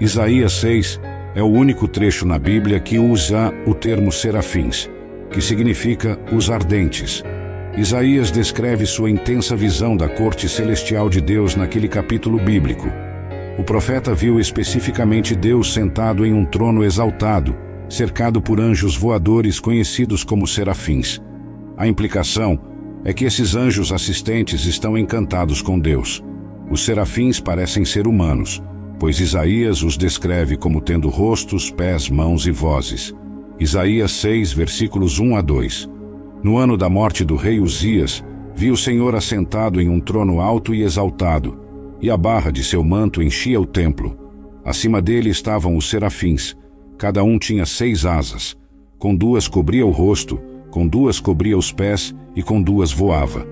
Isaías 0.00 0.52
6 0.54 1.00
é 1.34 1.42
o 1.42 1.46
único 1.46 1.86
trecho 1.86 2.26
na 2.26 2.38
Bíblia 2.38 2.80
que 2.80 2.98
usa 2.98 3.52
o 3.66 3.74
termo 3.74 4.10
serafins, 4.10 4.90
que 5.30 5.40
significa 5.40 6.18
os 6.32 6.50
ardentes. 6.50 7.22
Isaías 7.76 8.30
descreve 8.30 8.84
sua 8.84 9.10
intensa 9.10 9.54
visão 9.54 9.96
da 9.96 10.08
corte 10.08 10.48
celestial 10.48 11.08
de 11.08 11.20
Deus 11.20 11.54
naquele 11.54 11.88
capítulo 11.88 12.38
bíblico. 12.38 12.90
O 13.58 13.64
profeta 13.64 14.14
viu 14.14 14.40
especificamente 14.40 15.34
Deus 15.34 15.72
sentado 15.72 16.24
em 16.24 16.32
um 16.32 16.44
trono 16.44 16.84
exaltado, 16.84 17.56
cercado 17.88 18.40
por 18.40 18.60
anjos 18.60 18.96
voadores 18.96 19.58
conhecidos 19.58 20.24
como 20.24 20.46
serafins. 20.46 21.20
A 21.76 21.86
implicação 21.86 22.58
é 23.04 23.12
que 23.12 23.24
esses 23.24 23.54
anjos 23.54 23.92
assistentes 23.92 24.64
estão 24.64 24.96
encantados 24.96 25.60
com 25.62 25.78
Deus. 25.78 26.22
Os 26.70 26.84
serafins 26.84 27.40
parecem 27.40 27.84
ser 27.84 28.06
humanos, 28.06 28.62
pois 28.98 29.18
Isaías 29.18 29.82
os 29.82 29.96
descreve 29.96 30.56
como 30.56 30.80
tendo 30.80 31.08
rostos, 31.08 31.70
pés, 31.70 32.08
mãos 32.08 32.46
e 32.46 32.50
vozes. 32.50 33.14
Isaías 33.58 34.12
6, 34.12 34.52
versículos 34.52 35.18
1 35.18 35.36
a 35.36 35.42
2. 35.42 35.90
No 36.42 36.56
ano 36.56 36.76
da 36.76 36.88
morte 36.88 37.24
do 37.24 37.36
rei 37.36 37.60
Uzias, 37.60 38.24
vi 38.54 38.70
o 38.70 38.76
Senhor 38.76 39.14
assentado 39.14 39.80
em 39.80 39.88
um 39.88 40.00
trono 40.00 40.40
alto 40.40 40.74
e 40.74 40.82
exaltado, 40.82 41.58
e 42.02 42.10
a 42.10 42.16
barra 42.16 42.50
de 42.50 42.64
seu 42.64 42.82
manto 42.82 43.22
enchia 43.22 43.60
o 43.60 43.66
templo. 43.66 44.16
Acima 44.64 45.00
dele 45.00 45.30
estavam 45.30 45.76
os 45.76 45.88
serafins, 45.88 46.56
cada 46.98 47.22
um 47.22 47.38
tinha 47.38 47.64
seis 47.64 48.04
asas, 48.04 48.56
com 48.98 49.14
duas 49.14 49.48
cobria 49.48 49.86
o 49.86 49.90
rosto, 49.90 50.40
com 50.70 50.86
duas 50.86 51.18
cobria 51.18 51.56
os 51.56 51.72
pés 51.72 52.14
e 52.36 52.42
com 52.42 52.60
duas 52.62 52.92
voava. 52.92 53.46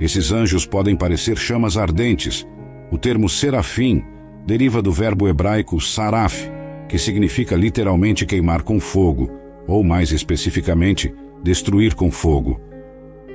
Esses 0.00 0.32
anjos 0.32 0.66
podem 0.66 0.96
parecer 0.96 1.36
chamas 1.36 1.76
ardentes. 1.76 2.46
O 2.90 2.98
termo 2.98 3.28
serafim 3.28 4.02
deriva 4.46 4.80
do 4.82 4.90
verbo 4.90 5.28
hebraico 5.28 5.80
saraf, 5.80 6.48
que 6.88 6.98
significa 6.98 7.54
literalmente 7.54 8.26
queimar 8.26 8.62
com 8.62 8.80
fogo, 8.80 9.30
ou 9.68 9.84
mais 9.84 10.10
especificamente, 10.10 11.14
destruir 11.42 11.94
com 11.94 12.10
fogo. 12.10 12.60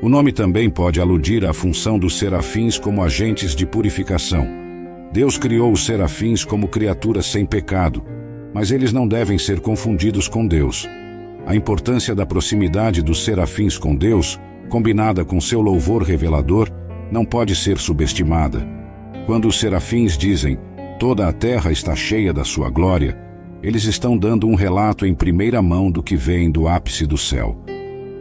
O 0.01 0.09
nome 0.09 0.31
também 0.31 0.69
pode 0.69 0.99
aludir 0.99 1.45
à 1.45 1.53
função 1.53 1.97
dos 1.97 2.17
serafins 2.17 2.77
como 2.77 3.03
agentes 3.03 3.55
de 3.55 3.65
purificação. 3.65 4.47
Deus 5.11 5.37
criou 5.37 5.71
os 5.71 5.85
serafins 5.85 6.43
como 6.43 6.67
criaturas 6.67 7.25
sem 7.25 7.45
pecado, 7.45 8.03
mas 8.53 8.71
eles 8.71 8.91
não 8.91 9.07
devem 9.07 9.37
ser 9.37 9.59
confundidos 9.59 10.27
com 10.27 10.45
Deus. 10.45 10.87
A 11.45 11.55
importância 11.55 12.13
da 12.13 12.25
proximidade 12.25 13.01
dos 13.01 13.23
serafins 13.23 13.77
com 13.77 13.95
Deus, 13.95 14.39
combinada 14.69 15.23
com 15.23 15.39
seu 15.39 15.61
louvor 15.61 16.03
revelador, 16.03 16.69
não 17.11 17.23
pode 17.23 17.55
ser 17.55 17.77
subestimada. 17.77 18.67
Quando 19.25 19.47
os 19.47 19.59
serafins 19.59 20.17
dizem 20.17 20.57
Toda 20.97 21.27
a 21.27 21.33
terra 21.33 21.73
está 21.73 21.93
cheia 21.93 22.31
da 22.31 22.45
sua 22.45 22.69
glória. 22.69 23.17
Eles 23.61 23.83
estão 23.83 24.17
dando 24.17 24.47
um 24.47 24.55
relato 24.55 25.05
em 25.05 25.13
primeira 25.13 25.61
mão 25.61 25.91
do 25.91 26.01
que 26.01 26.15
vem 26.15 26.49
do 26.49 26.69
ápice 26.69 27.05
do 27.05 27.17
céu. 27.17 27.57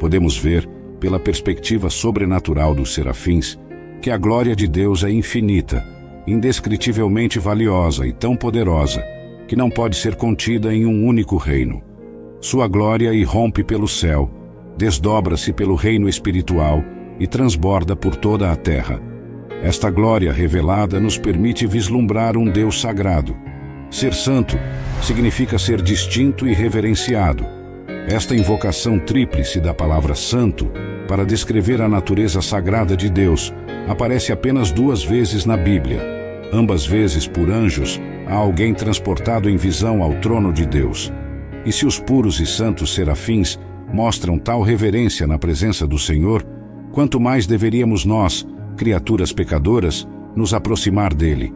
Podemos 0.01 0.37
ver, 0.37 0.69
pela 1.05 1.21
perspectiva 1.21 1.91
sobrenatural 1.91 2.75
dos 2.75 2.95
serafins, 2.95 3.59
que 4.01 4.11
a 4.11 4.17
glória 4.17 4.57
de 4.57 4.67
Deus 4.67 5.05
é 5.05 5.11
infinita, 5.11 5.87
indescritivelmente 6.27 7.39
valiosa 7.39 8.07
e 8.07 8.13
tão 8.15 8.35
poderosa, 8.35 9.05
que 9.47 9.55
não 9.55 9.69
pode 9.69 9.97
ser 9.97 10.15
contida 10.15 10.75
em 10.75 10.87
um 10.87 11.05
único 11.05 11.37
reino. 11.37 11.83
Sua 12.41 12.67
glória 12.67 13.13
irrompe 13.13 13.63
pelo 13.63 13.87
céu, 13.87 14.31
desdobra-se 14.79 15.53
pelo 15.53 15.75
reino 15.75 16.09
espiritual 16.09 16.83
e 17.21 17.27
transborda 17.27 17.95
por 17.95 18.17
toda 18.17 18.51
a 18.51 18.57
terra. 18.57 18.99
Esta 19.63 19.91
glória 19.91 20.33
revelada 20.33 20.99
nos 20.99 21.19
permite 21.19 21.67
vislumbrar 21.67 22.35
um 22.35 22.47
Deus 22.47 22.81
sagrado. 22.81 23.37
Ser 23.91 24.15
santo 24.15 24.59
significa 25.03 25.59
ser 25.59 25.83
distinto 25.83 26.49
e 26.49 26.55
reverenciado. 26.55 27.45
Esta 28.07 28.37
invocação 28.37 28.99
tríplice 28.99 29.59
da 29.59 29.73
palavra 29.73 30.15
santo, 30.15 30.71
para 31.09 31.25
descrever 31.25 31.81
a 31.81 31.89
natureza 31.89 32.43
sagrada 32.43 32.95
de 32.95 33.09
Deus, 33.09 33.53
aparece 33.89 34.31
apenas 34.31 34.71
duas 34.71 35.03
vezes 35.03 35.47
na 35.47 35.57
Bíblia, 35.57 36.03
ambas 36.53 36.85
vezes 36.85 37.27
por 37.27 37.49
anjos, 37.51 37.99
a 38.27 38.35
alguém 38.35 38.75
transportado 38.75 39.49
em 39.49 39.57
visão 39.57 40.03
ao 40.03 40.15
trono 40.21 40.53
de 40.53 40.67
Deus. 40.67 41.11
E 41.65 41.73
se 41.73 41.87
os 41.87 41.99
puros 41.99 42.41
e 42.41 42.47
santos 42.47 42.95
serafins 42.95 43.59
mostram 43.91 44.39
tal 44.39 44.61
reverência 44.61 45.27
na 45.27 45.39
presença 45.39 45.87
do 45.87 45.99
Senhor, 45.99 46.45
quanto 46.93 47.19
mais 47.19 47.47
deveríamos 47.47 48.05
nós, 48.05 48.47
criaturas 48.77 49.33
pecadoras, 49.33 50.07
nos 50.37 50.53
aproximar 50.53 51.15
dele. 51.15 51.55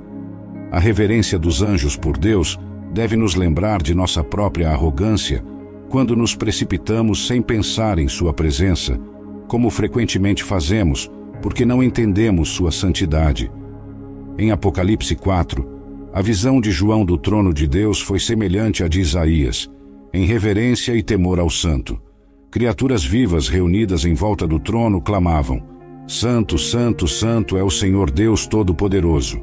A 0.73 0.79
reverência 0.79 1.39
dos 1.39 1.61
anjos 1.61 1.95
por 1.95 2.17
Deus 2.17 2.59
deve 2.91 3.17
nos 3.17 3.35
lembrar 3.35 3.83
de 3.83 3.95
nossa 3.95 4.25
própria 4.25 4.71
arrogância 4.71 5.45
quando 5.89 6.15
nos 6.15 6.35
precipitamos 6.35 7.27
sem 7.27 7.41
pensar 7.41 7.99
em 7.99 8.09
Sua 8.09 8.33
presença, 8.33 9.01
como 9.47 9.71
frequentemente 9.71 10.45
fazemos, 10.45 11.11
porque 11.41 11.65
não 11.65 11.83
entendemos 11.83 12.51
Sua 12.51 12.71
santidade. 12.71 13.51
Em 14.39 14.51
Apocalipse 14.51 15.17
4, 15.17 15.79
a 16.13 16.23
visão 16.23 16.61
de 16.61 16.71
João 16.71 17.05
do 17.05 17.17
trono 17.17 17.53
de 17.53 17.67
Deus 17.67 18.01
foi 18.01 18.19
semelhante 18.19 18.83
à 18.83 18.89
de 18.89 19.01
Isaías, 19.01 19.71
em 20.13 20.25
reverência 20.25 20.95
e 20.95 21.03
temor 21.03 21.39
ao 21.39 21.51
Santo. 21.51 22.01
Criaturas 22.51 23.05
vivas 23.05 23.49
reunidas 23.49 24.05
em 24.05 24.15
volta 24.15 24.47
do 24.47 24.59
trono 24.59 25.01
clamavam: 25.03 25.63
Santo, 26.07 26.57
Santo, 26.57 27.07
Santo 27.07 27.57
é 27.57 27.63
o 27.63 27.71
Senhor 27.71 28.11
Deus 28.11 28.47
Todo-Poderoso. 28.47 29.41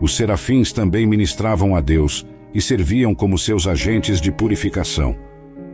Os 0.00 0.14
serafins 0.14 0.72
também 0.72 1.06
ministravam 1.06 1.74
a 1.74 1.80
Deus 1.80 2.26
e 2.52 2.60
serviam 2.60 3.14
como 3.14 3.38
seus 3.38 3.66
agentes 3.66 4.20
de 4.20 4.30
purificação. 4.30 5.16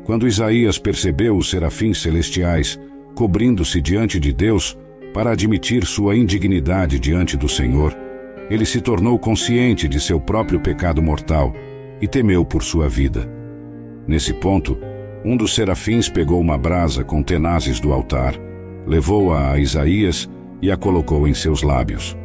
Quando 0.04 0.26
Isaías 0.26 0.78
percebeu 0.78 1.36
os 1.36 1.50
serafins 1.50 2.00
celestiais 2.02 2.78
cobrindo-se 3.14 3.80
diante 3.80 4.18
de 4.18 4.32
Deus 4.32 4.76
para 5.12 5.32
admitir 5.32 5.84
sua 5.84 6.16
indignidade 6.16 6.98
diante 6.98 7.36
do 7.36 7.48
Senhor, 7.48 7.96
ele 8.48 8.64
se 8.64 8.80
tornou 8.80 9.18
consciente 9.18 9.88
de 9.88 10.00
seu 10.00 10.20
próprio 10.20 10.60
pecado 10.60 11.02
mortal 11.02 11.52
e 12.00 12.08
temeu 12.08 12.44
por 12.44 12.62
sua 12.62 12.88
vida. 12.88 13.30
Nesse 14.06 14.32
ponto, 14.32 14.78
um 15.24 15.36
dos 15.36 15.54
serafins 15.54 16.08
pegou 16.08 16.40
uma 16.40 16.56
brasa 16.56 17.04
com 17.04 17.22
tenazes 17.22 17.78
do 17.78 17.92
altar 17.92 18.34
levou-a 18.86 19.52
a 19.52 19.58
Isaías 19.58 20.28
e 20.60 20.70
a 20.70 20.76
colocou 20.76 21.26
em 21.26 21.34
seus 21.34 21.62
lábios. 21.62 22.16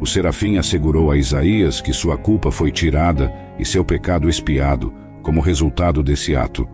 O 0.00 0.06
serafim 0.06 0.56
assegurou 0.56 1.10
a 1.10 1.16
Isaías 1.16 1.80
que 1.80 1.92
sua 1.92 2.16
culpa 2.16 2.50
foi 2.50 2.70
tirada 2.70 3.32
e 3.58 3.64
seu 3.64 3.84
pecado 3.84 4.28
expiado 4.28 4.92
como 5.22 5.40
resultado 5.40 6.02
desse 6.02 6.34
ato. 6.34 6.68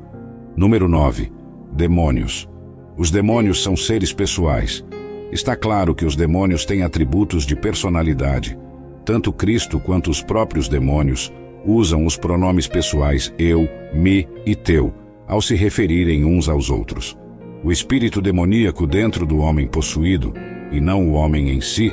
Número 0.57 0.89
9. 0.89 1.31
Demônios. 1.71 2.49
Os 2.97 3.11
demônios 3.11 3.63
são 3.63 3.77
seres 3.77 4.11
pessoais. 4.11 4.83
Está 5.31 5.55
claro 5.55 5.95
que 5.95 6.07
os 6.07 6.17
demônios 6.17 6.65
têm 6.65 6.83
atributos 6.83 7.45
de 7.45 7.55
personalidade. 7.55 8.59
Tanto 9.05 9.35
Cristo 9.35 9.79
quanto 9.79 10.11
os 10.11 10.23
próprios 10.23 10.67
demônios 10.67 11.31
usam 11.63 12.07
os 12.07 12.17
pronomes 12.17 12.67
pessoais 12.67 13.31
eu, 13.39 13.69
me 13.93 14.27
e 14.47 14.55
teu 14.55 14.95
ao 15.29 15.43
se 15.43 15.55
referirem 15.55 16.25
uns 16.25 16.49
aos 16.49 16.71
outros. 16.71 17.19
O 17.63 17.71
espírito 17.71 18.23
demoníaco 18.23 18.87
dentro 18.87 19.27
do 19.27 19.39
homem 19.39 19.67
possuído, 19.67 20.33
e 20.73 20.81
não 20.81 21.07
o 21.07 21.13
homem 21.13 21.51
em 21.51 21.61
si, 21.61 21.93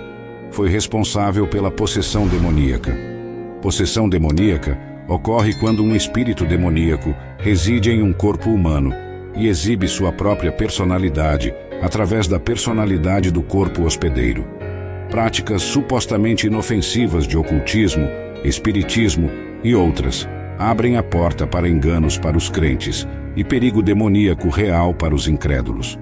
foi 0.51 0.70
responsável 0.70 1.47
pela 1.47 1.70
possessão 1.70 2.28
demoníaca. 2.30 2.95
Possessão 3.61 4.07
demoníaca 4.07 4.93
ocorre 5.14 5.53
quando 5.53 5.84
um 5.84 5.95
espírito 5.95 6.45
demoníaco 6.45 7.16
reside 7.38 7.91
em 7.91 8.01
um 8.01 8.11
corpo 8.11 8.49
humano 8.49 8.93
e 9.36 9.47
exibe 9.47 9.88
sua 9.88 10.11
própria 10.11 10.51
personalidade 10.51 11.53
através 11.82 12.28
da 12.28 12.39
personalidade 12.39 13.32
do 13.32 13.41
corpo 13.41 13.84
hospedeiro. 13.84 14.45
Práticas 15.09 15.61
supostamente 15.61 16.47
inofensivas 16.47 17.28
de 17.28 17.38
ocultismo, 17.38 18.07
espiritismo 18.43 19.30
e 19.64 19.76
outras 19.76 20.28
abrem 20.57 20.97
a 20.97 21.03
porta 21.03 21.45
para 21.45 21.68
enganos 21.68 22.18
para 22.18 22.38
os 22.38 22.49
crentes 22.49 23.07
e 23.36 23.43
perigo 23.43 23.82
demoníaco 23.82 24.49
real 24.49 24.93
para 24.93 25.14
os 25.14 25.28
incrédulos. 25.28 25.97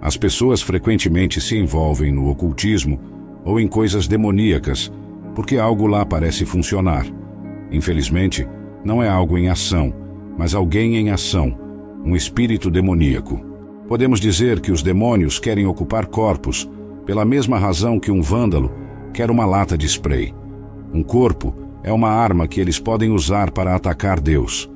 As 0.00 0.16
pessoas 0.16 0.60
frequentemente 0.60 1.40
se 1.40 1.56
envolvem 1.56 2.12
no 2.12 2.28
ocultismo 2.28 3.00
ou 3.44 3.58
em 3.58 3.66
coisas 3.66 4.06
demoníacas 4.06 4.92
porque 5.34 5.56
algo 5.56 5.86
lá 5.86 6.04
parece 6.04 6.44
funcionar. 6.44 7.06
Infelizmente, 7.70 8.46
não 8.84 9.02
é 9.02 9.08
algo 9.08 9.38
em 9.38 9.48
ação, 9.48 9.92
mas 10.36 10.54
alguém 10.54 10.96
em 10.96 11.10
ação, 11.10 11.56
um 12.04 12.14
espírito 12.14 12.70
demoníaco. 12.70 13.40
Podemos 13.88 14.20
dizer 14.20 14.60
que 14.60 14.72
os 14.72 14.82
demônios 14.82 15.38
querem 15.38 15.66
ocupar 15.66 16.06
corpos 16.06 16.68
pela 17.04 17.24
mesma 17.24 17.58
razão 17.58 17.98
que 18.00 18.10
um 18.10 18.22
vândalo 18.22 18.72
quer 19.12 19.30
uma 19.30 19.44
lata 19.44 19.76
de 19.76 19.86
spray. 19.86 20.34
Um 20.92 21.02
corpo 21.02 21.54
é 21.82 21.92
uma 21.92 22.08
arma 22.08 22.48
que 22.48 22.60
eles 22.60 22.78
podem 22.78 23.10
usar 23.10 23.50
para 23.50 23.74
atacar 23.74 24.20
Deus. 24.20 24.70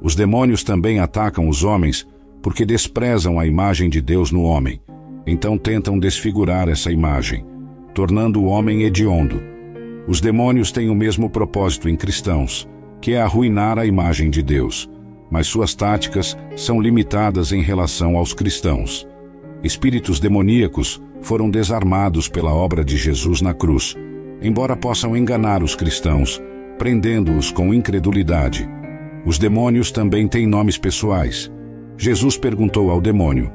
Os 0.00 0.14
demônios 0.14 0.62
também 0.64 1.00
atacam 1.00 1.48
os 1.48 1.64
homens 1.64 2.06
porque 2.42 2.64
desprezam 2.64 3.38
a 3.38 3.46
imagem 3.46 3.90
de 3.90 4.00
Deus 4.00 4.30
no 4.30 4.42
homem. 4.42 4.80
Então 5.26 5.58
tentam 5.58 5.98
desfigurar 5.98 6.68
essa 6.68 6.92
imagem, 6.92 7.44
tornando 7.92 8.40
o 8.40 8.46
homem 8.46 8.82
hediondo. 8.82 9.55
Os 10.06 10.20
demônios 10.20 10.70
têm 10.70 10.88
o 10.88 10.94
mesmo 10.94 11.28
propósito 11.28 11.88
em 11.88 11.96
cristãos, 11.96 12.68
que 13.00 13.12
é 13.12 13.20
arruinar 13.20 13.78
a 13.78 13.86
imagem 13.86 14.30
de 14.30 14.42
Deus, 14.42 14.88
mas 15.30 15.48
suas 15.48 15.74
táticas 15.74 16.36
são 16.54 16.80
limitadas 16.80 17.52
em 17.52 17.60
relação 17.60 18.16
aos 18.16 18.32
cristãos. 18.32 19.06
Espíritos 19.64 20.20
demoníacos 20.20 21.02
foram 21.20 21.50
desarmados 21.50 22.28
pela 22.28 22.54
obra 22.54 22.84
de 22.84 22.96
Jesus 22.96 23.40
na 23.40 23.52
cruz, 23.52 23.96
embora 24.40 24.76
possam 24.76 25.16
enganar 25.16 25.62
os 25.62 25.74
cristãos, 25.74 26.40
prendendo-os 26.78 27.50
com 27.50 27.74
incredulidade. 27.74 28.68
Os 29.24 29.38
demônios 29.38 29.90
também 29.90 30.28
têm 30.28 30.46
nomes 30.46 30.78
pessoais. 30.78 31.50
Jesus 31.98 32.36
perguntou 32.36 32.90
ao 32.90 33.00
demônio: 33.00 33.50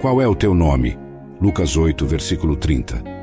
Qual 0.00 0.22
é 0.22 0.28
o 0.28 0.36
teu 0.36 0.54
nome? 0.54 0.96
Lucas 1.40 1.76
8, 1.76 2.06
versículo 2.06 2.54
30. 2.54 3.15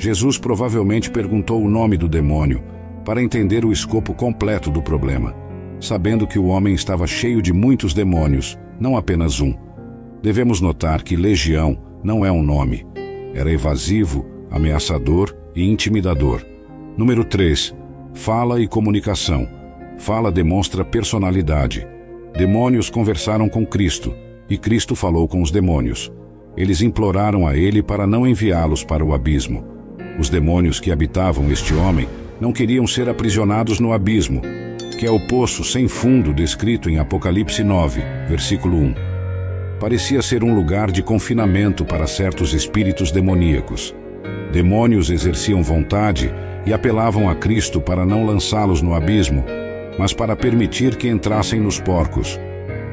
Jesus 0.00 0.38
provavelmente 0.38 1.10
perguntou 1.10 1.62
o 1.62 1.68
nome 1.68 1.94
do 1.98 2.08
demônio 2.08 2.64
para 3.04 3.22
entender 3.22 3.66
o 3.66 3.70
escopo 3.70 4.14
completo 4.14 4.70
do 4.70 4.80
problema, 4.80 5.34
sabendo 5.78 6.26
que 6.26 6.38
o 6.38 6.46
homem 6.46 6.72
estava 6.72 7.06
cheio 7.06 7.42
de 7.42 7.52
muitos 7.52 7.92
demônios, 7.92 8.58
não 8.80 8.96
apenas 8.96 9.42
um. 9.42 9.54
Devemos 10.22 10.58
notar 10.58 11.02
que 11.02 11.16
legião 11.16 11.78
não 12.02 12.24
é 12.24 12.32
um 12.32 12.42
nome. 12.42 12.86
Era 13.34 13.52
evasivo, 13.52 14.24
ameaçador 14.50 15.36
e 15.54 15.70
intimidador. 15.70 16.46
Número 16.96 17.22
3. 17.22 17.74
Fala 18.14 18.58
e 18.58 18.66
comunicação. 18.66 19.46
Fala 19.98 20.32
demonstra 20.32 20.82
personalidade. 20.82 21.86
Demônios 22.34 22.88
conversaram 22.88 23.50
com 23.50 23.66
Cristo, 23.66 24.14
e 24.48 24.56
Cristo 24.56 24.96
falou 24.96 25.28
com 25.28 25.42
os 25.42 25.50
demônios. 25.50 26.10
Eles 26.56 26.80
imploraram 26.80 27.46
a 27.46 27.54
ele 27.54 27.82
para 27.82 28.06
não 28.06 28.26
enviá-los 28.26 28.82
para 28.82 29.04
o 29.04 29.12
abismo. 29.12 29.78
Os 30.20 30.28
demônios 30.28 30.78
que 30.78 30.92
habitavam 30.92 31.50
este 31.50 31.72
homem 31.72 32.06
não 32.38 32.52
queriam 32.52 32.86
ser 32.86 33.08
aprisionados 33.08 33.80
no 33.80 33.90
abismo, 33.90 34.42
que 34.98 35.06
é 35.06 35.10
o 35.10 35.18
poço 35.18 35.64
sem 35.64 35.88
fundo 35.88 36.34
descrito 36.34 36.90
em 36.90 36.98
Apocalipse 36.98 37.64
9, 37.64 38.02
versículo 38.28 38.76
1. 38.76 38.94
Parecia 39.80 40.20
ser 40.20 40.44
um 40.44 40.54
lugar 40.54 40.90
de 40.90 41.02
confinamento 41.02 41.86
para 41.86 42.06
certos 42.06 42.52
espíritos 42.52 43.10
demoníacos. 43.10 43.94
Demônios 44.52 45.08
exerciam 45.08 45.62
vontade 45.62 46.30
e 46.66 46.72
apelavam 46.74 47.26
a 47.26 47.34
Cristo 47.34 47.80
para 47.80 48.04
não 48.04 48.26
lançá-los 48.26 48.82
no 48.82 48.92
abismo, 48.92 49.42
mas 49.98 50.12
para 50.12 50.36
permitir 50.36 50.96
que 50.96 51.08
entrassem 51.08 51.58
nos 51.58 51.80
porcos. 51.80 52.38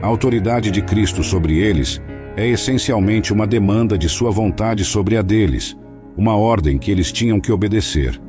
A 0.02 0.08
autoridade 0.08 0.72
de 0.72 0.82
Cristo 0.82 1.22
sobre 1.26 1.58
eles 1.60 2.02
é 2.38 2.48
essencialmente 2.48 3.34
uma 3.34 3.46
demanda 3.46 3.98
de 3.98 4.08
sua 4.08 4.32
vontade 4.32 4.86
sobre 4.86 5.18
a 5.18 5.22
deles, 5.22 5.76
uma 6.18 6.36
ordem 6.36 6.78
que 6.78 6.90
eles 6.90 7.12
tinham 7.12 7.40
que 7.40 7.52
obedecer. 7.52 8.20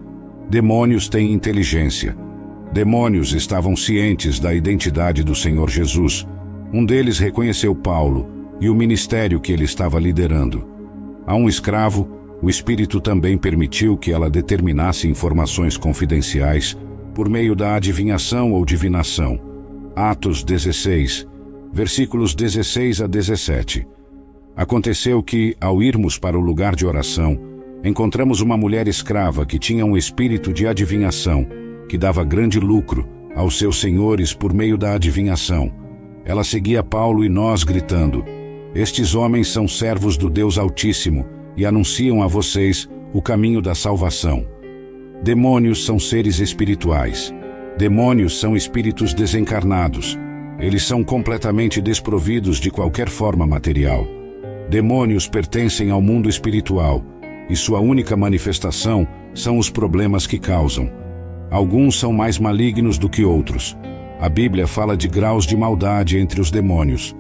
Demônios 0.51 1.09
têm 1.09 1.33
inteligência. 1.33 2.17
Demônios 2.73 3.33
estavam 3.33 3.75
cientes 3.75 4.39
da 4.39 4.53
identidade 4.53 5.25
do 5.25 5.35
Senhor 5.35 5.71
Jesus. 5.71 6.27
Um 6.73 6.85
deles 6.85 7.19
reconheceu 7.19 7.75
Paulo 7.75 8.29
e 8.61 8.69
o 8.69 8.75
ministério 8.75 9.41
que 9.41 9.53
ele 9.53 9.65
estava 9.65 9.99
liderando. 9.99 10.69
A 11.27 11.35
um 11.35 11.49
escravo, 11.49 12.09
o 12.43 12.51
Espírito 12.51 13.01
também 13.01 13.39
permitiu 13.39 13.97
que 13.97 14.13
ela 14.13 14.29
determinasse 14.29 15.09
informações 15.09 15.77
confidenciais 15.77 16.77
por 17.15 17.29
meio 17.29 17.57
da 17.57 17.75
adivinhação 17.75 18.53
ou 18.53 18.65
divinação. 18.65 19.41
Atos 19.97 20.45
16, 20.45 21.27
versículos 21.73 22.35
16 22.35 23.03
a 23.03 23.07
17. 23.07 23.87
Aconteceu 24.55 25.23
que, 25.23 25.57
ao 25.61 25.83
irmos 25.83 26.19
para 26.19 26.39
o 26.39 26.41
lugar 26.41 26.77
de 26.77 26.87
oração, 26.87 27.48
encontramos 27.85 28.41
uma 28.41 28.57
mulher 28.57 28.89
escrava 28.89 29.47
que 29.47 29.59
tinha 29.59 29.85
um 29.85 29.97
espírito 29.97 30.53
de 30.53 30.67
adivinhação, 30.67 31.47
que 31.89 31.97
dava 31.97 32.25
grande 32.25 32.59
lucro 32.59 33.09
aos 33.35 33.59
seus 33.59 33.81
senhores 33.81 34.35
por 34.35 34.53
meio 34.53 34.77
da 34.77 34.95
adivinhação. 34.95 35.73
Ela 36.25 36.45
seguia 36.45 36.83
Paulo 36.83 37.25
e 37.25 37.29
nós, 37.29 37.63
gritando: 37.65 38.25
Estes 38.75 39.15
homens 39.15 39.49
são 39.49 39.69
servos 39.69 40.17
do 40.17 40.29
Deus 40.29 40.59
Altíssimo 40.59 41.27
e 41.57 41.65
anunciam 41.65 42.23
a 42.23 42.27
vocês 42.27 42.89
o 43.13 43.23
caminho 43.23 43.63
da 43.63 43.75
salvação. 43.75 44.47
Demônios 45.23 45.85
são 45.85 45.99
seres 45.99 46.39
espirituais. 46.39 47.35
Demônios 47.79 48.39
são 48.39 48.57
espíritos 48.57 49.15
desencarnados. 49.15 50.19
Eles 50.59 50.85
são 50.85 51.05
completamente 51.05 51.81
desprovidos 51.81 52.59
de 52.59 52.71
qualquer 52.71 53.09
forma 53.09 53.47
material. 53.47 54.07
Demônios 54.69 55.29
pertencem 55.29 55.91
ao 55.91 56.03
mundo 56.03 56.29
espiritual 56.29 57.05
e 57.49 57.57
sua 57.57 57.81
única 57.81 58.17
manifestação 58.17 59.07
são 59.35 59.59
os 59.59 59.71
problemas 59.71 60.27
que 60.27 60.39
causam. 60.39 60.91
Alguns 61.51 61.99
são 61.99 62.13
mais 62.13 62.39
malignos 62.39 62.99
do 62.99 63.09
que 63.09 63.25
outros. 63.25 63.77
A 64.21 64.29
Bíblia 64.29 64.67
fala 64.67 64.97
de 64.97 65.09
graus 65.09 65.47
de 65.47 65.57
maldade 65.57 66.19
entre 66.19 66.41
os 66.41 66.51
demônios. 66.51 67.17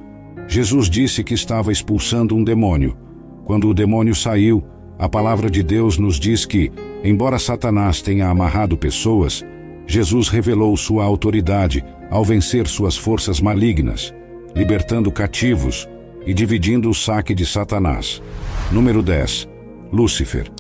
Jesus 0.46 0.88
disse 0.90 1.22
que 1.22 1.34
estava 1.34 1.72
expulsando 1.72 2.34
um 2.34 2.42
demônio. 2.42 2.96
Quando 3.44 3.68
o 3.68 3.74
demônio 3.74 4.14
saiu, 4.14 4.64
a 4.98 5.08
palavra 5.08 5.48
de 5.48 5.62
Deus 5.62 5.96
nos 5.96 6.18
diz 6.18 6.44
que, 6.44 6.72
embora 7.04 7.38
Satanás 7.38 8.02
tenha 8.02 8.28
amarrado 8.28 8.76
pessoas, 8.76 9.44
Jesus 9.86 10.28
revelou 10.28 10.76
sua 10.76 11.04
autoridade 11.04 11.84
ao 12.10 12.24
vencer 12.24 12.66
suas 12.66 12.96
forças 12.96 13.40
malignas, 13.40 14.12
libertando 14.54 15.10
cativos, 15.10 15.88
e 16.26 16.34
dividindo 16.34 16.90
o 16.90 16.94
saque 16.94 17.34
de 17.34 17.46
Satanás. 17.46 18.22
Número 18.70 19.02
10. 19.02 19.48
Lúcifer. 19.91 20.51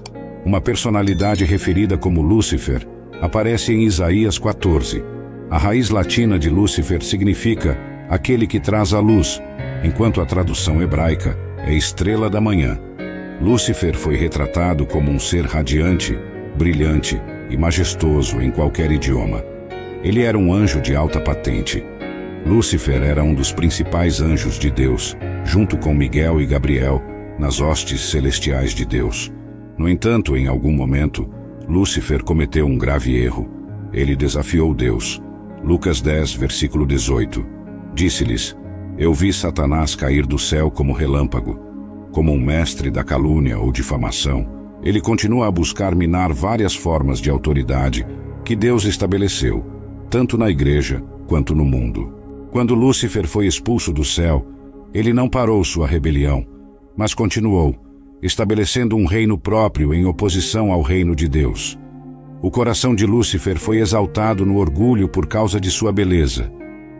Uma 0.44 0.60
personalidade 0.60 1.44
referida 1.44 1.98
como 1.98 2.22
Lúcifer 2.22 2.86
aparece 3.20 3.74
em 3.74 3.84
Isaías 3.84 4.38
14. 4.38 5.04
A 5.50 5.58
raiz 5.58 5.90
latina 5.90 6.38
de 6.38 6.48
Lúcifer 6.48 7.02
significa 7.02 7.78
aquele 8.08 8.46
que 8.46 8.58
traz 8.58 8.94
a 8.94 9.00
luz, 9.00 9.42
enquanto 9.84 10.22
a 10.22 10.26
tradução 10.26 10.82
hebraica 10.82 11.38
é 11.58 11.74
estrela 11.74 12.30
da 12.30 12.40
manhã. 12.40 12.78
Lúcifer 13.40 13.94
foi 13.94 14.16
retratado 14.16 14.86
como 14.86 15.10
um 15.10 15.18
ser 15.18 15.44
radiante, 15.44 16.18
brilhante 16.56 17.20
e 17.50 17.56
majestoso 17.56 18.40
em 18.40 18.50
qualquer 18.50 18.90
idioma. 18.90 19.44
Ele 20.02 20.22
era 20.22 20.38
um 20.38 20.52
anjo 20.52 20.80
de 20.80 20.96
alta 20.96 21.20
patente. 21.20 21.84
Lúcifer 22.46 23.02
era 23.02 23.22
um 23.22 23.34
dos 23.34 23.52
principais 23.52 24.22
anjos 24.22 24.58
de 24.58 24.70
Deus 24.70 25.16
junto 25.44 25.76
com 25.76 25.94
Miguel 25.94 26.40
e 26.40 26.46
Gabriel, 26.46 27.02
nas 27.38 27.60
hostes 27.60 28.10
celestiais 28.10 28.72
de 28.72 28.84
Deus. 28.84 29.32
No 29.76 29.88
entanto, 29.88 30.36
em 30.36 30.48
algum 30.48 30.72
momento, 30.72 31.28
Lúcifer 31.68 32.24
cometeu 32.24 32.66
um 32.66 32.76
grave 32.76 33.16
erro. 33.16 33.48
Ele 33.92 34.16
desafiou 34.16 34.74
Deus. 34.74 35.22
Lucas 35.62 36.00
10, 36.00 36.34
versículo 36.34 36.86
18. 36.86 37.46
Disse-lhes: 37.94 38.56
Eu 38.96 39.14
vi 39.14 39.32
Satanás 39.32 39.94
cair 39.94 40.26
do 40.26 40.38
céu 40.38 40.70
como 40.70 40.92
relâmpago. 40.92 41.58
Como 42.10 42.32
um 42.32 42.40
mestre 42.40 42.90
da 42.90 43.04
calúnia 43.04 43.58
ou 43.58 43.70
difamação, 43.70 44.48
ele 44.82 45.00
continua 45.00 45.46
a 45.46 45.50
buscar 45.50 45.94
minar 45.94 46.32
várias 46.32 46.74
formas 46.74 47.20
de 47.20 47.30
autoridade 47.30 48.06
que 48.44 48.56
Deus 48.56 48.84
estabeleceu, 48.84 49.64
tanto 50.08 50.38
na 50.38 50.48
igreja 50.48 51.02
quanto 51.26 51.54
no 51.54 51.64
mundo. 51.64 52.14
Quando 52.50 52.74
Lúcifer 52.74 53.26
foi 53.26 53.46
expulso 53.46 53.92
do 53.92 54.04
céu, 54.04 54.46
ele 54.94 55.12
não 55.12 55.28
parou 55.28 55.62
sua 55.62 55.86
rebelião, 55.86 56.46
mas 56.98 57.14
continuou, 57.14 57.76
estabelecendo 58.20 58.96
um 58.96 59.06
reino 59.06 59.38
próprio 59.38 59.94
em 59.94 60.04
oposição 60.04 60.72
ao 60.72 60.82
reino 60.82 61.14
de 61.14 61.28
Deus. 61.28 61.78
O 62.42 62.50
coração 62.50 62.92
de 62.92 63.06
Lúcifer 63.06 63.56
foi 63.56 63.78
exaltado 63.78 64.44
no 64.44 64.56
orgulho 64.56 65.08
por 65.08 65.28
causa 65.28 65.60
de 65.60 65.70
sua 65.70 65.92
beleza, 65.92 66.52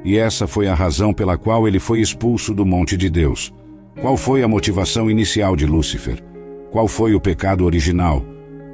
e 0.05 0.16
essa 0.16 0.46
foi 0.46 0.68
a 0.68 0.74
razão 0.74 1.12
pela 1.12 1.36
qual 1.36 1.66
ele 1.66 1.80
foi 1.80 2.01
expulso 2.01 2.55
do 2.55 2.64
monte 2.64 2.96
de 2.96 3.11
Deus. 3.11 3.53
Qual 4.01 4.16
foi 4.16 4.44
a 4.44 4.49
motivação 4.49 5.11
inicial 5.11 5.57
de 5.57 5.66
Lúcifer? 5.66 6.22
Qual 6.70 6.86
foi 6.86 7.12
o 7.16 7.20
pecado 7.20 7.64
original? 7.64 8.24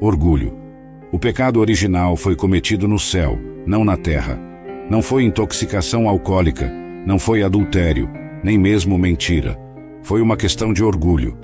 Orgulho. 0.02 0.54
O 1.10 1.18
pecado 1.18 1.58
original 1.58 2.16
foi 2.16 2.36
cometido 2.36 2.86
no 2.86 2.98
céu, 2.98 3.38
não 3.66 3.82
na 3.82 3.96
terra. 3.96 4.38
Não 4.90 5.00
foi 5.00 5.24
intoxicação 5.24 6.06
alcoólica, 6.06 6.70
não 7.06 7.18
foi 7.18 7.42
adultério, 7.42 8.10
nem 8.42 8.58
mesmo 8.58 8.98
mentira. 8.98 9.63
Foi 10.04 10.20
uma 10.20 10.36
questão 10.36 10.70
de 10.70 10.84
orgulho. 10.84 11.34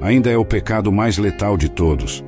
Ainda 0.00 0.28
é 0.28 0.36
o 0.36 0.44
pecado 0.44 0.90
mais 0.90 1.18
letal 1.18 1.56
de 1.56 1.68
todos. 1.68 2.24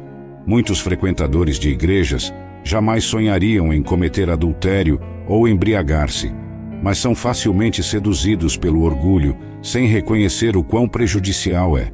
Muitos 0.46 0.78
frequentadores 0.78 1.58
de 1.58 1.68
igrejas 1.68 2.32
jamais 2.62 3.02
sonhariam 3.02 3.74
em 3.74 3.82
cometer 3.82 4.30
adultério 4.30 5.00
ou 5.26 5.48
embriagar-se, 5.48 6.32
mas 6.80 6.98
são 6.98 7.12
facilmente 7.12 7.82
seduzidos 7.82 8.56
pelo 8.56 8.84
orgulho 8.84 9.36
sem 9.60 9.86
reconhecer 9.86 10.56
o 10.56 10.62
quão 10.62 10.88
prejudicial 10.88 11.76
é. 11.76 11.90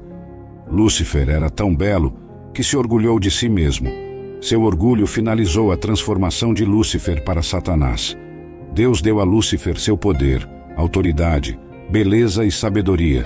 Lúcifer 0.71 1.31
era 1.31 1.49
tão 1.49 1.75
belo 1.75 2.15
que 2.53 2.63
se 2.63 2.77
orgulhou 2.77 3.19
de 3.19 3.31
si 3.31 3.49
mesmo. 3.49 3.89
Seu 4.43 4.63
orgulho 4.63 5.07
finalizou 5.07 5.73
a 5.73 5.77
transformação 5.77 6.53
de 6.53 6.67
Lúcifer 6.67 7.25
para 7.25 7.43
Satanás. 7.43 8.15
Deus 8.75 9.01
deu 9.01 9.21
a 9.21 9.25
Lúcifer 9.25 9.81
seu 9.81 9.97
poder, 9.97 10.47
autoridade, 10.77 11.59
beleza 11.91 12.45
e 12.45 12.51
sabedoria, 12.51 13.25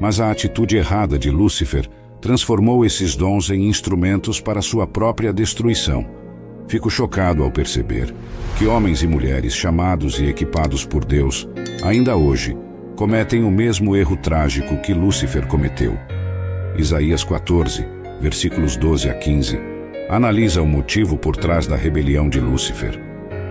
mas 0.00 0.18
a 0.18 0.30
atitude 0.30 0.78
errada 0.78 1.18
de 1.18 1.30
Lúcifer 1.30 1.86
transformou 2.20 2.84
esses 2.84 3.14
dons 3.14 3.50
em 3.50 3.68
instrumentos 3.68 4.40
para 4.40 4.62
sua 4.62 4.86
própria 4.86 5.32
destruição. 5.32 6.06
Fico 6.66 6.88
chocado 6.88 7.42
ao 7.42 7.50
perceber 7.50 8.14
que 8.58 8.66
homens 8.66 9.02
e 9.02 9.06
mulheres 9.06 9.54
chamados 9.54 10.18
e 10.18 10.24
equipados 10.24 10.84
por 10.84 11.04
Deus, 11.04 11.48
ainda 11.82 12.16
hoje, 12.16 12.56
cometem 12.96 13.44
o 13.44 13.50
mesmo 13.50 13.94
erro 13.94 14.16
trágico 14.16 14.76
que 14.78 14.94
Lúcifer 14.94 15.46
cometeu. 15.46 15.98
Isaías 16.76 17.24
14, 17.24 17.86
versículos 18.20 18.76
12 18.76 19.10
a 19.10 19.14
15, 19.14 19.58
analisa 20.08 20.62
o 20.62 20.66
motivo 20.66 21.16
por 21.16 21.36
trás 21.36 21.66
da 21.66 21.76
rebelião 21.76 22.28
de 22.28 22.40
Lúcifer. 22.40 23.00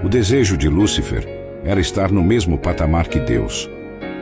O 0.03 0.09
desejo 0.09 0.55
de 0.55 0.69
Lúcifer 0.69 1.27
era 1.63 1.79
estar 1.79 2.11
no 2.11 2.23
mesmo 2.23 2.57
patamar 2.57 3.07
que 3.07 3.19
Deus 3.19 3.69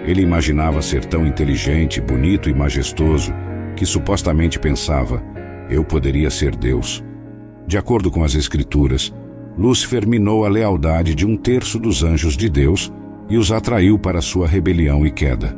ele 0.07 0.21
imaginava 0.21 0.81
ser 0.81 1.03
tão 1.03 1.27
inteligente, 1.27 1.99
bonito 1.99 2.49
e 2.49 2.53
majestoso 2.53 3.33
que 3.75 3.85
supostamente 3.85 4.57
pensava: 4.57 5.21
eu 5.69 5.83
poderia 5.83 6.29
ser 6.29 6.55
Deus. 6.55 7.03
De 7.67 7.77
acordo 7.77 8.09
com 8.09 8.23
as 8.23 8.33
Escrituras, 8.33 9.13
Lúcifer 9.57 10.07
minou 10.07 10.45
a 10.45 10.49
lealdade 10.49 11.13
de 11.13 11.25
um 11.25 11.35
terço 11.35 11.77
dos 11.77 12.03
anjos 12.03 12.37
de 12.37 12.47
Deus 12.47 12.91
e 13.29 13.37
os 13.37 13.51
atraiu 13.51 13.99
para 13.99 14.21
sua 14.21 14.47
rebelião 14.47 15.05
e 15.05 15.11
queda. 15.11 15.53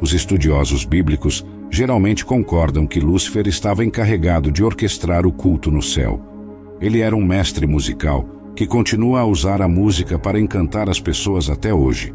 Os 0.00 0.12
estudiosos 0.12 0.84
bíblicos 0.84 1.44
geralmente 1.68 2.24
concordam 2.24 2.86
que 2.86 3.00
Lúcifer 3.00 3.48
estava 3.48 3.84
encarregado 3.84 4.52
de 4.52 4.62
orquestrar 4.62 5.26
o 5.26 5.32
culto 5.32 5.70
no 5.70 5.82
céu. 5.82 6.20
Ele 6.80 7.00
era 7.00 7.16
um 7.16 7.24
mestre 7.24 7.66
musical 7.66 8.28
que 8.54 8.66
continua 8.66 9.20
a 9.20 9.24
usar 9.24 9.62
a 9.62 9.68
música 9.68 10.18
para 10.18 10.38
encantar 10.38 10.88
as 10.88 11.00
pessoas 11.00 11.48
até 11.48 11.72
hoje. 11.72 12.14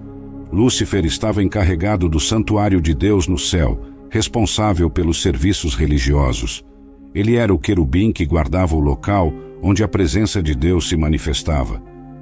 Lúcifer 0.52 1.06
estava 1.06 1.44
encarregado 1.44 2.08
do 2.08 2.20
santuário 2.20 2.80
de 2.80 2.94
Deus 2.94 3.28
no 3.28 3.38
céu, 3.38 3.80
responsável 4.10 4.90
pelos 4.90 5.22
serviços 5.22 5.76
religiosos. 5.76 6.64
Ele 7.14 7.36
era 7.36 7.54
o 7.54 7.60
querubim 7.60 8.12
que 8.12 8.26
guardava 8.26 8.76
o 8.76 8.80
local 8.80 9.34
onde 9.62 9.84
a 9.84 9.88
presença 9.88 10.42
de 10.42 10.56
Deus 10.56 10.88
se 10.88 10.96
manifestava. 10.96 11.82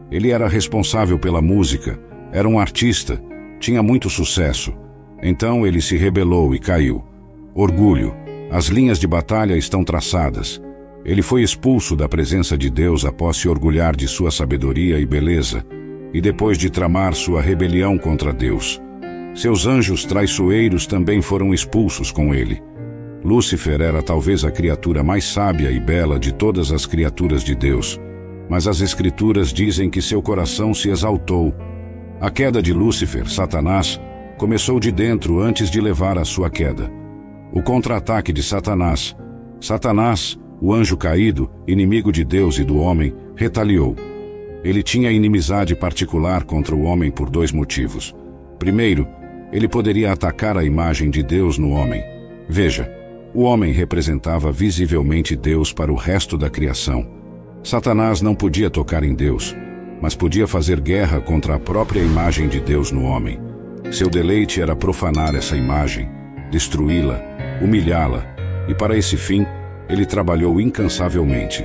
Ele 0.09 0.31
era 0.31 0.47
responsável 0.47 1.19
pela 1.19 1.41
música, 1.41 1.99
era 2.31 2.47
um 2.47 2.57
artista, 2.57 3.21
tinha 3.59 3.83
muito 3.83 4.09
sucesso. 4.09 4.73
Então 5.21 5.65
ele 5.65 5.81
se 5.81 5.95
rebelou 5.95 6.55
e 6.55 6.59
caiu. 6.59 7.03
Orgulho. 7.53 8.13
As 8.51 8.67
linhas 8.67 8.99
de 8.99 9.07
batalha 9.07 9.57
estão 9.57 9.83
traçadas. 9.83 10.61
Ele 11.03 11.21
foi 11.21 11.43
expulso 11.43 11.95
da 11.95 12.07
presença 12.07 12.57
de 12.57 12.69
Deus 12.69 13.05
após 13.05 13.37
se 13.37 13.47
orgulhar 13.47 13.95
de 13.95 14.07
sua 14.07 14.31
sabedoria 14.31 14.99
e 14.99 15.05
beleza 15.05 15.65
e 16.15 16.21
depois 16.21 16.57
de 16.57 16.69
tramar 16.69 17.13
sua 17.13 17.41
rebelião 17.41 17.97
contra 17.97 18.31
Deus. 18.31 18.81
Seus 19.33 19.67
anjos 19.67 20.05
traiçoeiros 20.05 20.87
também 20.87 21.21
foram 21.21 21.53
expulsos 21.53 22.09
com 22.09 22.33
ele. 22.33 22.63
Lúcifer 23.21 23.81
era 23.81 24.01
talvez 24.01 24.45
a 24.45 24.49
criatura 24.49 25.03
mais 25.03 25.25
sábia 25.25 25.69
e 25.69 25.77
bela 25.77 26.17
de 26.17 26.33
todas 26.33 26.71
as 26.71 26.85
criaturas 26.85 27.43
de 27.43 27.53
Deus. 27.53 27.99
mas 28.49 28.65
as 28.65 28.79
Escrituras 28.79 29.51
dizem 29.51 29.89
que 29.89 30.01
seu 30.01 30.21
coração 30.21 30.73
se 30.73 30.89
exaltou. 30.89 31.53
A 32.21 32.29
queda 32.29 32.61
de 32.61 32.71
Lúcifer, 32.71 33.27
Satanás, 33.27 33.99
começou 34.37 34.79
de 34.79 34.93
dentro 34.93 35.41
antes 35.41 35.69
de 35.69 35.81
levar 35.81 36.17
à 36.17 36.23
sua 36.23 36.49
queda. 36.49 36.89
O 37.51 37.61
contra-ataque 37.61 38.31
de 38.31 38.43
Satanás. 38.43 39.17
Satanás, 39.59 40.39
o 40.61 40.71
anjo 40.73 40.95
caído, 40.95 41.51
inimigo 41.67 42.11
de 42.11 42.23
Deus 42.23 42.57
e 42.59 42.63
do 42.63 42.77
homem, 42.77 43.13
retaliou. 43.35 43.95
Ele 44.65 44.81
tinha 44.81 45.11
inimizade 45.11 45.75
particular 45.75 46.43
contra 46.43 46.75
o 46.75 46.81
homem 46.81 47.11
por 47.11 47.29
dois 47.29 47.51
motivos. 47.51 48.15
Primeiro, 48.57 49.07
ele 49.51 49.67
poderia 49.67 50.11
atacar 50.11 50.57
a 50.57 50.63
imagem 50.63 51.11
de 51.11 51.21
Deus 51.21 51.59
no 51.59 51.69
homem. 51.69 52.03
Veja, 52.49 52.91
o 53.31 53.43
homem 53.43 53.71
representava 53.71 54.51
visivelmente 54.51 55.35
Deus 55.35 55.71
para 55.71 55.93
o 55.93 55.95
resto 55.95 56.35
da 56.35 56.49
criação. 56.49 57.05
Satanás 57.63 58.23
não 58.23 58.33
podia 58.33 58.67
tocar 58.67 59.03
em 59.03 59.13
Deus, 59.13 59.55
mas 60.01 60.15
podia 60.15 60.47
fazer 60.47 60.79
guerra 60.81 61.21
contra 61.21 61.53
a 61.53 61.59
própria 61.59 61.99
imagem 61.99 62.47
de 62.47 62.59
Deus 62.59 62.91
no 62.91 63.03
homem. 63.03 63.39
Seu 63.91 64.09
deleite 64.09 64.59
era 64.59 64.75
profanar 64.75 65.35
essa 65.35 65.55
imagem, 65.55 66.09
destruí-la, 66.49 67.21
humilhá-la, 67.61 68.25
e 68.67 68.73
para 68.73 68.97
esse 68.97 69.15
fim, 69.15 69.45
ele 69.87 70.07
trabalhou 70.07 70.59
incansavelmente. 70.59 71.63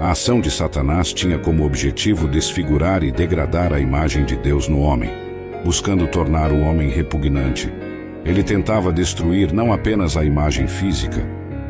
A 0.00 0.12
ação 0.12 0.40
de 0.40 0.50
Satanás 0.50 1.12
tinha 1.12 1.38
como 1.38 1.62
objetivo 1.62 2.26
desfigurar 2.26 3.04
e 3.04 3.12
degradar 3.12 3.70
a 3.70 3.78
imagem 3.78 4.24
de 4.24 4.34
Deus 4.34 4.66
no 4.66 4.80
homem, 4.80 5.10
buscando 5.62 6.06
tornar 6.06 6.50
o 6.50 6.60
homem 6.62 6.88
repugnante. 6.88 7.70
Ele 8.24 8.42
tentava 8.42 8.90
destruir 8.90 9.52
não 9.52 9.74
apenas 9.74 10.16
a 10.16 10.24
imagem 10.24 10.66
física, 10.66 11.22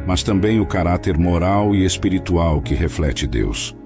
mas 0.06 0.22
também 0.22 0.60
o 0.60 0.64
caráter 0.64 1.18
moral 1.18 1.74
e 1.74 1.84
espiritual 1.84 2.62
que 2.62 2.72
reflete 2.72 3.26
Deus. 3.26 3.76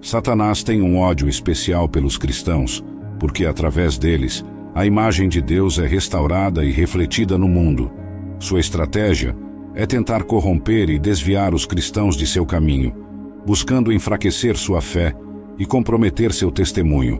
Satanás 0.00 0.62
tem 0.62 0.80
um 0.80 0.96
ódio 0.96 1.28
especial 1.28 1.88
pelos 1.88 2.16
cristãos, 2.16 2.84
porque 3.18 3.46
através 3.46 3.98
deles, 3.98 4.44
a 4.76 4.86
imagem 4.86 5.28
de 5.28 5.42
Deus 5.42 5.76
é 5.76 5.88
restaurada 5.88 6.64
e 6.64 6.70
refletida 6.70 7.36
no 7.36 7.48
mundo. 7.48 7.90
Sua 8.38 8.60
estratégia 8.60 9.34
é 9.74 9.84
tentar 9.86 10.22
corromper 10.22 10.88
e 10.88 11.00
desviar 11.00 11.52
os 11.52 11.66
cristãos 11.66 12.16
de 12.16 12.28
seu 12.28 12.46
caminho, 12.46 13.07
buscando 13.48 13.90
enfraquecer 13.90 14.58
sua 14.58 14.82
fé 14.82 15.14
e 15.58 15.64
comprometer 15.64 16.34
seu 16.34 16.50
testemunho. 16.50 17.18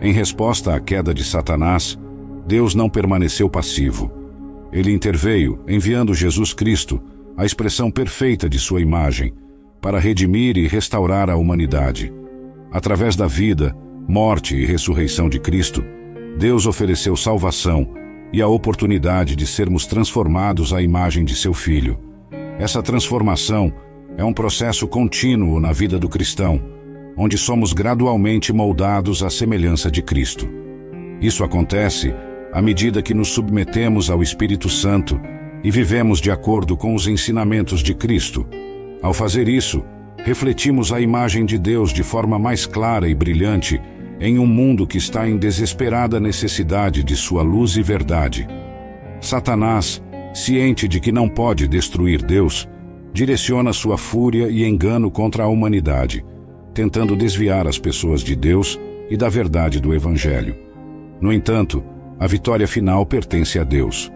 Em 0.00 0.12
resposta 0.12 0.76
à 0.76 0.78
queda 0.78 1.12
de 1.12 1.24
Satanás, 1.24 1.98
Deus 2.46 2.72
não 2.72 2.88
permaneceu 2.88 3.50
passivo. 3.50 4.12
Ele 4.72 4.92
interveio, 4.92 5.58
enviando 5.66 6.14
Jesus 6.14 6.54
Cristo, 6.54 7.02
a 7.36 7.44
expressão 7.44 7.90
perfeita 7.90 8.48
de 8.48 8.60
sua 8.60 8.80
imagem, 8.80 9.34
para 9.82 9.98
redimir 9.98 10.56
e 10.56 10.68
restaurar 10.68 11.28
a 11.28 11.34
humanidade. 11.34 12.12
Através 12.70 13.16
da 13.16 13.26
vida, 13.26 13.76
morte 14.06 14.54
e 14.54 14.64
ressurreição 14.64 15.28
de 15.28 15.40
Cristo, 15.40 15.82
Deus 16.38 16.64
ofereceu 16.64 17.16
salvação 17.16 17.92
e 18.32 18.40
a 18.40 18.46
oportunidade 18.46 19.34
de 19.34 19.48
sermos 19.48 19.84
transformados 19.84 20.72
à 20.72 20.80
imagem 20.80 21.24
de 21.24 21.34
seu 21.34 21.52
Filho. 21.52 21.98
Essa 22.56 22.80
transformação 22.80 23.72
é 24.20 24.24
um 24.24 24.34
processo 24.34 24.86
contínuo 24.86 25.58
na 25.58 25.72
vida 25.72 25.98
do 25.98 26.06
cristão, 26.06 26.62
onde 27.16 27.38
somos 27.38 27.72
gradualmente 27.72 28.52
moldados 28.52 29.22
à 29.22 29.30
semelhança 29.30 29.90
de 29.90 30.02
Cristo. 30.02 30.46
Isso 31.22 31.42
acontece 31.42 32.14
à 32.52 32.60
medida 32.60 33.00
que 33.00 33.14
nos 33.14 33.28
submetemos 33.28 34.10
ao 34.10 34.22
Espírito 34.22 34.68
Santo 34.68 35.18
e 35.64 35.70
vivemos 35.70 36.20
de 36.20 36.30
acordo 36.30 36.76
com 36.76 36.94
os 36.94 37.06
ensinamentos 37.08 37.82
de 37.82 37.94
Cristo. 37.94 38.46
Ao 39.00 39.14
fazer 39.14 39.48
isso, 39.48 39.82
refletimos 40.22 40.92
a 40.92 41.00
imagem 41.00 41.46
de 41.46 41.56
Deus 41.56 41.90
de 41.90 42.02
forma 42.02 42.38
mais 42.38 42.66
clara 42.66 43.08
e 43.08 43.14
brilhante 43.14 43.80
em 44.20 44.38
um 44.38 44.46
mundo 44.46 44.86
que 44.86 44.98
está 44.98 45.26
em 45.26 45.38
desesperada 45.38 46.20
necessidade 46.20 47.02
de 47.02 47.16
sua 47.16 47.40
luz 47.42 47.74
e 47.78 47.82
verdade. 47.82 48.46
Satanás, 49.18 50.02
ciente 50.34 50.86
de 50.86 51.00
que 51.00 51.10
não 51.10 51.26
pode 51.26 51.66
destruir 51.66 52.20
Deus, 52.20 52.68
direciona 53.20 53.70
sua 53.70 53.98
fúria 53.98 54.48
e 54.48 54.64
engano 54.64 55.10
contra 55.10 55.44
a 55.44 55.46
humanidade, 55.46 56.24
tentando 56.72 57.14
desviar 57.14 57.66
as 57.66 57.78
pessoas 57.78 58.22
de 58.22 58.34
Deus 58.34 58.80
e 59.10 59.16
da 59.16 59.28
verdade 59.28 59.78
do 59.78 59.94
Evangelho. 59.94 60.56
No 61.20 61.30
entanto, 61.30 61.84
a 62.18 62.26
vitória 62.26 62.66
final 62.66 63.04
pertence 63.04 63.58
a 63.58 63.62
Deus. 63.62 64.10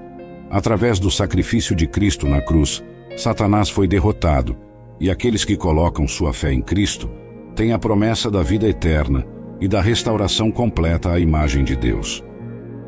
Através 0.50 0.98
do 0.98 1.10
sacrifício 1.10 1.76
de 1.76 1.86
Cristo 1.86 2.26
na 2.26 2.40
cruz, 2.40 2.82
Satanás 3.14 3.68
foi 3.68 3.86
derrotado, 3.86 4.56
e 4.98 5.10
aqueles 5.10 5.44
que 5.44 5.54
colocam 5.54 6.08
sua 6.08 6.32
fé 6.32 6.54
em 6.54 6.62
Cristo 6.62 7.10
têm 7.54 7.74
a 7.74 7.78
promessa 7.78 8.30
da 8.30 8.42
vida 8.42 8.66
eterna 8.66 9.22
e 9.60 9.68
da 9.68 9.82
restauração 9.82 10.50
completa 10.50 11.12
à 11.12 11.20
imagem 11.20 11.62
de 11.62 11.76
Deus. 11.76 12.24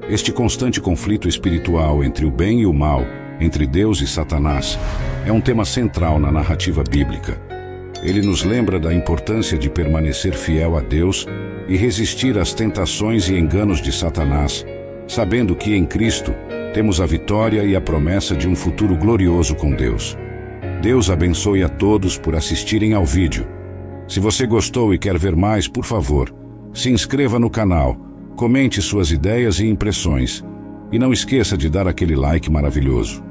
Este 0.08 0.32
constante 0.32 0.80
conflito 0.80 1.28
espiritual 1.28 2.02
entre 2.02 2.24
o 2.24 2.30
bem 2.30 2.62
e 2.62 2.66
o 2.66 2.72
mal, 2.72 3.02
entre 3.40 3.66
Deus 3.66 4.00
e 4.00 4.06
Satanás, 4.06 4.78
é 5.24 5.32
um 5.32 5.40
tema 5.40 5.64
central 5.64 6.18
na 6.18 6.30
narrativa 6.30 6.82
bíblica. 6.82 7.40
Ele 8.02 8.20
nos 8.20 8.44
lembra 8.44 8.78
da 8.78 8.92
importância 8.92 9.58
de 9.58 9.68
permanecer 9.68 10.34
fiel 10.34 10.76
a 10.76 10.80
Deus 10.80 11.26
e 11.68 11.76
resistir 11.76 12.38
às 12.38 12.52
tentações 12.52 13.28
e 13.28 13.34
enganos 13.34 13.80
de 13.80 13.90
Satanás, 13.92 14.64
sabendo 15.08 15.56
que 15.56 15.74
em 15.74 15.84
Cristo 15.84 16.34
temos 16.72 17.00
a 17.00 17.06
vitória 17.06 17.64
e 17.64 17.74
a 17.74 17.80
promessa 17.80 18.36
de 18.36 18.46
um 18.46 18.54
futuro 18.54 18.96
glorioso 18.96 19.54
com 19.54 19.72
Deus. 19.72 20.16
Deus 20.82 21.10
abençoe 21.10 21.62
a 21.62 21.68
todos 21.68 22.18
por 22.18 22.34
assistirem 22.34 22.92
ao 22.92 23.04
vídeo. 23.04 23.48
Se 24.06 24.20
você 24.20 24.46
gostou 24.46 24.94
e 24.94 24.98
quer 24.98 25.18
ver 25.18 25.34
mais, 25.34 25.66
por 25.66 25.84
favor, 25.84 26.32
se 26.72 26.90
inscreva 26.90 27.38
no 27.38 27.50
canal, 27.50 27.96
comente 28.36 28.80
suas 28.82 29.10
ideias 29.10 29.58
e 29.58 29.66
impressões 29.66 30.44
e 30.92 30.98
não 30.98 31.12
esqueça 31.12 31.56
de 31.56 31.68
dar 31.68 31.88
aquele 31.88 32.14
like 32.14 32.50
maravilhoso. 32.50 33.25